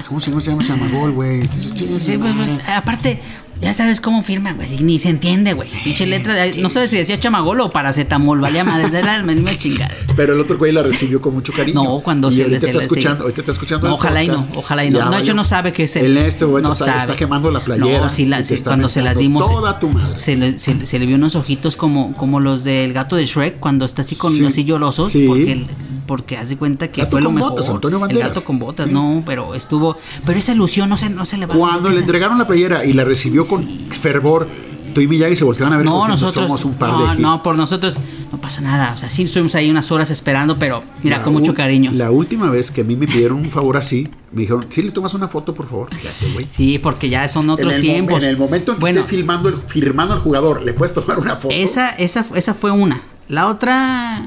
¿Cómo 0.08 0.20
se 0.20 0.30
llama? 0.30 0.40
Se 0.40 0.50
llama 0.52 0.62
Chamagol, 0.64 1.10
güey. 1.12 1.44
Sí, 1.48 1.72
pues, 1.88 2.06
pues, 2.08 2.60
aparte, 2.68 3.18
ya 3.60 3.72
sabes 3.72 4.00
cómo 4.00 4.22
firma, 4.22 4.52
güey. 4.52 4.68
si 4.68 4.82
Ni 4.82 4.98
se 4.98 5.08
entiende, 5.08 5.52
güey. 5.54 5.68
Pinche 5.84 6.06
letra. 6.06 6.34
de- 6.34 6.58
no 6.58 6.70
sabes 6.70 6.90
si 6.90 6.96
decía 6.96 7.18
chamagol 7.18 7.60
o 7.60 7.70
paracetamol. 7.70 8.40
Valía 8.40 8.64
más 8.64 8.82
desde 8.82 9.00
el 9.00 9.08
alma, 9.08 9.34
me 9.34 9.56
chingada. 9.58 9.90
Pero 10.14 10.34
el 10.34 10.40
otro 10.40 10.58
güey 10.58 10.72
la 10.72 10.82
recibió 10.82 11.20
con 11.20 11.34
mucho 11.34 11.52
cariño. 11.52 11.82
No, 11.82 12.00
cuando 12.00 12.30
y 12.30 12.36
se 12.36 12.42
ahorita 12.42 12.54
le- 12.58 12.60
se 12.60 12.70
está 12.70 12.82
escuchando, 12.82 13.22
ahorita 13.24 13.40
está 13.40 13.52
escuchando 13.52 13.86
No, 13.88 13.94
el 13.94 14.00
ojalá 14.00 14.22
y 14.24 14.28
no, 14.28 14.46
ojalá 14.56 14.84
y 14.84 14.90
no. 14.90 15.04
No, 15.04 15.10
de 15.10 15.18
hecho, 15.20 15.34
no 15.34 15.44
sabe 15.44 15.72
que 15.72 15.84
es 15.84 15.96
el. 15.96 16.16
En 16.16 16.26
este 16.26 16.44
momento 16.46 16.68
no 16.68 16.72
está, 16.74 16.84
sabe. 16.86 16.98
está 17.00 17.16
quemando 17.16 17.50
la 17.50 17.64
playera. 17.64 17.98
No, 18.02 18.08
sí, 18.08 18.26
la- 18.26 18.42
cuando 18.64 18.88
se 18.88 19.02
las 19.02 19.16
dimos. 19.16 19.46
Toda 19.50 19.78
tu 19.78 19.88
madre. 19.88 20.18
Se 20.18 20.36
le, 20.36 20.58
se, 20.58 20.86
se 20.86 20.98
le 20.98 21.06
vio 21.06 21.16
unos 21.16 21.34
ojitos 21.36 21.76
como, 21.76 22.12
como 22.14 22.40
los 22.40 22.64
del 22.64 22.92
gato 22.92 23.16
de 23.16 23.26
Shrek 23.26 23.58
cuando 23.58 23.84
está 23.84 24.02
así 24.02 24.16
con 24.16 24.32
Sí. 24.32 24.44
así 24.46 24.64
llorosos. 24.64 25.12
Sí. 25.12 25.24
Porque, 25.26 25.52
el- 25.52 25.66
porque 26.06 26.36
hace 26.36 26.56
cuenta 26.56 26.88
que 26.92 27.00
Gato 27.00 27.10
fue 27.12 27.20
lo 27.20 27.26
con 27.28 27.34
mejor. 27.34 27.50
botas, 27.50 27.68
Antonio 27.68 27.96
el 27.98 28.00
Banderas. 28.02 28.28
gato 28.28 28.44
con 28.44 28.58
botas, 28.60 28.86
Sí. 28.86 28.92
no, 28.92 29.22
pero 29.26 29.54
estuvo. 29.54 29.96
Pero 30.24 30.38
esa 30.38 30.52
ilusión 30.52 30.88
no 30.88 30.96
se, 30.96 31.10
no 31.10 31.24
se 31.24 31.36
le 31.36 31.46
va 31.46 31.54
a 31.54 31.58
Cuando 31.58 31.88
le 31.90 31.98
entregaron 31.98 32.38
la 32.38 32.46
playera 32.46 32.84
y 32.84 32.92
la 32.92 33.04
recibió 33.04 33.45
con 33.46 33.66
fervor, 33.90 34.48
tú 34.94 35.00
y 35.00 35.08
Miyagi 35.08 35.36
se 35.36 35.44
volteaban 35.44 35.74
a 35.74 35.76
ver 35.76 35.86
como 35.86 35.98
No, 35.98 36.04
si 36.04 36.10
nosotros. 36.10 36.44
somos 36.46 36.64
un 36.64 36.74
par 36.74 36.90
no, 36.90 37.14
de 37.14 37.20
no, 37.20 37.42
por 37.42 37.56
nosotros 37.56 37.94
no 38.32 38.40
pasa 38.40 38.60
nada. 38.60 38.92
O 38.94 38.98
sea, 38.98 39.10
sí 39.10 39.24
estuvimos 39.24 39.54
ahí 39.54 39.70
unas 39.70 39.90
horas 39.92 40.10
esperando, 40.10 40.58
pero 40.58 40.82
mira, 41.02 41.18
La 41.18 41.22
con 41.24 41.32
mucho 41.32 41.54
cariño. 41.54 41.90
La 41.94 42.10
última 42.10 42.50
vez 42.50 42.70
que 42.70 42.80
a 42.80 42.84
mí 42.84 42.96
me 42.96 43.06
pidieron 43.06 43.38
un 43.38 43.50
favor 43.50 43.76
así, 43.76 44.08
me 44.32 44.42
dijeron, 44.42 44.66
¿sí 44.70 44.82
le 44.82 44.90
tomas 44.90 45.14
una 45.14 45.28
foto, 45.28 45.54
por 45.54 45.66
favor? 45.66 45.88
Fíjate. 45.94 46.46
Sí, 46.50 46.78
porque 46.78 47.08
ya 47.08 47.28
son 47.28 47.48
otros 47.50 47.72
en 47.74 47.80
tiempos. 47.80 48.22
En 48.22 48.28
el 48.28 48.36
momento 48.36 48.72
en 48.72 48.78
que 48.78 48.80
bueno, 48.80 49.00
esté 49.00 49.16
filmando 49.16 49.48
el, 49.48 49.56
firmando 49.56 50.14
al 50.14 50.20
jugador, 50.20 50.62
¿le 50.62 50.72
puedes 50.72 50.94
tomar 50.94 51.18
una 51.18 51.36
foto? 51.36 51.54
esa, 51.54 51.90
esa, 51.90 52.24
esa 52.34 52.54
fue 52.54 52.70
una. 52.70 53.02
La 53.28 53.48
otra 53.48 54.22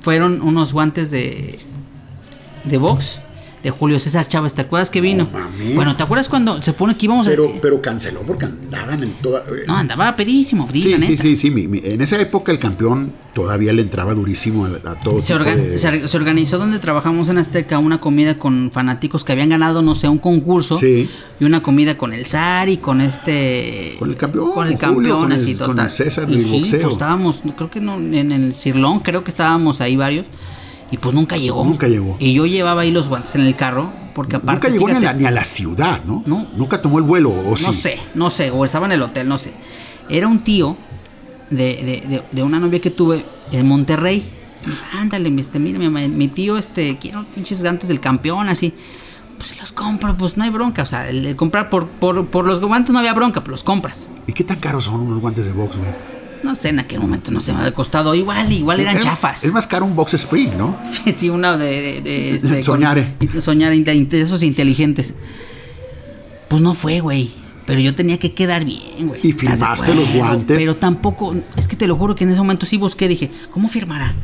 fueron 0.00 0.42
unos 0.42 0.72
guantes 0.72 1.10
de 1.10 1.58
de 2.64 2.78
box 2.78 3.20
de 3.62 3.70
Julio 3.70 4.00
César 4.00 4.26
Chávez. 4.26 4.54
¿Te 4.54 4.62
acuerdas 4.62 4.90
que 4.90 5.00
vino? 5.00 5.28
mames. 5.32 5.74
bueno, 5.74 5.96
¿te 5.96 6.02
acuerdas 6.02 6.28
cuando 6.28 6.60
se 6.62 6.72
pone 6.72 6.96
que 6.96 7.06
íbamos 7.06 7.26
Pero, 7.28 7.48
a... 7.56 7.60
pero 7.60 7.80
canceló 7.80 8.20
porque 8.22 8.46
andaban 8.46 9.02
en 9.02 9.12
toda... 9.14 9.40
eh, 9.48 9.64
No, 9.66 9.76
andaba 9.76 10.16
pedísimo, 10.16 10.68
Sí, 10.72 10.90
la 10.90 11.00
sí, 11.06 11.10
neta. 11.12 11.22
sí, 11.22 11.36
sí. 11.36 11.80
en 11.84 12.00
esa 12.00 12.20
época 12.20 12.50
el 12.52 12.58
campeón 12.58 13.12
todavía 13.34 13.72
le 13.72 13.82
entraba 13.82 14.14
durísimo 14.14 14.66
a, 14.66 14.90
a 14.90 14.98
todo 14.98 15.20
Se, 15.20 15.32
tipo 15.32 15.44
organ- 15.44 15.56
de- 15.62 15.78
se- 15.78 16.16
organizó 16.16 16.58
donde 16.58 16.78
trabajamos 16.80 17.28
en 17.28 17.38
Azteca 17.38 17.78
una 17.78 18.00
comida 18.00 18.38
con 18.38 18.70
fanáticos 18.72 19.22
que 19.24 19.32
habían 19.32 19.48
ganado, 19.48 19.80
no 19.82 19.94
sé, 19.94 20.08
un 20.08 20.18
concurso. 20.18 20.76
Sí. 20.76 21.08
Y 21.40 21.44
una 21.44 21.62
comida 21.62 21.96
con 21.96 22.12
el 22.12 22.26
zar 22.26 22.68
y 22.68 22.76
con 22.78 23.00
este. 23.00 23.94
Con 23.98 24.10
el 24.10 24.16
campeón, 24.16 24.52
Con 24.52 24.66
el 24.66 24.78
con 24.78 24.94
Julio, 24.94 25.10
campeón, 25.14 25.20
con 25.20 25.32
el- 25.32 25.38
así 25.42 25.54
con 25.54 25.66
total. 25.68 25.84
el 25.86 25.90
César 25.90 26.30
Y 26.30 26.34
del 26.36 26.44
sí, 26.44 26.50
boxeo. 26.50 26.80
pues 26.82 26.92
estábamos, 26.94 27.40
creo 27.56 27.70
que 27.70 27.80
no, 27.80 27.94
en 27.96 28.32
el 28.32 28.54
Cirlón, 28.54 29.00
creo 29.00 29.24
que 29.24 29.30
estábamos 29.30 29.80
ahí 29.80 29.96
varios. 29.96 30.26
Y 30.92 30.98
pues 30.98 31.14
nunca 31.14 31.36
llegó. 31.36 31.64
Nunca 31.64 31.88
llegó. 31.88 32.16
Y 32.20 32.34
yo 32.34 32.46
llevaba 32.46 32.82
ahí 32.82 32.92
los 32.92 33.08
guantes 33.08 33.34
en 33.34 33.40
el 33.40 33.56
carro, 33.56 33.90
porque 34.14 34.36
aparte. 34.36 34.68
Nunca 34.68 34.68
llegó 34.68 34.86
ni 35.00 35.04
a, 35.04 35.12
la, 35.12 35.12
ni 35.14 35.24
a 35.24 35.30
la 35.30 35.42
ciudad, 35.42 36.04
¿no? 36.04 36.22
No. 36.26 36.46
Nunca 36.54 36.80
tomó 36.80 36.98
el 36.98 37.04
vuelo, 37.04 37.32
o 37.32 37.56
sí. 37.56 37.66
No 37.66 37.72
sé, 37.72 37.98
no 38.14 38.30
sé, 38.30 38.50
o 38.50 38.64
estaba 38.64 38.86
en 38.86 38.92
el 38.92 39.02
hotel, 39.02 39.26
no 39.26 39.38
sé. 39.38 39.52
Era 40.08 40.28
un 40.28 40.44
tío 40.44 40.76
de, 41.50 41.56
de, 41.58 42.08
de, 42.08 42.22
de 42.30 42.42
una 42.42 42.60
novia 42.60 42.80
que 42.80 42.90
tuve 42.90 43.24
en 43.50 43.66
Monterrey. 43.66 44.30
Ándale, 44.92 45.34
este, 45.40 45.58
mira, 45.58 45.78
mi, 45.78 46.08
mi 46.08 46.28
tío, 46.28 46.56
este, 46.58 46.98
quiero 46.98 47.24
pinches 47.34 47.62
guantes 47.62 47.88
del 47.88 47.98
campeón, 47.98 48.48
así. 48.48 48.74
Pues 49.38 49.58
los 49.58 49.72
compro, 49.72 50.16
pues 50.16 50.36
no 50.36 50.44
hay 50.44 50.50
bronca. 50.50 50.82
O 50.82 50.86
sea, 50.86 51.08
el, 51.08 51.24
el 51.26 51.36
comprar 51.36 51.70
por, 51.70 51.88
por, 51.88 52.26
por 52.26 52.46
los 52.46 52.60
guantes 52.60 52.92
no 52.92 52.98
había 52.98 53.14
bronca, 53.14 53.40
pues 53.40 53.50
los 53.50 53.64
compras. 53.64 54.08
¿Y 54.26 54.34
qué 54.34 54.44
tan 54.44 54.60
caros 54.60 54.84
son 54.84 55.00
unos 55.00 55.20
guantes 55.20 55.46
de 55.46 55.52
box, 55.52 55.78
güey? 55.78 55.90
No 56.42 56.54
sé, 56.54 56.70
en 56.70 56.80
aquel 56.80 56.98
momento 57.00 57.30
no 57.30 57.40
se 57.40 57.52
me 57.52 57.60
había 57.60 57.72
costado. 57.72 58.14
Igual, 58.14 58.52
igual 58.52 58.80
eran 58.80 58.96
Es- 58.96 59.04
chafas. 59.04 59.44
Es 59.44 59.52
más 59.52 59.66
caro 59.66 59.84
un 59.84 59.94
box 59.94 60.14
spring, 60.14 60.50
¿no? 60.58 60.76
sí, 61.16 61.30
una 61.30 61.56
de, 61.56 61.66
de, 61.66 62.00
de, 62.02 62.30
este, 62.36 62.62
Soñare. 62.62 63.14
con- 63.30 63.40
soñare, 63.42 63.78
de 63.80 64.20
esos 64.20 64.42
inteligentes. 64.42 65.14
Pues 66.48 66.60
no 66.62 66.74
fue, 66.74 67.00
güey. 67.00 67.30
Pero 67.64 67.78
yo 67.80 67.94
tenía 67.94 68.18
que 68.18 68.34
quedar 68.34 68.64
bien, 68.64 69.06
güey. 69.08 69.20
¿Y 69.22 69.30
¿Estás 69.30 69.50
de 69.50 69.56
firmaste 69.56 69.94
los 69.94 70.10
guantes? 70.12 70.58
Pero 70.58 70.74
tampoco, 70.74 71.34
es 71.56 71.68
que 71.68 71.76
te 71.76 71.86
lo 71.86 71.96
juro 71.96 72.14
que 72.16 72.24
en 72.24 72.30
ese 72.30 72.40
momento 72.40 72.66
sí 72.66 72.76
busqué, 72.76 73.06
dije, 73.06 73.30
¿cómo 73.50 73.68
firmará? 73.68 74.14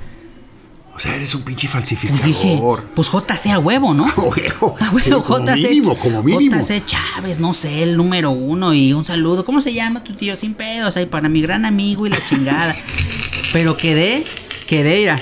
O 0.98 1.00
sea, 1.00 1.14
eres 1.14 1.32
un 1.36 1.42
pinche 1.42 1.68
Pues 1.70 1.88
dije, 1.88 2.08
falsificador. 2.08 2.82
pues 2.92 3.08
JC 3.08 3.52
a 3.52 3.60
huevo, 3.60 3.94
¿no? 3.94 4.04
A 4.16 4.20
huevo. 4.20 4.74
A 4.80 4.84
huevo, 4.90 4.98
Sí, 4.98 5.10
como 5.10 5.38
mínimo, 5.54 5.96
como 5.96 6.22
mínimo. 6.24 6.56
JC 6.60 6.84
Chávez, 6.84 7.38
no 7.38 7.54
sé, 7.54 7.84
el 7.84 7.96
número 7.96 8.30
uno 8.32 8.74
y 8.74 8.92
un 8.92 9.04
saludo. 9.04 9.44
¿Cómo 9.44 9.60
se 9.60 9.72
llama 9.72 10.02
tu 10.02 10.16
tío? 10.16 10.36
Sin 10.36 10.54
pedos, 10.54 10.96
ahí 10.96 11.06
para 11.06 11.28
mi 11.28 11.40
gran 11.40 11.64
amigo 11.64 12.04
y 12.06 12.10
la 12.10 12.18
chingada. 12.26 12.74
Pero 13.52 13.76
quedé, 13.76 14.24
quedé, 14.66 14.98
mira, 14.98 15.16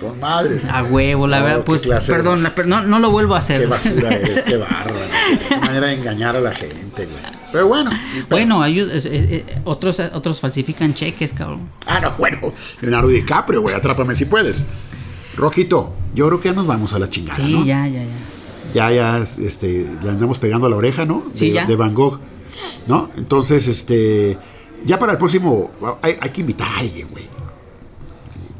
Con 0.00 0.18
madres. 0.18 0.70
a 0.70 0.82
huevo, 0.84 1.26
la 1.26 1.40
No, 1.40 1.44
verdad, 1.44 1.64
pues, 1.66 1.82
perdón, 2.08 2.42
la- 2.42 2.54
pero 2.54 2.66
no, 2.66 2.80
no 2.82 2.98
lo 2.98 3.10
vuelvo 3.10 3.34
a 3.34 3.38
hacer. 3.38 3.60
Qué 3.60 3.66
basura 3.66 4.08
eres, 4.08 4.42
qué 4.42 4.56
bárbaro. 4.56 5.06
Qué 5.48 5.56
manera 5.58 5.86
de 5.88 5.94
engañar 5.96 6.34
a 6.34 6.40
la 6.40 6.54
gente, 6.54 7.04
güey. 7.06 7.22
Pero 7.52 7.66
bueno. 7.68 7.90
Bueno, 8.30 8.62
hay, 8.62 8.80
eh, 8.80 8.88
eh, 9.04 9.44
otros, 9.64 10.00
otros 10.14 10.40
falsifican 10.40 10.94
cheques, 10.94 11.32
cabrón. 11.34 11.68
Ah, 11.86 12.00
no, 12.00 12.12
bueno. 12.16 12.52
Leonardo 12.80 13.08
DiCaprio, 13.08 13.60
güey. 13.60 13.74
Atrápame 13.74 14.14
si 14.14 14.24
puedes. 14.24 14.66
Roquito, 15.36 15.94
yo 16.14 16.26
creo 16.26 16.40
que 16.40 16.48
ya 16.48 16.54
nos 16.54 16.66
vamos 16.66 16.92
a 16.94 16.98
la 16.98 17.08
chingada. 17.08 17.36
Sí, 17.36 17.52
¿no? 17.52 17.64
ya, 17.64 17.86
ya, 17.86 18.02
ya. 18.02 18.10
ya, 18.74 18.92
ya, 18.92 19.18
este, 19.18 19.86
le 20.02 20.10
andamos 20.10 20.38
pegando 20.38 20.66
a 20.66 20.70
la 20.70 20.76
oreja, 20.76 21.04
¿no? 21.04 21.24
Sí, 21.32 21.48
de, 21.48 21.54
ya. 21.54 21.66
de 21.66 21.76
Van 21.76 21.94
Gogh, 21.94 22.20
¿no? 22.86 23.10
Entonces, 23.16 23.68
este, 23.68 24.38
ya 24.84 24.98
para 24.98 25.12
el 25.12 25.18
próximo, 25.18 25.70
hay, 26.02 26.16
hay 26.20 26.30
que 26.30 26.40
invitar 26.40 26.68
a 26.68 26.78
alguien, 26.78 27.08
güey. 27.10 27.28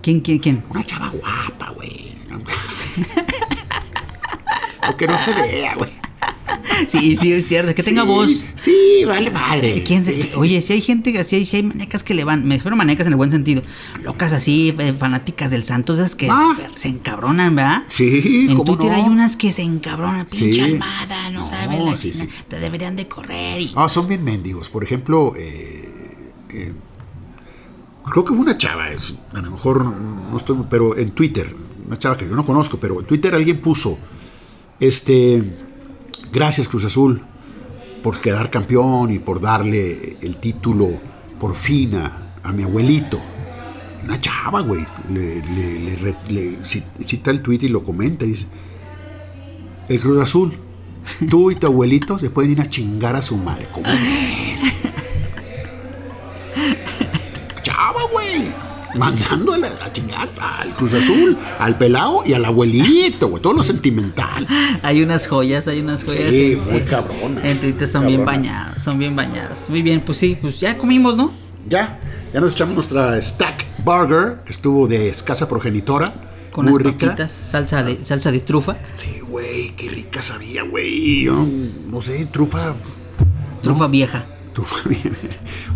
¿Quién, 0.02 0.20
quién, 0.20 0.38
quién? 0.38 0.64
Una 0.70 0.84
chava 0.84 1.10
guapa, 1.10 1.70
güey. 1.70 2.10
que 4.96 5.06
no 5.06 5.16
se 5.16 5.32
vea, 5.32 5.76
güey. 5.76 5.90
Sí, 6.88 7.16
sí, 7.16 7.32
es 7.32 7.46
cierto. 7.46 7.74
Que 7.74 7.82
tenga 7.82 8.02
Sí, 8.02 8.08
voz. 8.08 8.46
Sí, 8.56 9.04
vale 9.06 9.30
madre. 9.30 9.82
¿Quién 9.86 10.04
se- 10.04 10.22
Sí. 10.22 10.30
Oye, 10.36 10.60
si 10.62 10.72
hay 10.72 10.80
gente 10.80 11.16
así, 11.18 11.44
si 11.46 11.56
hay 11.56 11.62
manecas 11.62 12.02
que 12.02 12.14
le 12.14 12.24
van, 12.24 12.46
me 12.46 12.56
refiero 12.56 12.76
manecas 12.76 13.06
en 13.06 13.12
el 13.12 13.16
buen 13.16 13.30
sentido, 13.30 13.62
locas 14.02 14.32
así, 14.32 14.74
eh, 14.78 14.92
fanáticas 14.92 15.50
del 15.50 15.62
Santos, 15.64 15.98
esas 15.98 16.14
que 16.14 16.28
Ah. 16.30 16.56
se 16.74 16.88
encabronan, 16.88 17.54
¿verdad? 17.54 17.82
Sí, 17.88 18.46
En 18.50 18.56
¿cómo 18.56 18.76
Twitter 18.76 18.90
no? 18.92 18.96
hay 19.04 19.10
unas 19.10 19.36
que 19.36 19.52
se 19.52 19.62
encabronan, 19.62 20.26
pinche 20.26 20.62
almada, 20.62 21.30
no, 21.30 21.40
No, 21.40 21.44
sabes, 21.44 21.80
la 21.84 21.96
sí, 21.96 22.12
te 22.48 22.58
deberían 22.58 22.96
de 22.96 23.06
correr 23.08 23.60
y... 23.60 23.72
Ah, 23.76 23.88
son 23.88 24.08
bien 24.08 24.22
mendigos. 24.24 24.68
Por 24.68 24.82
ejemplo, 24.82 25.32
eh, 25.36 25.88
eh, 26.50 26.72
creo 28.10 28.24
que 28.24 28.30
fue 28.32 28.40
una 28.40 28.56
chava, 28.58 28.90
es- 28.90 29.14
a 29.32 29.40
lo 29.40 29.50
mejor 29.50 29.84
no 29.84 30.36
estoy, 30.36 30.56
pero 30.68 30.96
en 30.96 31.10
Twitter, 31.10 31.54
una 31.86 31.98
chava 31.98 32.16
que 32.16 32.26
yo 32.28 32.34
no 32.34 32.44
conozco, 32.44 32.78
pero 32.78 33.00
en 33.00 33.06
Twitter 33.06 33.34
alguien 33.34 33.60
puso, 33.60 33.98
este, 34.78 35.42
gracias 36.32 36.68
Cruz 36.68 36.84
Azul 36.84 37.22
por 38.02 38.18
quedar 38.20 38.50
campeón 38.50 39.10
y 39.12 39.18
por 39.18 39.40
darle 39.40 40.16
el 40.22 40.36
título 40.36 41.00
por 41.38 41.54
fin 41.54 41.94
a, 41.96 42.52
mi 42.52 42.62
abuelito. 42.62 43.20
Una 44.02 44.18
chava, 44.20 44.60
güey, 44.62 44.84
le, 45.10 45.42
le- 45.42 46.58
cita 46.64 47.30
el 47.30 47.42
tweet 47.42 47.58
y 47.62 47.68
lo 47.68 47.84
comenta 47.84 48.24
y 48.24 48.28
dice, 48.28 48.46
el 49.88 50.00
Cruz 50.00 50.22
Azul, 50.22 50.52
tú 51.28 51.50
y 51.50 51.56
tu 51.56 51.66
abuelito 51.66 52.18
se 52.18 52.30
pueden 52.30 52.52
ir 52.52 52.60
a 52.62 52.66
chingar 52.66 53.14
a 53.16 53.22
su 53.22 53.36
madre. 53.36 53.68
¿Cómo 53.72 53.86
ves? 53.86 54.62
Mandando 58.96 59.52
a, 59.52 59.58
la, 59.58 59.68
a 59.68 59.92
chingar 59.92 60.28
al 60.40 60.74
Cruz 60.74 60.94
Azul, 60.94 61.36
al 61.58 61.78
pelao 61.78 62.22
y 62.26 62.32
al 62.34 62.44
abuelito, 62.44 63.28
güey. 63.28 63.42
Todo 63.42 63.52
lo 63.54 63.62
sentimental. 63.62 64.46
Hay 64.82 65.02
unas 65.02 65.26
joyas, 65.28 65.68
hay 65.68 65.80
unas 65.80 66.04
joyas. 66.04 66.30
Sí, 66.30 66.52
en- 66.52 66.64
muy 66.64 66.76
en- 66.78 66.84
cabrona. 66.84 67.48
En 67.48 67.60
Twitter 67.60 67.86
son 67.88 68.06
bien 68.06 68.24
bañados, 68.24 68.82
son 68.82 68.98
bien 68.98 69.14
bañados. 69.14 69.60
Muy 69.68 69.82
bien, 69.82 70.00
pues 70.00 70.18
sí, 70.18 70.36
pues 70.40 70.58
ya 70.60 70.76
comimos, 70.76 71.16
¿no? 71.16 71.32
Ya, 71.68 72.00
ya 72.32 72.40
nos 72.40 72.52
echamos 72.52 72.74
nuestra 72.74 73.20
stack 73.20 73.64
burger, 73.84 74.38
que 74.44 74.52
estuvo 74.52 74.86
de 74.88 75.08
escasa 75.08 75.48
progenitora. 75.48 76.12
Con 76.50 76.66
muy 76.66 76.82
rica. 76.82 77.06
papitas, 77.06 77.30
salsa 77.30 77.84
de, 77.84 78.04
salsa 78.04 78.32
de 78.32 78.40
trufa. 78.40 78.76
Sí, 78.96 79.20
güey, 79.20 79.70
qué 79.76 79.88
rica 79.88 80.20
sabía, 80.20 80.64
güey. 80.64 81.22
Yo 81.24 81.46
no 81.90 82.02
sé, 82.02 82.26
trufa. 82.26 82.74
Trufa 83.62 83.86
vieja. 83.86 84.26
trufa 84.52 84.80
bien. 84.88 85.16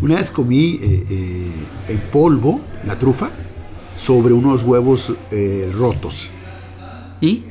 Una 0.02 0.16
vez 0.16 0.30
comí 0.32 0.80
eh, 0.82 1.04
eh, 1.08 1.50
en 1.90 2.00
polvo 2.10 2.60
la 2.86 2.98
trufa 2.98 3.30
sobre 3.94 4.32
unos 4.32 4.62
huevos 4.62 5.12
eh, 5.30 5.70
rotos. 5.76 6.30
¿Y? 7.20 7.44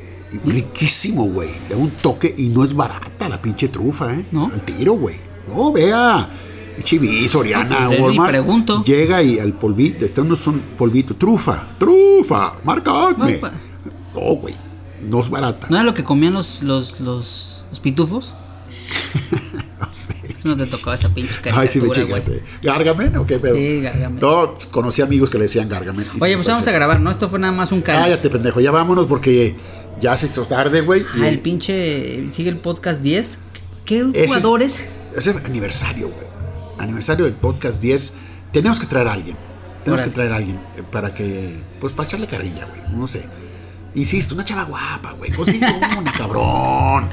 Riquísimo, 0.46 1.26
güey. 1.26 1.50
Da 1.70 1.78
un 1.78 1.92
toque 1.92 2.34
y 2.38 2.48
no 2.48 2.64
es 2.64 2.74
barata 2.74 3.30
la 3.30 3.42
pinche 3.42 3.68
trufa, 3.68 4.14
¿eh? 4.14 4.26
¿No? 4.32 4.46
Al 4.54 4.62
tiro, 4.64 4.94
güey. 4.94 5.16
No, 5.48 5.72
vea. 5.72 6.30
Chiví, 6.84 7.28
Soriana, 7.30 7.82
No, 7.82 8.04
Walmart. 8.04 8.30
pregunto. 8.32 8.84
Llega 8.84 9.22
y 9.22 9.38
al 9.38 9.54
polvito, 9.54 10.06
está 10.06 10.22
unos 10.24 10.40
son 10.40 10.60
polvito, 10.76 11.16
trufa, 11.16 11.70
trufa, 11.78 12.56
marca 12.64 13.10
Acme. 13.10 13.40
No, 13.40 13.52
No, 14.16 14.36
güey. 14.38 14.56
No 15.02 15.20
es 15.20 15.30
barata. 15.30 15.68
¿No 15.70 15.76
era 15.76 15.84
lo 15.86 15.94
que 15.94 16.04
comían 16.04 16.34
los, 16.34 16.64
los, 16.64 17.00
los, 17.00 17.66
los 17.70 17.80
pitufos? 17.80 18.34
No 20.44 20.58
te 20.58 20.66
tocó 20.66 20.92
esa 20.94 21.10
pinche 21.10 21.34
caricatura, 21.36 21.62
Ay, 21.62 21.68
sí 21.68 21.80
güey. 21.80 21.92
chingaste. 21.92 22.44
¿Gargamen 22.62 23.16
o 23.18 23.26
qué 23.26 23.40
pedo? 23.40 23.56
Sí, 23.56 23.82
Gargamel. 23.82 24.20
No, 24.22 24.56
conocí 24.72 25.02
amigos 25.02 25.30
que 25.30 25.38
le 25.38 25.44
decían 25.46 25.70
Gargamen. 25.70 26.06
Oye, 26.20 26.36
pues 26.36 26.48
vamos 26.48 26.68
a 26.68 26.72
grabar, 26.72 27.00
¿no? 27.00 27.12
Esto 27.12 27.30
fue 27.30 27.40
nada 27.40 27.54
más 27.54 27.72
un 27.72 27.82
cáliz. 27.82 28.04
Cállate, 28.04 28.30
pendejo. 28.30 28.60
Ya 28.60 28.72
vámonos 28.72 29.08
porque 29.08 29.56
ya 30.02 30.18
se 30.18 30.26
hizo 30.26 30.44
tarde, 30.46 30.82
güey. 30.82 31.06
Ah, 31.14 31.20
y- 31.20 31.26
el 31.28 31.40
pinche. 31.40 32.28
Sigue 32.34 32.50
el 32.50 32.58
podcast 32.58 33.02
10. 33.02 33.40
¿Qué 33.86 34.00
Ese 34.00 34.24
es- 34.26 34.28
jugadores? 34.32 34.88
Ese 35.16 35.32
es 35.32 35.38
aniversario, 35.46 36.08
güey. 36.10 36.28
Aniversario 36.80 37.26
del 37.26 37.36
podcast 37.36 37.82
10. 37.82 38.16
Tenemos 38.52 38.80
que 38.80 38.86
traer 38.88 39.08
a 39.08 39.14
alguien. 39.14 39.38
Tenemos 39.84 40.00
Órale. 40.02 40.04
que 40.12 40.16
traer 40.16 40.32
a 40.34 40.36
alguien 40.38 40.58
eh, 40.78 40.84
para 40.90 41.14
que. 41.14 41.56
Pues 41.80 41.94
para 41.94 42.08
echarle 42.08 42.28
carrilla, 42.28 42.66
güey. 42.66 42.82
No 42.98 43.06
sé. 43.08 43.24
Insisto, 43.96 44.34
una 44.34 44.44
chava 44.44 44.64
guapa, 44.64 45.12
güey. 45.14 45.32
Consigue 45.32 45.66
una, 45.98 46.12
cabrón. 46.14 47.10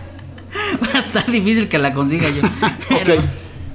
Va 0.83 0.99
a 0.99 1.03
estar 1.03 1.31
difícil 1.31 1.69
que 1.69 1.79
la 1.79 1.93
consiga 1.95 2.29
yo. 2.31 2.43
Pero- 2.89 3.15
Ok. 3.21 3.21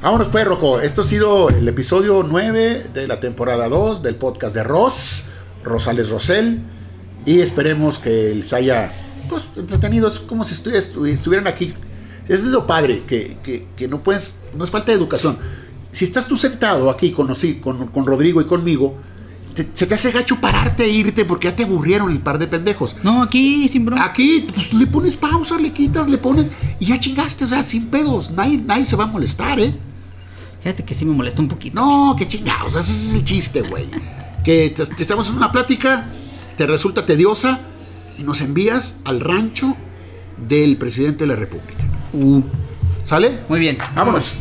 Vámonos 0.01 0.27
pues, 0.27 0.45
Rocco. 0.45 0.79
Esto 0.81 1.01
ha 1.01 1.03
sido 1.03 1.49
el 1.49 1.67
episodio 1.67 2.21
9 2.27 2.91
de 2.93 3.07
la 3.07 3.19
temporada 3.19 3.67
2 3.69 4.03
del 4.03 4.15
podcast 4.15 4.53
de 4.53 4.63
Ross, 4.63 5.25
Rosales 5.63 6.09
Rosel. 6.09 6.61
Y 7.25 7.39
esperemos 7.39 7.97
que 7.97 8.35
les 8.35 8.53
haya 8.53 8.93
pues, 9.27 9.43
entretenido. 9.55 10.07
Es 10.07 10.19
como 10.19 10.43
si 10.43 10.53
estu- 10.53 10.73
estu- 10.73 11.07
estuvieran 11.07 11.47
aquí. 11.47 11.73
Es 12.27 12.43
lo 12.43 12.67
padre, 12.67 13.03
que, 13.07 13.37
que- 13.43 13.67
que 13.75 13.87
no 13.87 14.03
puedes. 14.03 14.41
No 14.55 14.63
es 14.63 14.69
falta 14.69 14.91
de 14.91 14.97
educación. 14.97 15.37
Si 15.91 16.05
estás 16.05 16.27
tú 16.27 16.37
sentado 16.37 16.89
aquí 16.91 17.11
con, 17.11 17.33
con, 17.61 17.87
con 17.87 18.05
Rodrigo 18.05 18.41
y 18.41 18.45
conmigo, 18.45 18.97
te- 19.55 19.67
se 19.73 19.87
te 19.87 19.95
hace 19.95 20.11
gacho 20.11 20.39
pararte 20.39 20.83
e 20.85 20.89
irte 20.89 21.25
porque 21.25 21.47
ya 21.49 21.55
te 21.55 21.63
aburrieron 21.63 22.11
el 22.11 22.19
par 22.19 22.37
de 22.37 22.47
pendejos. 22.47 22.97
No, 23.03 23.23
aquí 23.23 23.67
sin 23.69 23.85
bronca. 23.85 24.05
Aquí 24.05 24.45
pues, 24.53 24.73
le 24.73 24.85
pones 24.87 25.15
pausa, 25.15 25.57
le 25.57 25.71
quitas, 25.71 26.07
le 26.09 26.17
pones 26.19 26.49
y 26.79 26.85
ya 26.87 26.99
chingaste, 26.99 27.45
o 27.45 27.47
sea, 27.47 27.63
sin 27.63 27.87
pedos. 27.87 28.31
Nadie, 28.31 28.57
nadie 28.59 28.85
se 28.85 28.95
va 28.95 29.05
a 29.05 29.07
molestar, 29.07 29.59
¿eh? 29.59 29.73
Fíjate 30.61 30.83
que 30.83 30.93
sí 30.93 31.05
me 31.05 31.13
molesta 31.13 31.41
un 31.41 31.47
poquito. 31.47 31.79
No, 31.81 32.15
qué 32.17 32.27
chingados, 32.27 32.75
ese 32.75 32.91
es 32.91 33.15
el 33.15 33.23
chiste, 33.25 33.61
güey. 33.61 33.85
Que 34.43 34.69
te, 34.69 34.85
te 34.85 35.01
estamos 35.01 35.29
en 35.29 35.35
una 35.37 35.51
plática, 35.51 36.09
te 36.57 36.67
resulta 36.67 37.05
tediosa 37.05 37.61
y 38.19 38.23
nos 38.23 38.41
envías 38.41 38.99
al 39.05 39.19
rancho 39.21 39.75
del 40.47 40.77
presidente 40.77 41.23
de 41.23 41.27
la 41.27 41.35
República. 41.35 41.85
Uh, 42.13 42.41
¿Sale? 43.05 43.39
muy 43.49 43.59
bien. 43.59 43.77
Vámonos. 43.95 44.39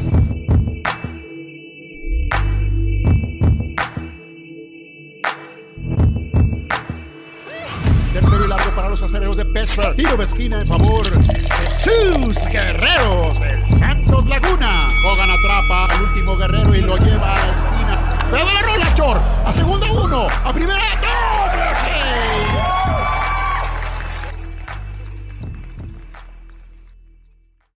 De 9.37 9.45
Pittsburgh. 9.45 9.97
Tiro 9.97 10.17
de 10.17 10.25
esquina 10.25 10.59
en 10.59 10.67
favor 10.67 11.11
de 11.11 11.71
sus 11.71 12.47
guerreros 12.47 13.41
del 13.41 13.67
Santos 13.67 14.27
Laguna. 14.27 14.87
Hogan 15.07 15.31
atrapa 15.31 15.87
al 15.87 16.03
último 16.03 16.37
guerrero 16.37 16.75
y 16.75 16.81
lo 16.81 16.97
lleva 16.99 17.35
a 17.35 17.47
la 17.47 17.53
esquina. 17.53 18.19
Pero 18.31 18.45
la 18.45 18.63
rola, 18.63 18.95
Chor. 18.95 19.21
A 19.45 19.53
segunda 19.53 19.91
uno. 19.93 20.27
A 20.45 20.53
primera. 20.53 20.81
¡No! 21.03 22.84